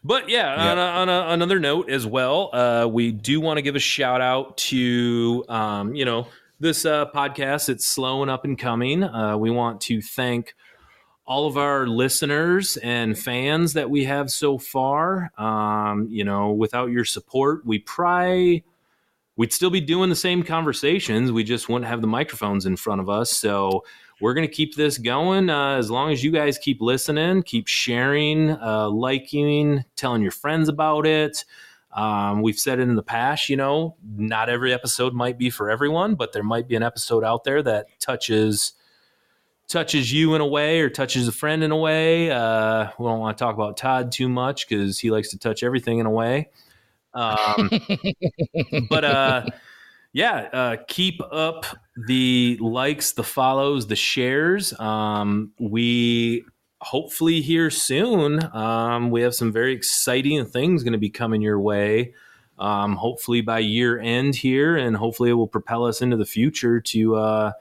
But 0.03 0.29
yeah, 0.29 0.57
Yeah. 0.57 0.73
on, 0.73 0.79
a, 0.79 0.81
on 0.81 1.09
a, 1.09 1.33
another 1.35 1.61
note 1.61 1.91
as 1.91 2.07
well, 2.07 2.51
uh, 2.55 2.87
we 2.87 3.13
do 3.13 3.41
want 3.41 3.59
to 3.59 3.63
give 3.63 3.77
a 3.77 3.81
shout 3.81 4.21
out 4.21 4.57
to 4.59 5.45
um, 5.49 5.95
you 5.95 6.05
know 6.05 6.27
this 6.59 6.85
uh, 6.85 7.07
podcast. 7.11 7.69
It's 7.69 7.87
slow 7.87 8.23
and 8.23 8.31
up 8.31 8.45
and 8.45 8.59
coming. 8.59 9.05
Uh, 9.05 9.37
we 9.37 9.51
want 9.51 9.81
to 9.83 10.01
thank 10.03 10.55
all 11.27 11.47
of 11.47 11.57
our 11.57 11.87
listeners 11.87 12.77
and 12.79 13.17
fans 13.19 13.75
that 13.75 13.89
we 13.91 14.05
have 14.05 14.31
so 14.31 14.59
far. 14.59 15.31
Um, 15.39 16.09
you 16.11 16.25
know, 16.25 16.53
without 16.53 16.91
your 16.91 17.05
support, 17.05 17.65
we 17.65 17.79
probably 17.81 18.65
we'd 19.41 19.55
still 19.55 19.71
be 19.71 19.81
doing 19.81 20.11
the 20.11 20.15
same 20.15 20.43
conversations. 20.43 21.33
We 21.33 21.45
just 21.45 21.67
wouldn't 21.67 21.89
have 21.89 22.03
the 22.03 22.07
microphones 22.07 22.67
in 22.67 22.77
front 22.77 23.01
of 23.01 23.09
us. 23.09 23.31
So 23.31 23.87
we're 24.21 24.35
going 24.35 24.47
to 24.47 24.53
keep 24.53 24.77
this 24.77 24.99
going 24.99 25.49
uh, 25.49 25.77
as 25.77 25.91
long 25.91 26.13
as 26.13 26.23
you 26.23 26.31
guys 26.31 26.59
keep 26.59 26.83
listening, 26.83 27.43
keep 27.45 27.67
sharing, 27.67 28.51
uh, 28.51 28.91
liking, 28.91 29.83
telling 29.97 30.21
your 30.21 30.31
friends 30.31 30.69
about 30.69 31.07
it. 31.07 31.47
Um, 31.91 32.43
we've 32.43 32.59
said 32.59 32.81
it 32.81 32.83
in 32.83 32.97
the 32.97 33.03
past, 33.03 33.49
you 33.49 33.57
know, 33.57 33.97
not 34.15 34.51
every 34.51 34.75
episode 34.75 35.15
might 35.15 35.39
be 35.39 35.49
for 35.49 35.71
everyone, 35.71 36.17
but 36.17 36.35
there 36.35 36.43
might 36.43 36.69
be 36.69 36.77
an 36.77 36.83
episode 36.83 37.25
out 37.25 37.45
there 37.45 37.63
that 37.63 37.87
touches 37.99 38.75
touches 39.69 40.13
you 40.13 40.35
in 40.35 40.43
a 40.43 40.47
way 40.47 40.81
or 40.81 40.91
touches 40.91 41.27
a 41.29 41.33
friend 41.33 41.65
in 41.65 41.71
a 41.71 41.77
way. 41.79 42.31
Uh, 42.31 42.91
we 42.99 43.07
don't 43.07 43.21
want 43.21 43.39
to 43.39 43.43
talk 43.43 43.55
about 43.55 43.79
Todd 43.79 44.13
too 44.13 44.29
much 44.29 44.69
because 44.69 44.99
he 44.99 45.11
likes 45.11 45.31
to 45.31 45.39
touch 45.39 45.63
everything 45.63 45.99
in 45.99 46.05
a 46.05 46.11
way. 46.11 46.51
Um, 47.15 47.71
but 48.89 49.05
uh, 49.05 49.47
yeah, 50.13 50.49
uh, 50.53 50.77
keep 50.89 51.21
up 51.31 51.67
the 52.07 52.59
likes, 52.61 53.13
the 53.13 53.25
follows, 53.25 53.87
the 53.87 53.97
shares. 53.97 54.79
Um, 54.81 55.53
we 55.59 56.45
hopefully 56.81 57.41
here 57.41 57.71
soon. 57.71 58.41
Um, 58.55 59.11
we 59.11 59.23
have 59.23 59.35
some 59.35 59.53
very 59.53 59.73
exciting 59.73 60.45
things 60.47 60.83
going 60.83 60.93
to 60.93 60.99
be 60.99 61.11
coming 61.11 61.43
your 61.43 61.61
way. 61.61 62.15
Um, 62.59 62.97
hopefully 62.97 63.41
by 63.41 63.61
year 63.61 63.99
end 63.99 64.35
here, 64.35 64.77
and 64.77 64.95
hopefully 64.95 65.31
it 65.31 65.35
will 65.35 65.47
propel 65.47 65.87
us 65.87 66.03
into 66.03 66.19
the 66.19 66.27
future 66.27 66.79
to 66.79 67.17
uh, 67.17 67.53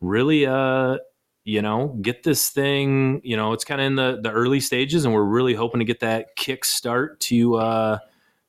really, 0.00 0.46
uh, 0.46 0.98
you 1.42 1.62
know, 1.62 1.98
get 2.00 2.22
this 2.22 2.48
thing. 2.50 3.20
You 3.24 3.36
know, 3.36 3.52
it's 3.54 3.64
kind 3.64 3.80
of 3.80 3.88
in 3.88 3.96
the 3.96 4.20
the 4.22 4.30
early 4.30 4.60
stages, 4.60 5.04
and 5.04 5.12
we're 5.12 5.24
really 5.24 5.54
hoping 5.54 5.80
to 5.80 5.84
get 5.84 6.00
that 6.00 6.36
kick 6.36 6.64
start 6.64 7.18
to. 7.20 7.56
Uh, 7.56 7.98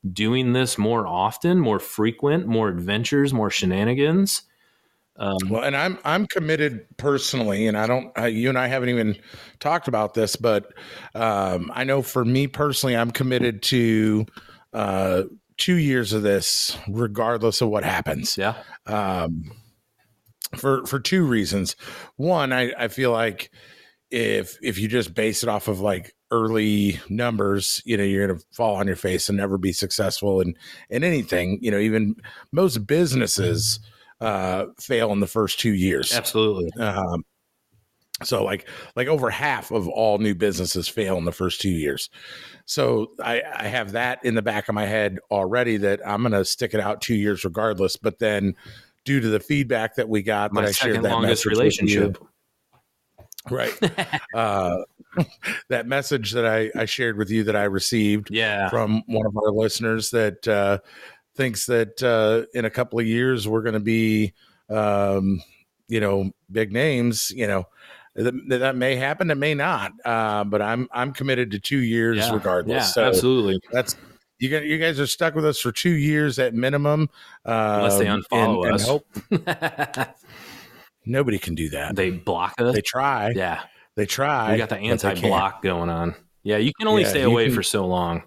doing 0.09 0.53
this 0.53 0.77
more 0.77 1.05
often, 1.05 1.59
more 1.59 1.79
frequent, 1.79 2.47
more 2.47 2.69
adventures, 2.69 3.33
more 3.33 3.49
shenanigans. 3.49 4.43
Um, 5.17 5.37
Well, 5.49 5.63
and 5.63 5.75
I'm 5.75 5.99
I'm 6.03 6.25
committed 6.25 6.85
personally, 6.97 7.67
and 7.67 7.77
I 7.77 7.85
don't. 7.85 8.17
Uh, 8.17 8.25
you 8.25 8.49
and 8.49 8.57
I 8.57 8.67
haven't 8.67 8.89
even 8.89 9.17
talked 9.59 9.87
about 9.87 10.13
this, 10.13 10.35
but 10.35 10.73
um, 11.13 11.71
I 11.73 11.83
know 11.83 12.01
for 12.01 12.25
me 12.25 12.47
personally, 12.47 12.95
I'm 12.95 13.11
committed 13.11 13.61
to 13.63 14.25
uh, 14.73 15.23
two 15.57 15.75
years 15.75 16.13
of 16.13 16.23
this, 16.23 16.77
regardless 16.87 17.61
of 17.61 17.69
what 17.69 17.83
happens. 17.83 18.37
yeah, 18.37 18.55
Um, 18.87 19.51
for 20.55 20.85
for 20.85 20.99
two 20.99 21.25
reasons. 21.25 21.75
One, 22.15 22.51
I 22.53 22.73
I 22.77 22.87
feel 22.87 23.11
like 23.11 23.51
if 24.09 24.57
if 24.61 24.79
you 24.79 24.87
just 24.87 25.13
base 25.13 25.43
it 25.43 25.49
off 25.49 25.67
of 25.67 25.81
like 25.81 26.13
early 26.31 26.99
numbers, 27.09 27.81
you 27.85 27.97
know, 27.97 28.03
you're 28.03 28.25
gonna 28.27 28.39
fall 28.51 28.75
on 28.75 28.87
your 28.87 28.95
face 28.95 29.29
and 29.29 29.37
never 29.37 29.57
be 29.57 29.73
successful 29.73 30.41
in 30.41 30.55
in 30.89 31.03
anything. 31.03 31.59
You 31.61 31.71
know, 31.71 31.79
even 31.79 32.15
most 32.51 32.87
businesses 32.87 33.79
uh, 34.21 34.65
fail 34.79 35.11
in 35.11 35.19
the 35.19 35.27
first 35.27 35.59
two 35.59 35.73
years. 35.73 36.13
absolutely. 36.13 36.71
Um, 36.81 37.25
so 38.23 38.43
like 38.43 38.67
like 38.95 39.07
over 39.07 39.31
half 39.31 39.71
of 39.71 39.87
all 39.87 40.19
new 40.19 40.35
businesses 40.35 40.87
fail 40.87 41.17
in 41.17 41.25
the 41.25 41.31
first 41.31 41.59
two 41.59 41.69
years. 41.71 42.09
So 42.65 43.13
I, 43.19 43.41
I 43.55 43.63
have 43.67 43.93
that 43.93 44.23
in 44.23 44.35
the 44.35 44.43
back 44.43 44.69
of 44.69 44.75
my 44.75 44.85
head 44.85 45.17
already 45.31 45.77
that 45.77 45.99
I'm 46.07 46.21
gonna 46.21 46.45
stick 46.45 46.73
it 46.75 46.79
out 46.79 47.01
two 47.01 47.15
years 47.15 47.43
regardless. 47.43 47.97
But 47.97 48.19
then 48.19 48.55
due 49.05 49.19
to 49.21 49.27
the 49.27 49.39
feedback 49.39 49.95
that 49.95 50.07
we 50.07 50.21
got 50.21 50.53
My 50.53 50.61
that 50.61 50.67
I 50.67 50.71
shared 50.71 50.91
second 50.91 51.03
that 51.03 51.11
longest 51.13 51.45
message 51.47 51.57
with 51.79 51.89
you- 51.89 51.99
relationship. 52.01 52.17
right? 53.49 53.73
uh, 54.35 54.77
that 55.69 55.87
message 55.87 56.31
that 56.31 56.45
I, 56.45 56.71
I 56.79 56.85
shared 56.85 57.17
with 57.17 57.29
you 57.29 57.43
that 57.43 57.55
I 57.55 57.63
received 57.63 58.29
Yeah, 58.31 58.69
from 58.69 59.03
one 59.07 59.25
of 59.25 59.35
our 59.37 59.51
listeners 59.51 60.09
that 60.11 60.47
uh, 60.47 60.79
thinks 61.35 61.65
that 61.65 62.01
uh, 62.03 62.45
in 62.57 62.65
a 62.65 62.69
couple 62.69 62.99
of 62.99 63.05
years 63.05 63.47
we're 63.47 63.61
going 63.61 63.73
to 63.73 63.79
be, 63.79 64.33
um, 64.69 65.41
you 65.87 65.99
know, 65.99 66.31
big 66.51 66.71
names. 66.71 67.31
You 67.31 67.47
know, 67.47 67.67
that, 68.15 68.33
that 68.59 68.75
may 68.75 68.95
happen, 68.95 69.31
it 69.31 69.35
may 69.35 69.53
not. 69.53 69.91
Uh, 70.05 70.43
but 70.45 70.61
I'm 70.61 70.87
I'm 70.91 71.11
committed 71.13 71.51
to 71.51 71.59
two 71.59 71.79
years 71.79 72.17
yeah, 72.17 72.33
regardless. 72.33 72.75
Yeah, 72.75 72.81
so 72.83 73.03
absolutely. 73.05 73.59
that's 73.71 73.95
you 74.39 74.49
guys, 74.49 74.63
you 74.65 74.77
guys 74.79 74.99
are 74.99 75.05
stuck 75.07 75.35
with 75.35 75.45
us 75.45 75.59
for 75.59 75.71
two 75.71 75.91
years 75.91 76.39
at 76.39 76.53
minimum. 76.55 77.09
Unless 77.45 77.99
they 77.99 78.07
um, 78.07 78.23
unfollow 78.31 78.63
and- 78.63 78.65
and 78.65 78.73
us. 78.75 78.87
hope 78.87 80.15
nobody 81.05 81.39
can 81.39 81.55
do 81.55 81.69
that. 81.69 81.95
they 81.95 82.11
block 82.11 82.53
us. 82.59 82.73
They 82.75 82.81
try. 82.81 83.31
yeah, 83.35 83.61
They 83.95 84.05
try. 84.05 84.51
we 84.51 84.57
got 84.57 84.69
the 84.69 84.75
but 84.75 84.81
they 84.81 84.87
can't. 84.87 85.05
anti-block 85.05 85.61
going 85.61 85.89
on. 85.89 86.15
Yeah, 86.43 86.57
you 86.57 86.71
can 86.77 86.87
only 86.87 87.03
Yeah, 87.03 87.09
stay 87.09 87.21
away 87.23 87.45
can- 87.45 87.55
for 87.55 87.63
so 87.63 87.85
long. 87.85 88.23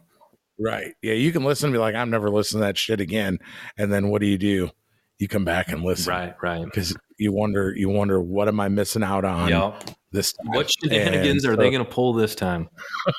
Right. 0.58 0.94
Yeah. 1.02 1.14
You 1.14 1.32
can 1.32 1.42
listen 1.42 1.66
and 1.66 1.74
be 1.74 1.78
like, 1.80 1.96
I'm 1.96 2.10
never 2.10 2.30
listening 2.30 2.60
to 2.60 2.66
that 2.66 2.78
shit 2.78 3.00
again. 3.00 3.38
And 3.76 3.92
then 3.92 4.08
what 4.08 4.20
do 4.20 4.26
you 4.28 4.38
do? 4.38 4.70
You 5.18 5.26
come 5.26 5.44
back 5.44 5.68
and 5.68 5.82
listen. 5.82 6.12
Right, 6.12 6.34
right. 6.42 6.64
Because 6.64 6.96
you 7.18 7.32
wonder, 7.32 7.74
you 7.76 7.88
wonder, 7.88 8.20
what 8.20 8.46
am 8.46 8.60
I 8.60 8.68
missing 8.68 9.02
out 9.02 9.24
on 9.24 9.48
Yep. 9.48 9.90
this 10.12 10.32
time? 10.32 10.52
What 10.52 10.70
shenanigans 10.70 11.44
And 11.44 11.52
are 11.52 11.56
they 11.56 11.70
going 11.72 11.84
to 11.84 11.90
pull 11.90 12.12
this 12.12 12.36
time? 12.36 12.68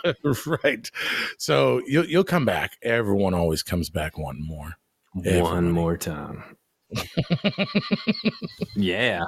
right. 0.63 0.89
So 1.37 1.81
you'll 1.87 2.05
you'll 2.05 2.23
come 2.23 2.45
back. 2.45 2.77
Everyone 2.81 3.33
always 3.33 3.63
comes 3.63 3.89
back 3.89 4.17
one 4.17 4.37
more. 4.41 4.75
Everybody. 5.17 5.41
One 5.41 5.71
more 5.71 5.97
time. 5.97 6.54
yeah. 8.75 9.25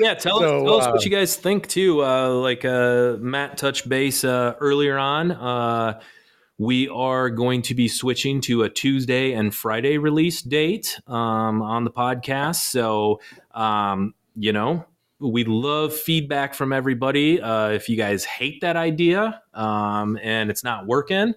Yeah. 0.00 0.14
Tell, 0.14 0.38
So, 0.38 0.58
us, 0.58 0.64
tell 0.64 0.74
us 0.76 0.86
uh, 0.86 0.90
what 0.92 1.04
you 1.04 1.10
guys 1.10 1.36
think 1.36 1.68
too. 1.68 2.04
Uh, 2.04 2.30
like 2.30 2.64
uh, 2.64 3.16
Matt 3.18 3.58
touched 3.58 3.88
base 3.88 4.24
uh, 4.24 4.54
earlier 4.60 4.98
on. 4.98 5.32
Uh, 5.32 6.00
we 6.58 6.88
are 6.88 7.28
going 7.28 7.62
to 7.62 7.74
be 7.74 7.86
switching 7.88 8.40
to 8.42 8.62
a 8.62 8.70
Tuesday 8.70 9.32
and 9.32 9.54
Friday 9.54 9.98
release 9.98 10.40
date 10.40 10.98
um, 11.06 11.60
on 11.60 11.84
the 11.84 11.90
podcast. 11.90 12.56
So, 12.70 13.20
um, 13.52 14.14
you 14.34 14.52
know, 14.52 14.86
we 15.18 15.44
love 15.44 15.94
feedback 15.94 16.54
from 16.54 16.72
everybody. 16.72 17.40
Uh, 17.40 17.70
if 17.70 17.88
you 17.88 17.96
guys 17.96 18.24
hate 18.24 18.60
that 18.62 18.76
idea 18.76 19.42
um, 19.54 20.18
and 20.22 20.50
it's 20.50 20.64
not 20.64 20.86
working, 20.86 21.34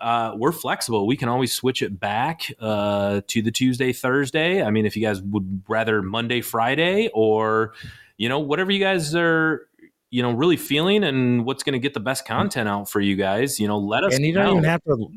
uh, 0.00 0.34
we're 0.36 0.52
flexible. 0.52 1.06
We 1.06 1.16
can 1.16 1.28
always 1.28 1.52
switch 1.52 1.82
it 1.82 1.98
back 1.98 2.50
uh, 2.60 3.20
to 3.26 3.42
the 3.42 3.50
Tuesday, 3.50 3.92
Thursday. 3.92 4.62
I 4.62 4.70
mean, 4.70 4.86
if 4.86 4.96
you 4.96 5.02
guys 5.02 5.20
would 5.22 5.62
rather 5.68 6.02
Monday, 6.02 6.40
Friday, 6.40 7.10
or 7.14 7.74
you 8.16 8.28
know, 8.28 8.38
whatever 8.38 8.70
you 8.70 8.80
guys 8.80 9.14
are, 9.14 9.68
you 10.10 10.22
know, 10.22 10.32
really 10.32 10.56
feeling 10.56 11.04
and 11.04 11.44
what's 11.44 11.62
going 11.62 11.74
to 11.74 11.78
get 11.78 11.94
the 11.94 12.00
best 12.00 12.26
content 12.26 12.68
out 12.68 12.88
for 12.88 13.00
you 13.00 13.16
guys. 13.16 13.60
You 13.60 13.68
know, 13.68 13.78
let 13.78 14.04
us 14.04 14.14
And 14.14 14.24
you 14.24 14.32
don't 14.32 14.44
know. 14.44 14.52
even 14.52 14.64
have 14.64 14.82
to 14.84 15.08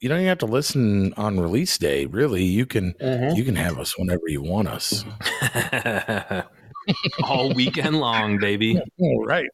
you 0.00 0.08
don't 0.08 0.18
even 0.18 0.28
have 0.28 0.38
to 0.38 0.46
listen 0.46 1.12
on 1.14 1.40
release 1.40 1.76
day. 1.78 2.06
Really. 2.06 2.44
You 2.44 2.66
can 2.66 2.94
you 3.34 3.44
can 3.44 3.56
have 3.56 3.78
us 3.78 3.98
whenever 3.98 4.28
you 4.28 4.42
want 4.42 4.68
us. 4.68 5.04
all 7.24 7.52
weekend 7.52 7.98
long, 8.00 8.38
baby. 8.38 8.80
All 9.00 9.24
right. 9.24 9.48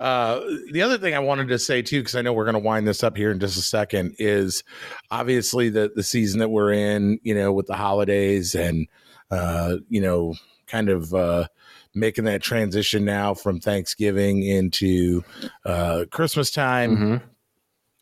Uh, 0.00 0.40
the 0.72 0.82
other 0.82 0.98
thing 0.98 1.14
I 1.14 1.18
wanted 1.18 1.48
to 1.48 1.58
say 1.58 1.82
too, 1.82 2.00
because 2.00 2.14
I 2.14 2.22
know 2.22 2.32
we're 2.32 2.44
going 2.44 2.54
to 2.54 2.60
wind 2.60 2.86
this 2.86 3.02
up 3.02 3.16
here 3.16 3.30
in 3.30 3.40
just 3.40 3.56
a 3.56 3.62
second, 3.62 4.14
is 4.18 4.62
obviously 5.10 5.68
the 5.68 5.90
the 5.94 6.02
season 6.02 6.40
that 6.40 6.48
we're 6.48 6.72
in. 6.72 7.18
You 7.22 7.34
know, 7.34 7.52
with 7.52 7.66
the 7.66 7.76
holidays 7.76 8.54
and 8.54 8.86
uh, 9.30 9.76
you 9.88 10.00
know, 10.00 10.34
kind 10.66 10.88
of 10.88 11.14
uh, 11.14 11.46
making 11.94 12.24
that 12.24 12.42
transition 12.42 13.04
now 13.04 13.34
from 13.34 13.60
Thanksgiving 13.60 14.42
into 14.42 15.22
uh, 15.64 16.04
Christmas 16.10 16.50
time. 16.50 16.96
Mhm. 16.96 17.22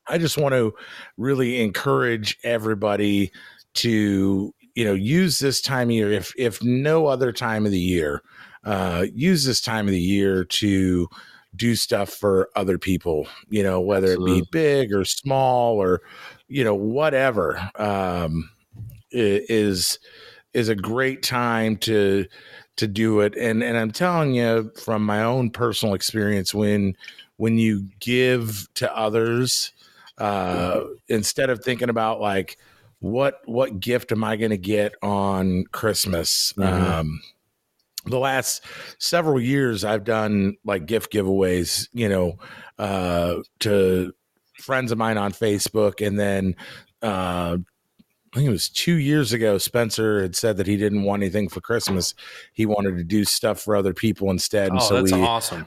I 0.09 0.19
just 0.19 0.39
want 0.39 0.55
to 0.55 0.73
really 1.17 1.61
encourage 1.61 2.39
everybody 2.45 3.33
to 3.75 4.55
you 4.75 4.85
know 4.85 4.95
use 4.95 5.39
this 5.39 5.61
time 5.61 5.89
of 5.89 5.93
year 5.95 6.13
if 6.13 6.33
if 6.39 6.63
no 6.63 7.07
other 7.07 7.33
time 7.33 7.67
of 7.67 7.73
the 7.73 7.81
year 7.81 8.23
uh 8.67 9.07
use 9.15 9.45
this 9.45 9.61
time 9.63 9.87
of 9.87 9.93
the 9.93 10.01
year 10.01 10.45
to 10.45 11.09
do 11.55 11.75
stuff 11.75 12.11
for 12.11 12.51
other 12.55 12.77
people 12.79 13.27
you 13.49 13.63
know 13.63 13.81
whether 13.81 14.13
it 14.13 14.25
be 14.27 14.43
big 14.53 14.93
or 14.93 15.05
small 15.07 15.81
or 15.83 16.03
you 16.49 16.63
know 16.63 16.75
whatever 16.75 17.71
um 17.77 18.51
is 19.11 19.99
is 20.53 20.69
a 20.69 20.75
great 20.75 21.23
time 21.23 21.77
to 21.77 22.27
to 22.77 22.87
do 22.87 23.21
it. 23.21 23.35
And 23.37 23.63
and 23.63 23.77
I'm 23.77 23.91
telling 23.91 24.35
you 24.35 24.71
from 24.83 25.05
my 25.05 25.23
own 25.23 25.51
personal 25.51 25.95
experience 25.95 26.55
when 26.55 26.97
when 27.37 27.59
you 27.59 27.89
give 28.01 28.69
to 28.75 28.97
others 28.97 29.73
uh 30.19 30.81
instead 31.09 31.51
of 31.51 31.63
thinking 31.63 31.91
about 31.91 32.21
like 32.21 32.57
what 33.01 33.41
what 33.45 33.81
gift 33.81 34.13
am 34.13 34.25
I 34.25 34.37
going 34.37 34.51
to 34.51 34.57
get 34.57 34.95
on 35.03 35.65
Christmas? 35.73 36.53
Mhm. 36.57 36.65
um 36.65 37.21
the 38.07 38.19
last 38.19 38.65
several 38.99 39.41
years 39.41 39.85
I've 39.85 40.05
done 40.05 40.57
like 40.65 40.87
gift 40.87 41.13
giveaways 41.13 41.89
you 41.93 42.09
know 42.09 42.39
uh 42.79 43.37
to 43.61 44.13
friends 44.61 44.93
of 44.93 44.99
mine 44.99 45.19
on 45.19 45.33
Facebook 45.33 46.07
and 46.07 46.19
then 46.19 46.55
uh 47.03 47.57
I 48.35 48.39
think 48.41 48.49
it 48.49 48.53
was 48.53 48.69
two 48.69 48.97
years 48.97 49.33
ago. 49.33 49.57
Spencer 49.57 50.21
had 50.21 50.37
said 50.37 50.59
that 50.59 50.67
he 50.67 50.77
didn't 50.77 51.05
want 51.05 51.23
anything 51.23 51.49
for 51.49 51.63
Christmas. 51.63 52.13
He 52.53 52.67
wanted 52.67 52.99
to 52.99 53.05
do 53.05 53.25
stuff 53.25 53.61
for 53.61 53.75
other 53.75 53.95
people 53.95 54.31
instead. 54.31 54.69
And 54.69 54.79
Oh, 54.79 54.85
so 54.87 54.95
that's 54.97 55.13
we 55.13 55.23
awesome. 55.23 55.67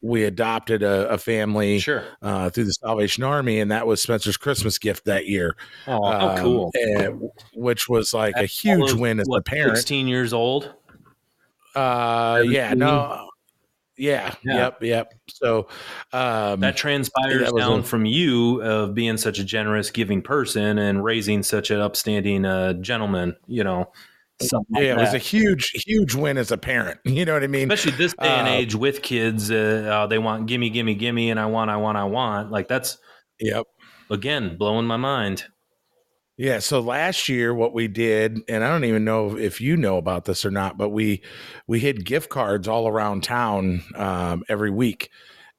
we 0.00 0.22
adopted 0.22 0.84
a, 0.84 1.08
a 1.08 1.18
family 1.18 1.80
Sure. 1.80 2.04
uh, 2.22 2.50
through 2.50 2.66
the 2.66 2.72
Salvation 2.74 3.24
Army, 3.24 3.58
and 3.58 3.72
that 3.72 3.84
was 3.84 4.00
Spencer's 4.00 4.36
Christmas 4.36 4.78
gift 4.78 5.06
that 5.06 5.26
year. 5.26 5.56
Oh, 5.88 6.04
Um, 6.04 6.38
cool. 6.38 6.70
and- 6.74 7.30
which 7.54 7.88
was 7.88 8.14
like 8.14 8.34
a 8.36 8.44
huge 8.46 8.92
win 8.92 9.18
as 9.18 9.26
a 9.36 9.40
parent. 9.42 9.76
16 9.78 10.06
years 10.06 10.32
old. 10.32 10.72
Uh, 11.78 12.42
yeah, 12.42 12.74
no, 12.74 13.28
yeah, 13.96 14.34
Yeah. 14.44 14.54
yep, 14.56 14.82
yep. 14.82 15.14
So 15.28 15.68
um, 16.12 16.60
That 16.60 16.76
transpires 16.76 17.46
that 17.50 17.56
down 17.56 17.80
a- 17.80 17.82
from 17.82 18.04
you 18.06 18.62
of 18.62 18.94
being 18.94 19.16
such 19.16 19.38
a 19.38 19.44
generous, 19.44 19.90
giving 19.90 20.22
person 20.22 20.78
and 20.78 21.02
raising 21.04 21.42
such 21.42 21.70
an 21.70 21.80
upstanding 21.80 22.44
uh, 22.44 22.74
gentleman. 22.74 23.36
You 23.46 23.64
know, 23.64 23.90
something 24.40 24.66
like 24.74 24.84
yeah, 24.84 24.92
it 24.96 24.98
was 24.98 25.14
a 25.14 25.18
huge, 25.18 25.70
huge 25.86 26.14
win 26.14 26.38
as 26.38 26.50
a 26.50 26.58
parent. 26.58 27.00
You 27.04 27.24
know 27.24 27.34
what 27.34 27.42
I 27.42 27.48
mean? 27.48 27.70
especially 27.70 27.96
this 27.98 28.12
day 28.14 28.28
and 28.28 28.48
uh, 28.48 28.52
age 28.52 28.74
with 28.74 29.02
kids. 29.02 29.50
Uh, 29.50 29.88
uh, 29.92 30.06
they 30.06 30.18
want 30.18 30.46
gimme, 30.46 30.70
gimme, 30.70 30.94
gimme, 30.94 31.30
and 31.30 31.40
I 31.40 31.46
want, 31.46 31.70
I 31.70 31.76
want, 31.76 31.98
I 31.98 32.04
want. 32.04 32.50
Like 32.50 32.68
that's 32.68 32.98
Yep. 33.40 33.66
again 34.10 34.56
blowing 34.56 34.86
my 34.86 34.96
mind. 34.96 35.44
Yeah. 36.38 36.60
So 36.60 36.78
last 36.80 37.28
year, 37.28 37.52
what 37.52 37.74
we 37.74 37.88
did, 37.88 38.40
and 38.48 38.62
I 38.62 38.68
don't 38.68 38.84
even 38.84 39.04
know 39.04 39.36
if 39.36 39.60
you 39.60 39.76
know 39.76 39.98
about 39.98 40.24
this 40.24 40.46
or 40.46 40.52
not, 40.52 40.78
but 40.78 40.90
we 40.90 41.20
we 41.66 41.80
hid 41.80 42.04
gift 42.04 42.30
cards 42.30 42.68
all 42.68 42.86
around 42.86 43.24
town 43.24 43.82
um, 43.96 44.44
every 44.48 44.70
week. 44.70 45.10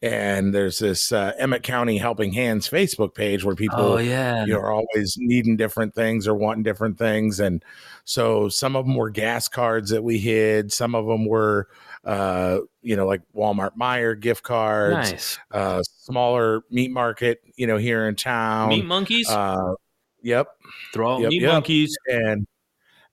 And 0.01 0.55
there's 0.55 0.79
this 0.79 1.11
uh, 1.11 1.33
Emmet 1.37 1.61
County 1.61 1.97
Helping 1.97 2.31
Hands 2.31 2.67
Facebook 2.69 3.13
page 3.13 3.43
where 3.43 3.55
people 3.55 3.77
Oh 3.81 3.97
yeah, 3.97 4.45
you 4.45 4.53
know, 4.53 4.59
are 4.59 4.71
always 4.71 5.15
needing 5.17 5.57
different 5.57 5.93
things 5.93 6.25
or 6.25 6.33
wanting 6.33 6.63
different 6.63 6.97
things. 6.97 7.41
And 7.41 7.61
so 8.05 8.47
some 8.47 8.77
of 8.77 8.85
them 8.85 8.95
were 8.95 9.09
gas 9.09 9.49
cards 9.49 9.89
that 9.89 10.01
we 10.01 10.17
hid. 10.17 10.71
Some 10.71 10.95
of 10.95 11.05
them 11.05 11.25
were, 11.25 11.67
uh, 12.05 12.59
you 12.81 12.95
know, 12.95 13.05
like 13.05 13.23
Walmart 13.35 13.75
Meijer 13.77 14.17
gift 14.17 14.43
cards, 14.43 15.11
nice. 15.11 15.39
uh, 15.51 15.83
smaller 15.83 16.61
meat 16.71 16.91
market, 16.91 17.41
you 17.57 17.67
know, 17.67 17.75
here 17.75 18.07
in 18.07 18.15
town. 18.15 18.69
Meat 18.69 18.85
monkeys. 18.85 19.29
uh, 19.29 19.73
yep 20.21 20.47
Throw 20.93 21.15
out 21.15 21.21
yep, 21.21 21.29
meat 21.29 21.41
yep. 21.41 21.51
monkeys. 21.53 21.97
and 22.11 22.45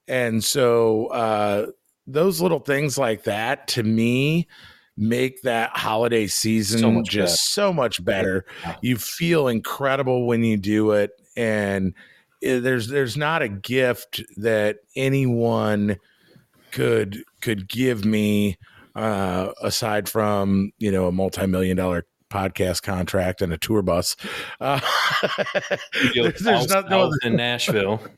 and 0.07 0.43
so 0.43 1.07
uh 1.07 1.67
those 2.05 2.39
little 2.41 2.59
things 2.59 2.97
like 2.97 3.23
that 3.23 3.67
to 3.69 3.83
me 3.83 4.47
make 4.95 5.41
that 5.43 5.69
holiday 5.77 6.25
season 6.27 6.79
So 6.79 7.01
just 7.03 7.13
better. 7.13 7.37
so 7.37 7.73
much 7.73 8.03
better. 8.03 8.45
Yeah. 8.63 8.75
You 8.81 8.97
feel 8.97 9.47
incredible 9.47 10.25
when 10.25 10.43
you 10.43 10.57
do 10.57 10.91
it, 10.93 11.11
and 11.35 11.93
eh, 12.41 12.59
there's 12.59 12.87
there's 12.87 13.15
not 13.15 13.41
a 13.43 13.47
gift 13.49 14.23
that 14.37 14.77
anyone 14.95 15.97
could 16.71 17.23
could 17.41 17.67
give 17.67 18.05
me 18.05 18.57
uh, 18.95 19.51
aside 19.61 20.09
from 20.09 20.71
you 20.79 20.91
know 20.91 21.07
a 21.07 21.11
multi-million 21.11 21.77
dollar 21.77 22.05
podcast 22.29 22.81
contract 22.83 23.41
and 23.41 23.51
a 23.53 23.57
tour 23.57 23.81
bus. 23.81 24.15
Uh, 24.59 24.79
there's, 26.13 26.39
there's 26.39 26.67
not 26.69 26.89
no 26.89 27.03
other 27.03 27.17
in 27.23 27.35
Nashville. 27.35 28.01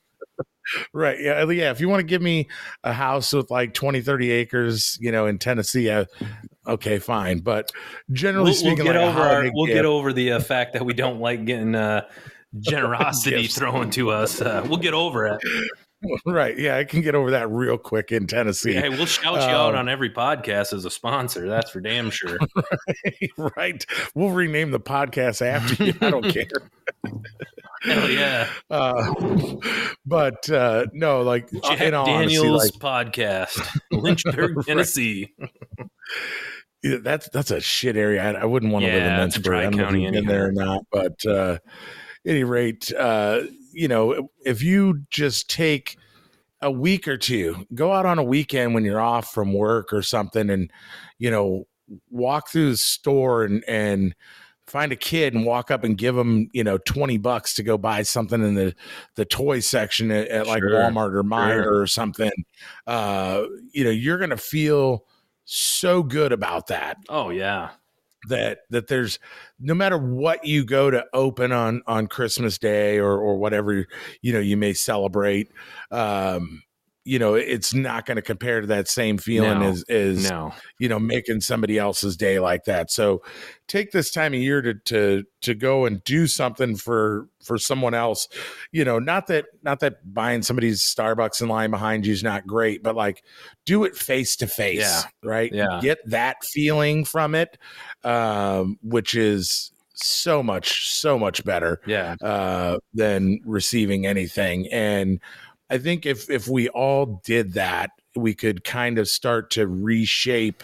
Right. 0.93 1.19
Yeah. 1.19 1.49
Yeah. 1.49 1.71
If 1.71 1.81
you 1.81 1.89
want 1.89 2.01
to 2.01 2.05
give 2.05 2.21
me 2.21 2.47
a 2.83 2.93
house 2.93 3.33
with 3.33 3.49
like 3.49 3.73
20, 3.73 4.01
30 4.01 4.29
acres, 4.29 4.99
you 5.01 5.11
know, 5.11 5.25
in 5.25 5.39
Tennessee, 5.39 5.89
uh, 5.89 6.05
okay, 6.67 6.99
fine. 6.99 7.39
But 7.39 7.71
generally 8.11 8.51
We'll, 8.51 8.63
we'll 8.63 8.75
speaking, 8.75 8.85
get 8.85 8.95
like 8.95 9.03
over 9.03 9.19
our, 9.19 9.49
we'll 9.51 9.65
gift- 9.65 9.75
get 9.77 9.85
over 9.85 10.13
the 10.13 10.33
uh, 10.33 10.39
fact 10.39 10.73
that 10.73 10.85
we 10.85 10.93
don't 10.93 11.19
like 11.19 11.45
getting 11.45 11.73
uh, 11.73 12.07
generosity 12.59 13.47
thrown 13.47 13.89
to 13.91 14.11
us. 14.11 14.41
Uh, 14.41 14.63
we'll 14.67 14.77
get 14.77 14.93
over 14.93 15.25
it. 15.25 15.41
right. 16.25 16.57
Yeah. 16.57 16.77
I 16.77 16.83
can 16.83 17.01
get 17.01 17.15
over 17.15 17.31
that 17.31 17.49
real 17.49 17.77
quick 17.77 18.11
in 18.11 18.27
Tennessee. 18.27 18.73
Hey, 18.73 18.89
we'll 18.89 19.05
shout 19.05 19.33
you 19.35 19.39
out 19.39 19.73
Um, 19.73 19.79
on 19.81 19.89
every 19.89 20.09
podcast 20.09 20.73
as 20.73 20.85
a 20.85 20.89
sponsor. 20.91 21.47
That's 21.47 21.71
for 21.71 21.81
damn 21.81 22.09
sure. 22.09 22.37
right. 23.57 23.85
We'll 24.15 24.31
rename 24.31 24.71
the 24.71 24.79
podcast 24.79 25.45
after 25.45 25.83
you. 25.83 25.93
I 26.01 26.09
don't 26.09 26.29
care. 26.29 26.45
Hell 27.83 28.09
yeah. 28.09 28.49
Uh, 28.69 29.13
but 30.05 30.49
uh, 30.49 30.85
no, 30.93 31.21
like 31.21 31.49
Jack 31.63 31.81
in 31.81 31.93
all 31.93 32.09
honesty, 32.09 32.35
Daniels 32.37 32.63
like 32.81 32.81
podcast, 32.81 33.79
Lynchburg, 33.91 34.57
Right. 34.57 34.65
Tennessee. 34.65 35.33
yeah, 36.83 36.97
that's 37.01 37.29
that's 37.29 37.51
a 37.51 37.61
shit 37.61 37.95
area. 37.95 38.21
I, 38.21 38.41
I 38.41 38.45
wouldn't 38.45 38.73
want 38.73 38.83
to 38.83 38.91
live 38.91 39.01
in 39.03 39.09
Yeah, 39.11 39.21
Lynchburg. 39.21 39.53
I 39.55 39.61
don't 39.63 39.75
know 39.75 39.83
if 39.83 39.85
county 39.87 40.03
you've 40.03 40.11
been 40.13 40.25
there 40.25 40.47
or 40.47 40.51
not, 40.51 40.81
but 40.91 41.25
uh, 41.25 41.59
any 42.27 42.43
rate, 42.43 42.91
uh, 42.93 43.43
you 43.79 43.87
know, 43.87 44.29
if 44.45 44.61
you 44.61 45.03
just 45.09 45.49
take 45.49 45.97
a 46.61 46.69
week 46.69 47.07
or 47.07 47.17
two, 47.17 47.65
go 47.73 47.93
out 47.93 48.05
on 48.05 48.19
a 48.19 48.23
weekend 48.23 48.73
when 48.73 48.83
you're 48.83 48.99
off 48.99 49.33
from 49.33 49.53
work 49.53 49.93
or 49.93 50.01
something, 50.01 50.49
and 50.49 50.69
you 51.17 51.31
know, 51.31 51.65
walk 52.09 52.49
through 52.49 52.71
the 52.71 52.77
store 52.77 53.43
and 53.43 53.63
and 53.67 54.13
find 54.67 54.91
a 54.91 54.95
kid 54.95 55.33
and 55.33 55.45
walk 55.45 55.71
up 55.71 55.83
and 55.83 55.97
give 55.97 56.15
them 56.15 56.47
you 56.53 56.63
know 56.63 56.77
20 56.77 57.17
bucks 57.17 57.55
to 57.55 57.63
go 57.63 57.77
buy 57.77 58.03
something 58.03 58.43
in 58.43 58.53
the 58.53 58.75
the 59.15 59.25
toy 59.25 59.59
section 59.59 60.11
at, 60.11 60.27
at 60.27 60.45
like 60.45 60.61
Sure, 60.61 60.71
walmart 60.71 61.13
or 61.15 61.23
Meijer 61.23 61.63
sure. 61.63 61.81
or 61.81 61.87
something 61.87 62.31
uh 62.85 63.45
you 63.71 63.83
know 63.83 63.89
you're 63.89 64.19
gonna 64.19 64.37
feel 64.37 65.05
so 65.45 66.03
good 66.03 66.31
about 66.31 66.67
that 66.67 66.97
Oh 67.09 67.31
yeah. 67.31 67.71
That 68.27 68.59
that 68.69 68.87
there's 68.87 69.19
no 69.59 69.73
matter 69.73 69.97
what 69.97 70.45
you 70.45 70.65
go 70.65 70.91
to 70.91 71.05
open 71.13 71.51
on 71.51 71.81
on 71.87 72.07
christmas 72.07 72.57
day 72.57 72.97
or 72.97 73.17
or 73.17 73.37
whatever 73.37 73.87
you 74.21 74.33
know 74.33 74.39
you 74.39 74.57
may 74.57 74.73
celebrate 74.73 75.49
um 75.91 76.61
you 77.09 77.17
know 77.17 77.33
it's 77.33 77.73
not 77.73 78.05
going 78.05 78.17
to 78.17 78.21
compare 78.21 78.61
to 78.61 78.67
that 78.67 78.87
same 78.87 79.17
feeling 79.17 79.59
No, 79.59 79.69
as 79.69 79.83
as 79.89 80.29
No. 80.29 80.53
you 80.77 80.87
know 80.87 80.99
making 80.99 81.41
somebody 81.41 81.77
else's 81.79 82.15
day 82.15 82.39
like 82.39 82.65
that 82.65 82.91
so 82.91 83.23
take 83.67 83.91
this 83.91 84.11
time 84.11 84.33
of 84.33 84.39
year 84.39 84.61
to 84.61 84.73
to 84.75 85.23
to 85.41 85.55
go 85.55 85.85
and 85.85 86.03
do 86.03 86.27
something 86.27 86.75
for 86.75 87.27
for 87.43 87.57
someone 87.57 87.93
else 87.95 88.27
you 88.71 88.85
know 88.85 88.99
not 88.99 89.25
that 89.27 89.45
not 89.63 89.79
that 89.79 90.13
buying 90.13 90.43
somebody's 90.43 90.81
starbucks 90.81 91.41
in 91.41 91.47
line 91.47 91.71
behind 91.71 92.05
you 92.05 92.13
is 92.13 92.21
not 92.23 92.45
great 92.45 92.83
but 92.83 92.95
like 92.95 93.23
do 93.65 93.83
it 93.85 93.95
face 93.95 94.35
to 94.35 94.45
face 94.47 95.03
right 95.23 95.51
Yeah. 95.51 95.79
get 95.81 95.97
that 96.09 96.43
feeling 96.43 97.05
from 97.05 97.33
it 97.33 97.57
um 98.03 98.77
which 98.83 99.15
is 99.15 99.71
so 100.01 100.41
much 100.41 100.89
so 100.89 101.19
much 101.19 101.43
better 101.43 101.81
Yeah. 101.85 102.15
uh, 102.21 102.77
than 102.93 103.41
receiving 103.43 104.05
anything. 104.05 104.71
And 104.71 105.19
I 105.69 105.77
think 105.77 106.05
if 106.05 106.29
if 106.29 106.47
we 106.47 106.69
all 106.69 107.21
did 107.25 107.53
that, 107.53 107.91
we 108.15 108.33
could 108.33 108.63
kind 108.63 108.97
of 108.97 109.07
start 109.07 109.51
to 109.51 109.67
reshape 109.67 110.63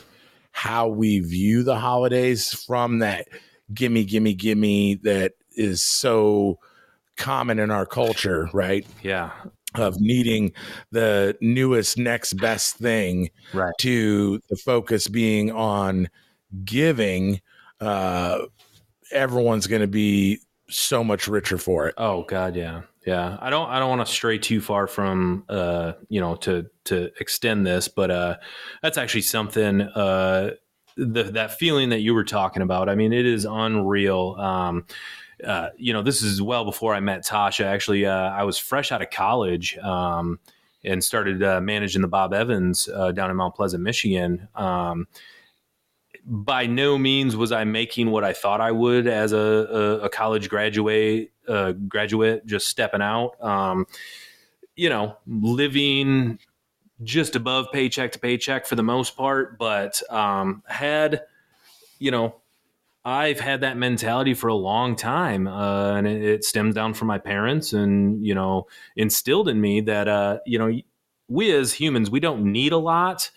how 0.51 0.87
we 0.87 1.19
view 1.19 1.63
the 1.63 1.77
holidays 1.77 2.53
from 2.53 2.99
that 2.99 3.27
gimme, 3.73 4.05
gimme, 4.05 4.33
gimme 4.33 4.95
that 4.95 5.33
is 5.55 5.83
so 5.83 6.59
common 7.17 7.59
in 7.59 7.71
our 7.71 7.85
culture, 7.85 8.49
right? 8.53 8.85
Yeah. 9.03 9.31
Of 9.75 9.99
needing 9.99 10.53
the 10.91 11.37
newest, 11.41 11.97
next 11.97 12.33
best 12.33 12.77
thing 12.77 13.29
Right. 13.53 13.73
to 13.79 14.39
the 14.49 14.55
focus 14.55 15.09
being 15.09 15.51
on 15.51 16.07
giving. 16.63 17.41
Uh, 17.81 18.45
everyone's 19.11 19.67
going 19.67 19.81
to 19.81 19.87
be 19.87 20.39
so 20.69 21.03
much 21.03 21.27
richer 21.27 21.57
for 21.57 21.87
it. 21.87 21.95
Oh 21.97 22.23
God, 22.23 22.55
yeah, 22.55 22.83
yeah. 23.05 23.37
I 23.39 23.49
don't, 23.49 23.69
I 23.69 23.79
don't 23.79 23.89
want 23.89 24.05
to 24.05 24.11
stray 24.11 24.37
too 24.37 24.61
far 24.61 24.87
from, 24.87 25.45
uh, 25.49 25.93
you 26.09 26.19
know, 26.19 26.35
to 26.37 26.67
to 26.85 27.11
extend 27.19 27.65
this, 27.65 27.87
but 27.87 28.11
uh, 28.11 28.35
that's 28.81 28.97
actually 28.97 29.21
something. 29.21 29.81
Uh, 29.81 30.51
the 30.97 31.23
that 31.23 31.51
feeling 31.59 31.89
that 31.89 31.99
you 31.99 32.13
were 32.13 32.23
talking 32.23 32.61
about. 32.61 32.89
I 32.89 32.95
mean, 32.95 33.13
it 33.13 33.25
is 33.25 33.45
unreal. 33.45 34.35
Um, 34.39 34.85
uh, 35.43 35.69
you 35.77 35.91
know, 35.91 36.01
this 36.01 36.21
is 36.21 36.41
well 36.41 36.63
before 36.63 36.93
I 36.95 36.99
met 37.01 37.25
Tasha. 37.25 37.65
Actually, 37.65 38.05
uh, 38.05 38.29
I 38.29 38.43
was 38.43 38.57
fresh 38.57 38.91
out 38.91 39.01
of 39.01 39.09
college. 39.09 39.77
Um, 39.79 40.39
and 40.85 41.03
started 41.03 41.43
uh, 41.43 41.59
managing 41.59 42.03
the 42.03 42.07
Bob 42.07 42.33
Evans 42.33 42.87
uh, 42.93 43.11
down 43.11 43.31
in 43.31 43.35
Mount 43.35 43.55
Pleasant, 43.55 43.83
Michigan. 43.83 44.47
Um, 44.55 45.07
by 46.25 46.65
no 46.65 46.97
means 46.97 47.35
was 47.35 47.51
I 47.51 47.63
making 47.63 48.09
what 48.09 48.23
I 48.23 48.33
thought 48.33 48.59
I 48.59 48.71
would 48.71 49.07
as 49.07 49.31
a, 49.31 49.37
a, 49.37 49.99
a 50.05 50.09
college 50.09 50.49
graduate, 50.49 51.31
uh, 51.47 51.73
graduate 51.73 52.45
just 52.45 52.67
stepping 52.67 53.01
out. 53.01 53.41
Um, 53.41 53.85
you 54.75 54.89
know, 54.89 55.17
living 55.27 56.39
just 57.03 57.35
above 57.35 57.67
paycheck 57.71 58.11
to 58.13 58.19
paycheck 58.19 58.65
for 58.65 58.75
the 58.75 58.83
most 58.83 59.15
part, 59.15 59.57
but 59.57 60.01
um, 60.11 60.63
had, 60.67 61.21
you 61.99 62.11
know, 62.11 62.35
I've 63.03 63.39
had 63.39 63.61
that 63.61 63.77
mentality 63.77 64.33
for 64.33 64.47
a 64.47 64.55
long 64.55 64.95
time, 64.95 65.47
uh, 65.47 65.93
and 65.93 66.07
it, 66.07 66.23
it 66.23 66.43
stems 66.43 66.73
down 66.73 66.95
from 66.95 67.07
my 67.07 67.19
parents, 67.19 67.71
and 67.71 68.25
you 68.25 68.33
know, 68.33 68.65
instilled 68.95 69.47
in 69.47 69.61
me 69.61 69.81
that 69.81 70.07
uh, 70.07 70.39
you 70.47 70.57
know, 70.57 70.73
we 71.27 71.51
as 71.53 71.73
humans 71.73 72.09
we 72.09 72.19
don't 72.19 72.51
need 72.51 72.71
a 72.71 72.77
lot. 72.77 73.29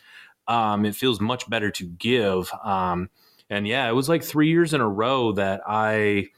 Um, 0.48 0.84
it 0.84 0.96
feels 0.96 1.20
much 1.20 1.48
better 1.48 1.70
to 1.70 1.86
give. 1.86 2.50
Um, 2.64 3.10
and 3.50 3.66
yeah, 3.66 3.88
it 3.88 3.92
was 3.92 4.08
like 4.08 4.24
three 4.24 4.48
years 4.48 4.74
in 4.74 4.80
a 4.80 4.88
row 4.88 5.32
that 5.32 5.60
I 5.66 6.28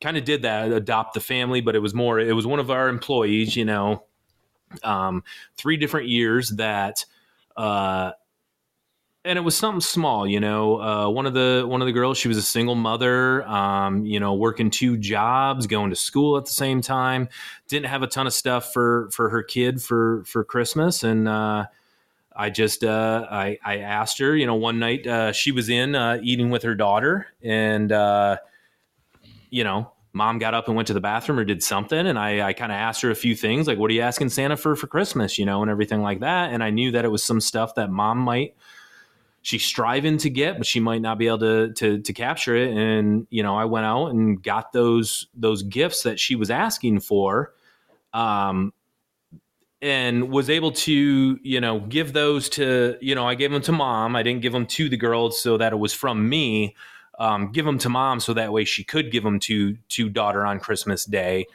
kind 0.00 0.16
of 0.16 0.24
did 0.24 0.42
that, 0.42 0.72
adopt 0.72 1.14
the 1.14 1.20
family, 1.20 1.60
but 1.60 1.76
it 1.76 1.80
was 1.80 1.94
more, 1.94 2.18
it 2.18 2.34
was 2.34 2.46
one 2.46 2.58
of 2.58 2.70
our 2.70 2.88
employees, 2.88 3.56
you 3.56 3.64
know, 3.64 4.04
um, 4.82 5.22
three 5.56 5.76
different 5.76 6.08
years 6.08 6.50
that, 6.50 7.04
uh, 7.56 8.12
and 9.24 9.38
it 9.38 9.42
was 9.42 9.56
something 9.56 9.80
small, 9.80 10.26
you 10.26 10.40
know. 10.40 10.80
Uh, 10.80 11.08
one 11.10 11.26
of 11.26 11.34
the 11.34 11.64
one 11.66 11.82
of 11.82 11.86
the 11.86 11.92
girls, 11.92 12.16
she 12.16 12.28
was 12.28 12.38
a 12.38 12.42
single 12.42 12.74
mother, 12.74 13.46
um, 13.46 14.06
you 14.06 14.18
know, 14.20 14.34
working 14.34 14.70
two 14.70 14.96
jobs, 14.96 15.66
going 15.66 15.90
to 15.90 15.96
school 15.96 16.38
at 16.38 16.46
the 16.46 16.52
same 16.52 16.80
time. 16.80 17.28
Didn't 17.66 17.86
have 17.86 18.02
a 18.02 18.06
ton 18.06 18.26
of 18.26 18.32
stuff 18.32 18.72
for 18.72 19.10
for 19.10 19.28
her 19.28 19.42
kid 19.42 19.82
for 19.82 20.24
for 20.24 20.44
Christmas, 20.44 21.02
and 21.02 21.28
uh, 21.28 21.66
I 22.38 22.50
just 22.50 22.84
uh, 22.84 23.26
I 23.30 23.58
I 23.64 23.78
asked 23.78 24.18
her, 24.20 24.36
you 24.36 24.46
know, 24.46 24.54
one 24.54 24.78
night 24.78 25.06
uh, 25.06 25.32
she 25.32 25.50
was 25.52 25.68
in 25.68 25.94
uh, 25.94 26.20
eating 26.22 26.50
with 26.50 26.62
her 26.62 26.74
daughter, 26.74 27.26
and 27.42 27.90
uh, 27.90 28.36
you 29.50 29.64
know, 29.64 29.92
mom 30.12 30.38
got 30.38 30.54
up 30.54 30.68
and 30.68 30.76
went 30.76 30.86
to 30.86 30.94
the 30.94 31.00
bathroom 31.00 31.38
or 31.38 31.44
did 31.44 31.62
something, 31.62 32.06
and 32.06 32.18
I 32.18 32.48
I 32.48 32.52
kind 32.52 32.70
of 32.70 32.76
asked 32.76 33.02
her 33.02 33.10
a 33.10 33.16
few 33.16 33.34
things 33.34 33.66
like, 33.66 33.76
"What 33.76 33.90
are 33.90 33.94
you 33.94 34.02
asking 34.02 34.28
Santa 34.28 34.56
for 34.56 34.76
for 34.76 34.86
Christmas?" 34.86 35.36
You 35.36 35.46
know, 35.46 35.62
and 35.62 35.70
everything 35.70 36.00
like 36.00 36.20
that, 36.20 36.52
and 36.52 36.62
I 36.62 36.70
knew 36.70 36.92
that 36.92 37.04
it 37.04 37.08
was 37.08 37.24
some 37.24 37.40
stuff 37.40 37.74
that 37.74 37.90
mom 37.90 38.18
might 38.18 38.54
she's 39.42 39.64
striving 39.64 40.18
to 40.18 40.30
get, 40.30 40.58
but 40.58 40.66
she 40.66 40.78
might 40.78 41.00
not 41.00 41.18
be 41.18 41.26
able 41.26 41.38
to 41.38 41.72
to 41.72 42.00
to 42.00 42.12
capture 42.12 42.54
it. 42.54 42.76
And 42.76 43.26
you 43.30 43.42
know, 43.42 43.56
I 43.56 43.64
went 43.64 43.86
out 43.86 44.08
and 44.08 44.42
got 44.42 44.72
those 44.72 45.26
those 45.34 45.62
gifts 45.62 46.02
that 46.02 46.20
she 46.20 46.36
was 46.36 46.50
asking 46.50 47.00
for. 47.00 47.54
Um, 48.12 48.72
and 49.80 50.30
was 50.30 50.50
able 50.50 50.72
to 50.72 51.38
you 51.42 51.60
know 51.60 51.80
give 51.80 52.12
those 52.12 52.48
to 52.48 52.96
you 53.00 53.14
know 53.14 53.28
i 53.28 53.34
gave 53.34 53.50
them 53.50 53.62
to 53.62 53.72
mom. 53.72 54.16
I 54.16 54.22
didn't 54.22 54.42
give 54.42 54.52
them 54.52 54.66
to 54.66 54.88
the 54.88 54.96
girls 54.96 55.40
so 55.40 55.56
that 55.56 55.72
it 55.72 55.76
was 55.76 55.92
from 55.92 56.28
me. 56.28 56.74
Um, 57.18 57.50
give 57.50 57.64
them 57.64 57.78
to 57.78 57.88
mom 57.88 58.20
so 58.20 58.32
that 58.34 58.52
way 58.52 58.64
she 58.64 58.84
could 58.84 59.10
give 59.10 59.24
them 59.24 59.40
to 59.40 59.76
to 59.90 60.08
daughter 60.08 60.44
on 60.44 60.60
christmas 60.60 61.04
day. 61.04 61.46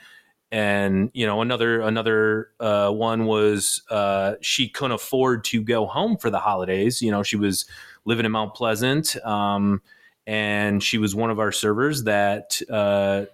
And 0.52 1.10
you 1.14 1.26
know 1.26 1.42
another 1.42 1.82
another 1.82 2.50
uh, 2.60 2.92
one 2.92 3.26
was 3.26 3.82
uh, 3.90 4.36
she 4.42 4.70
couldn't 4.70 4.92
afford 4.94 5.44
to 5.46 5.62
go 5.62 5.86
home 5.86 6.18
for 6.18 6.30
the 6.30 6.40
holidays. 6.40 7.02
You 7.02 7.12
know 7.12 7.24
she 7.24 7.38
was 7.38 7.66
living 8.06 8.26
in 8.26 8.32
mount 8.32 8.54
pleasant 8.54 9.16
um, 9.26 9.82
and 10.28 10.82
she 10.82 10.98
was 10.98 11.16
one 11.16 11.30
of 11.30 11.40
our 11.40 11.52
servers 11.52 12.04
that 12.04 12.62
uh, 12.70 13.26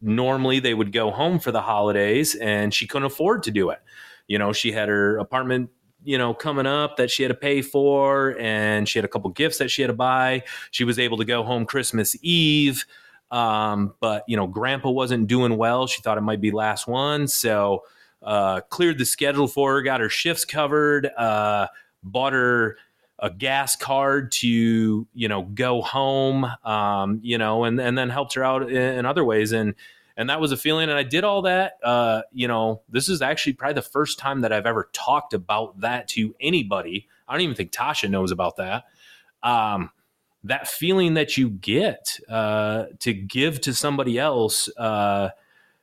normally 0.00 0.60
they 0.60 0.74
would 0.74 0.92
go 0.92 1.10
home 1.10 1.38
for 1.38 1.50
the 1.50 1.62
holidays 1.62 2.34
and 2.36 2.72
she 2.72 2.86
couldn't 2.86 3.06
afford 3.06 3.42
to 3.42 3.50
do 3.50 3.70
it 3.70 3.80
you 4.28 4.38
know 4.38 4.52
she 4.52 4.70
had 4.70 4.88
her 4.88 5.18
apartment 5.18 5.70
you 6.04 6.16
know, 6.16 6.32
coming 6.32 6.66
up 6.66 6.96
that 6.96 7.10
she 7.10 7.22
had 7.22 7.28
to 7.28 7.34
pay 7.34 7.60
for, 7.60 8.36
and 8.38 8.88
she 8.88 8.98
had 8.98 9.04
a 9.04 9.08
couple 9.08 9.28
gifts 9.30 9.58
that 9.58 9.70
she 9.70 9.82
had 9.82 9.88
to 9.88 9.94
buy. 9.94 10.42
She 10.70 10.84
was 10.84 10.98
able 10.98 11.16
to 11.18 11.24
go 11.24 11.42
home 11.42 11.66
Christmas 11.66 12.16
Eve. 12.22 12.84
Um, 13.30 13.94
but 14.00 14.24
you 14.26 14.36
know, 14.36 14.46
grandpa 14.46 14.90
wasn't 14.90 15.26
doing 15.26 15.56
well. 15.56 15.86
She 15.86 16.00
thought 16.00 16.16
it 16.16 16.22
might 16.22 16.40
be 16.40 16.50
last 16.50 16.86
one. 16.86 17.28
So 17.28 17.82
uh, 18.22 18.60
cleared 18.70 18.98
the 18.98 19.04
schedule 19.04 19.48
for 19.48 19.74
her, 19.74 19.82
got 19.82 20.00
her 20.00 20.08
shifts 20.08 20.44
covered, 20.44 21.06
uh, 21.16 21.66
bought 22.02 22.32
her 22.32 22.78
a 23.20 23.28
gas 23.30 23.74
card 23.74 24.30
to 24.30 24.48
you 25.12 25.28
know 25.28 25.42
go 25.42 25.82
home 25.82 26.46
um, 26.64 27.18
you 27.22 27.36
know 27.36 27.64
and 27.64 27.80
and 27.80 27.98
then 27.98 28.08
helped 28.08 28.34
her 28.34 28.44
out 28.44 28.62
in, 28.62 28.76
in, 28.76 29.04
other 29.04 29.24
ways 29.24 29.50
and 29.50 29.74
and 30.18 30.28
that 30.28 30.40
was 30.40 30.52
a 30.52 30.56
feeling 30.56 30.90
and 30.90 30.98
i 30.98 31.02
did 31.02 31.24
all 31.24 31.40
that 31.40 31.78
uh, 31.82 32.20
you 32.32 32.46
know 32.46 32.82
this 32.90 33.08
is 33.08 33.22
actually 33.22 33.54
probably 33.54 33.74
the 33.74 33.82
first 33.82 34.18
time 34.18 34.42
that 34.42 34.52
i've 34.52 34.66
ever 34.66 34.90
talked 34.92 35.32
about 35.32 35.80
that 35.80 36.06
to 36.08 36.34
anybody. 36.40 37.08
I 37.26 37.32
don't 37.32 37.40
even 37.42 37.56
think 37.56 37.72
tasha 37.72 38.10
knows 38.10 38.30
about 38.30 38.56
that. 38.56 38.84
Um, 39.42 39.90
that 40.44 40.68
feeling 40.68 41.14
that 41.14 41.36
you 41.36 41.50
get 41.50 42.18
uh, 42.28 42.86
to 43.00 43.12
give 43.12 43.60
to 43.62 43.74
somebody 43.74 44.18
else 44.18 44.68
uh, 44.76 45.30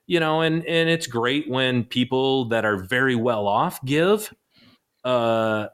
you 0.07 0.19
know 0.19 0.41
and 0.41 0.65
and 0.65 0.89
it's 0.89 1.07
great 1.07 1.49
when 1.49 1.83
people 1.83 2.45
that 2.45 2.65
are 2.65 2.77
very 2.77 3.15
well 3.15 3.47
off 3.47 3.83
give 3.83 4.33
uh 5.03 5.67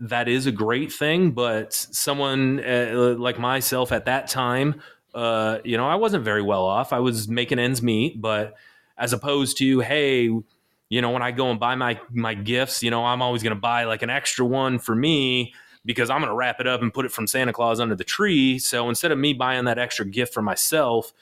that 0.00 0.28
is 0.28 0.46
a 0.46 0.52
great 0.52 0.92
thing 0.92 1.30
but 1.30 1.72
someone 1.72 2.62
uh, 2.64 3.14
like 3.18 3.38
myself 3.38 3.92
at 3.92 4.04
that 4.04 4.28
time 4.28 4.80
uh 5.14 5.58
you 5.64 5.76
know 5.76 5.86
i 5.86 5.94
wasn't 5.94 6.24
very 6.24 6.42
well 6.42 6.64
off. 6.64 6.92
I 6.92 6.98
was 6.98 7.28
making 7.28 7.58
ends 7.58 7.82
meet 7.82 8.20
but 8.20 8.54
as 8.98 9.12
opposed 9.12 9.58
to 9.58 9.80
hey 9.80 10.24
you 10.24 11.00
know 11.00 11.10
when 11.10 11.22
i 11.22 11.30
go 11.30 11.50
and 11.50 11.58
buy 11.58 11.74
my 11.74 12.00
my 12.10 12.34
gifts 12.34 12.82
you 12.82 12.90
know 12.90 13.04
i'm 13.04 13.22
always 13.22 13.42
going 13.42 13.54
to 13.54 13.60
buy 13.60 13.84
like 13.84 14.02
an 14.02 14.10
extra 14.10 14.44
one 14.44 14.78
for 14.78 14.94
me 14.94 15.54
because 15.84 16.10
i'm 16.10 16.20
going 16.20 16.30
to 16.30 16.36
wrap 16.36 16.60
it 16.60 16.66
up 16.66 16.82
and 16.82 16.92
put 16.92 17.04
it 17.04 17.12
from 17.12 17.26
santa 17.26 17.52
claus 17.52 17.80
under 17.80 17.94
the 17.94 18.04
tree. 18.04 18.58
So 18.58 18.88
instead 18.88 19.12
of 19.12 19.18
me 19.18 19.32
buying 19.32 19.64
that 19.66 19.78
extra 19.78 20.04
gift 20.04 20.34
for 20.34 20.42
myself 20.42 21.12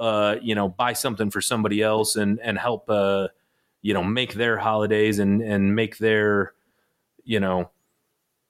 uh, 0.00 0.36
you 0.40 0.54
know, 0.54 0.66
buy 0.66 0.94
something 0.94 1.30
for 1.30 1.42
somebody 1.42 1.82
else 1.82 2.16
and 2.16 2.40
and 2.40 2.58
help 2.58 2.88
uh, 2.88 3.28
you 3.82 3.94
know, 3.94 4.02
make 4.02 4.32
their 4.34 4.56
holidays 4.56 5.18
and 5.18 5.42
and 5.42 5.76
make 5.76 5.98
their, 5.98 6.54
you 7.22 7.38
know, 7.38 7.70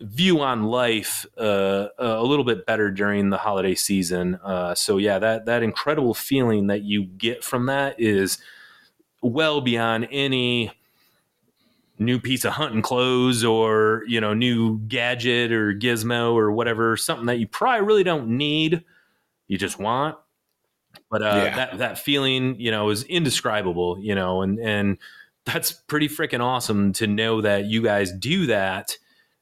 view 0.00 0.40
on 0.40 0.64
life 0.64 1.26
uh, 1.38 1.88
a 1.98 2.22
little 2.22 2.44
bit 2.44 2.66
better 2.66 2.90
during 2.90 3.30
the 3.30 3.38
holiday 3.38 3.74
season. 3.74 4.36
Uh, 4.42 4.74
so 4.74 4.96
yeah, 4.96 5.18
that 5.18 5.46
that 5.46 5.62
incredible 5.62 6.14
feeling 6.14 6.68
that 6.68 6.82
you 6.82 7.04
get 7.04 7.44
from 7.44 7.66
that 7.66 8.00
is 8.00 8.38
well 9.22 9.60
beyond 9.60 10.08
any 10.10 10.72
new 11.98 12.18
piece 12.18 12.46
of 12.46 12.54
hunting 12.54 12.80
clothes 12.80 13.44
or 13.44 14.02
you 14.06 14.20
know 14.20 14.32
new 14.32 14.78
gadget 14.88 15.52
or 15.52 15.74
gizmo 15.74 16.32
or 16.32 16.50
whatever 16.50 16.96
something 16.96 17.26
that 17.26 17.38
you 17.38 17.46
probably 17.46 17.86
really 17.86 18.02
don't 18.02 18.26
need 18.26 18.82
you 19.48 19.58
just 19.58 19.78
want 19.78 20.16
but 21.10 21.22
uh, 21.22 21.42
yeah. 21.44 21.56
that 21.56 21.78
that 21.78 21.98
feeling, 21.98 22.58
you 22.58 22.70
know, 22.70 22.90
is 22.90 23.04
indescribable. 23.04 23.98
You 24.00 24.14
know, 24.14 24.42
and 24.42 24.58
and 24.58 24.98
that's 25.44 25.72
pretty 25.72 26.08
freaking 26.08 26.40
awesome 26.40 26.92
to 26.94 27.06
know 27.06 27.40
that 27.40 27.66
you 27.66 27.82
guys 27.82 28.12
do 28.12 28.46
that 28.46 28.96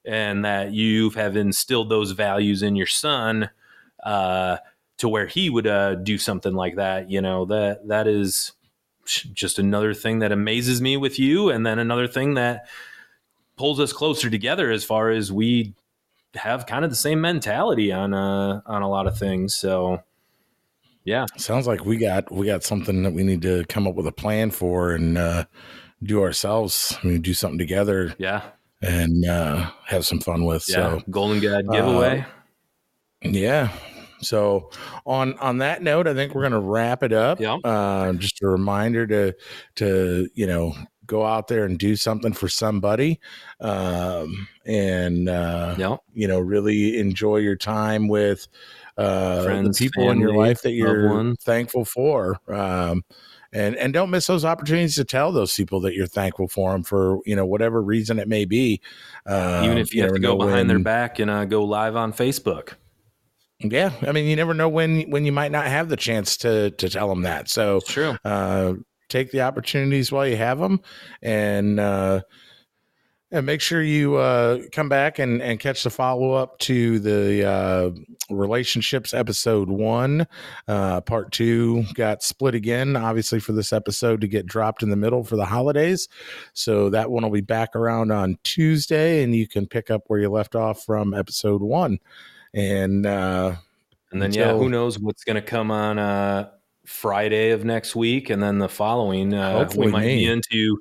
and 0.08 0.44
that 0.44 0.72
you 0.72 1.10
have 1.10 1.36
instilled 1.36 1.90
those 1.90 2.12
values 2.12 2.62
in 2.62 2.74
your 2.74 2.86
son 2.86 3.50
uh, 4.02 4.56
to 4.96 5.08
where 5.08 5.26
he 5.26 5.50
would 5.50 5.66
uh, 5.66 5.94
do 5.96 6.16
something 6.18 6.54
like 6.54 6.76
that. 6.76 7.10
You 7.10 7.20
know, 7.20 7.44
that 7.44 7.86
that 7.88 8.08
is 8.08 8.52
just 9.04 9.58
another 9.58 9.94
thing 9.94 10.18
that 10.20 10.32
amazes 10.32 10.80
me 10.80 10.96
with 10.96 11.18
you, 11.18 11.50
and 11.50 11.64
then 11.66 11.78
another 11.78 12.08
thing 12.08 12.34
that 12.34 12.66
pulls 13.56 13.78
us 13.78 13.92
closer 13.92 14.30
together 14.30 14.70
as 14.70 14.84
far 14.84 15.10
as 15.10 15.30
we 15.30 15.74
have 16.34 16.66
kind 16.66 16.84
of 16.84 16.90
the 16.90 16.96
same 16.96 17.20
mentality 17.20 17.92
on 17.92 18.14
uh, 18.14 18.62
on 18.66 18.82
a 18.82 18.88
lot 18.88 19.06
of 19.06 19.18
things. 19.18 19.54
So 19.54 20.02
yeah. 21.04 21.26
Sounds 21.36 21.66
like 21.66 21.84
we 21.84 21.96
got 21.96 22.30
we 22.32 22.46
got 22.46 22.64
something 22.64 23.02
that 23.02 23.12
we 23.12 23.22
need 23.22 23.42
to 23.42 23.64
come 23.64 23.86
up 23.86 23.94
with 23.94 24.06
a 24.06 24.12
plan 24.12 24.50
for 24.50 24.92
and 24.92 25.16
uh, 25.16 25.44
do 26.02 26.22
ourselves. 26.22 26.96
I 27.02 27.06
mean, 27.06 27.22
do 27.22 27.34
something 27.34 27.58
together. 27.58 28.14
Yeah. 28.18 28.42
And 28.80 29.24
uh, 29.24 29.70
have 29.86 30.06
some 30.06 30.20
fun 30.20 30.44
with. 30.44 30.68
Yeah. 30.68 30.74
So 30.74 31.02
Golden 31.10 31.40
Guide 31.40 31.68
giveaway. 31.68 32.20
Uh, 32.20 33.28
yeah. 33.28 33.72
So 34.20 34.70
on 35.06 35.38
on 35.38 35.58
that 35.58 35.82
note, 35.82 36.06
I 36.06 36.14
think 36.14 36.34
we're 36.34 36.42
going 36.42 36.52
to 36.52 36.60
wrap 36.60 37.02
it 37.02 37.12
up. 37.12 37.40
Yeah. 37.40 37.58
Uh, 37.64 38.12
just 38.14 38.42
a 38.42 38.48
reminder 38.48 39.06
to 39.06 39.34
to 39.76 40.28
you 40.34 40.46
know 40.46 40.74
go 41.06 41.24
out 41.24 41.48
there 41.48 41.64
and 41.64 41.78
do 41.78 41.96
something 41.96 42.32
for 42.32 42.48
somebody, 42.48 43.18
um, 43.60 44.46
and 44.66 45.28
uh, 45.28 45.74
yeah. 45.78 45.96
you 46.12 46.28
know 46.28 46.38
really 46.38 46.98
enjoy 46.98 47.38
your 47.38 47.56
time 47.56 48.08
with 48.08 48.46
uh, 48.96 49.44
Friends, 49.44 49.78
the 49.78 49.84
people 49.84 50.04
family, 50.04 50.16
in 50.16 50.20
your 50.20 50.36
life 50.36 50.62
that 50.62 50.72
you're 50.72 51.34
thankful 51.36 51.84
for. 51.84 52.38
Um, 52.52 53.04
and 53.52 53.76
and 53.76 53.92
don't 53.92 54.10
miss 54.10 54.26
those 54.26 54.44
opportunities 54.44 54.94
to 54.96 55.04
tell 55.04 55.32
those 55.32 55.54
people 55.54 55.80
that 55.80 55.94
you're 55.94 56.06
thankful 56.06 56.48
for 56.48 56.72
them 56.72 56.82
for 56.82 57.18
you 57.24 57.34
know 57.34 57.46
whatever 57.46 57.82
reason 57.82 58.18
it 58.18 58.28
may 58.28 58.44
be. 58.44 58.80
Uh, 59.26 59.62
Even 59.64 59.78
if 59.78 59.94
you, 59.94 59.98
you 59.98 60.04
have 60.04 60.14
to 60.14 60.20
go 60.20 60.36
behind 60.36 60.54
when, 60.54 60.68
their 60.68 60.78
back 60.78 61.18
and 61.18 61.30
uh, 61.30 61.44
go 61.44 61.64
live 61.64 61.96
on 61.96 62.12
Facebook. 62.12 62.74
Yeah, 63.60 63.92
I 64.06 64.12
mean, 64.12 64.26
you 64.26 64.36
never 64.36 64.54
know 64.54 64.68
when 64.68 65.10
when 65.10 65.24
you 65.24 65.32
might 65.32 65.50
not 65.50 65.66
have 65.66 65.88
the 65.88 65.96
chance 65.96 66.36
to 66.38 66.70
to 66.72 66.88
tell 66.88 67.08
them 67.08 67.22
that. 67.22 67.48
So 67.48 67.80
true. 67.80 68.16
Uh, 68.24 68.74
take 69.08 69.30
the 69.30 69.40
opportunities 69.40 70.12
while 70.12 70.26
you 70.26 70.36
have 70.36 70.58
them, 70.58 70.80
and 71.22 71.80
uh, 71.80 72.20
and 73.30 73.44
make 73.44 73.60
sure 73.60 73.82
you 73.82 74.16
uh, 74.16 74.60
come 74.72 74.88
back 74.88 75.18
and, 75.18 75.42
and 75.42 75.60
catch 75.60 75.82
the 75.82 75.90
follow 75.90 76.32
up 76.32 76.58
to 76.60 76.98
the 76.98 77.46
uh, 77.46 77.90
relationships 78.30 79.12
episode 79.12 79.68
one. 79.68 80.26
Uh, 80.66 81.00
part 81.02 81.30
two 81.32 81.84
got 81.94 82.22
split 82.22 82.54
again, 82.54 82.96
obviously, 82.96 83.38
for 83.38 83.52
this 83.52 83.72
episode 83.72 84.22
to 84.22 84.28
get 84.28 84.46
dropped 84.46 84.82
in 84.82 84.88
the 84.88 84.96
middle 84.96 85.24
for 85.24 85.36
the 85.36 85.44
holidays. 85.44 86.08
So 86.54 86.88
that 86.90 87.10
one 87.10 87.22
will 87.22 87.30
be 87.30 87.40
back 87.42 87.76
around 87.76 88.12
on 88.12 88.38
Tuesday, 88.44 89.22
and 89.22 89.34
you 89.34 89.46
can 89.46 89.66
pick 89.66 89.90
up 89.90 90.04
where 90.06 90.20
you 90.20 90.30
left 90.30 90.54
off 90.54 90.82
from 90.84 91.12
episode 91.12 91.60
one. 91.60 91.98
And 92.54 93.04
uh, 93.04 93.56
and 94.10 94.22
then, 94.22 94.30
until, 94.30 94.46
yeah, 94.46 94.52
who 94.54 94.70
knows 94.70 94.98
what's 94.98 95.22
going 95.24 95.36
to 95.36 95.42
come 95.42 95.70
on 95.70 95.98
uh, 95.98 96.48
Friday 96.86 97.50
of 97.50 97.62
next 97.62 97.94
week, 97.94 98.30
and 98.30 98.42
then 98.42 98.58
the 98.58 98.70
following. 98.70 99.34
Uh, 99.34 99.68
we 99.76 99.88
might 99.88 100.06
me. 100.06 100.16
be 100.16 100.24
into 100.24 100.78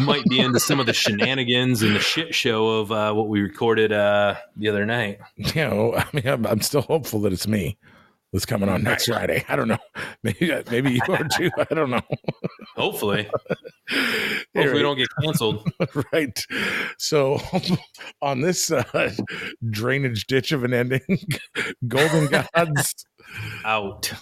might 0.00 0.24
be 0.24 0.40
into 0.40 0.60
some 0.60 0.80
of 0.80 0.86
the 0.86 0.92
shenanigans 0.92 1.82
and 1.82 1.94
the 1.94 2.00
shit 2.00 2.34
show 2.34 2.68
of 2.80 2.92
uh, 2.92 3.12
what 3.12 3.28
we 3.28 3.40
recorded 3.40 3.92
uh, 3.92 4.34
the 4.56 4.68
other 4.68 4.86
night. 4.86 5.20
You 5.36 5.62
know, 5.62 5.94
I 5.96 6.04
mean, 6.12 6.26
I'm, 6.26 6.46
I'm 6.46 6.60
still 6.60 6.82
hopeful 6.82 7.20
that 7.20 7.32
it's 7.32 7.48
me 7.48 7.78
that's 8.32 8.44
coming 8.44 8.68
on 8.68 8.82
next 8.82 9.06
Friday. 9.06 9.44
I 9.48 9.56
don't 9.56 9.68
know. 9.68 9.78
Maybe 10.22 10.52
maybe 10.70 10.92
you 10.92 11.00
are 11.08 11.24
too. 11.24 11.50
I 11.56 11.74
don't 11.74 11.90
know. 11.90 12.02
Hopefully. 12.76 13.30
Hopefully 13.88 14.72
we 14.74 14.82
don't 14.82 14.98
get 14.98 15.08
canceled. 15.22 15.66
right. 16.12 16.44
So 16.98 17.40
on 18.20 18.40
this 18.40 18.70
uh, 18.70 19.12
drainage 19.70 20.26
ditch 20.26 20.52
of 20.52 20.64
an 20.64 20.74
ending, 20.74 21.00
Golden 21.86 22.26
Gods 22.26 23.06
out. 23.64 24.12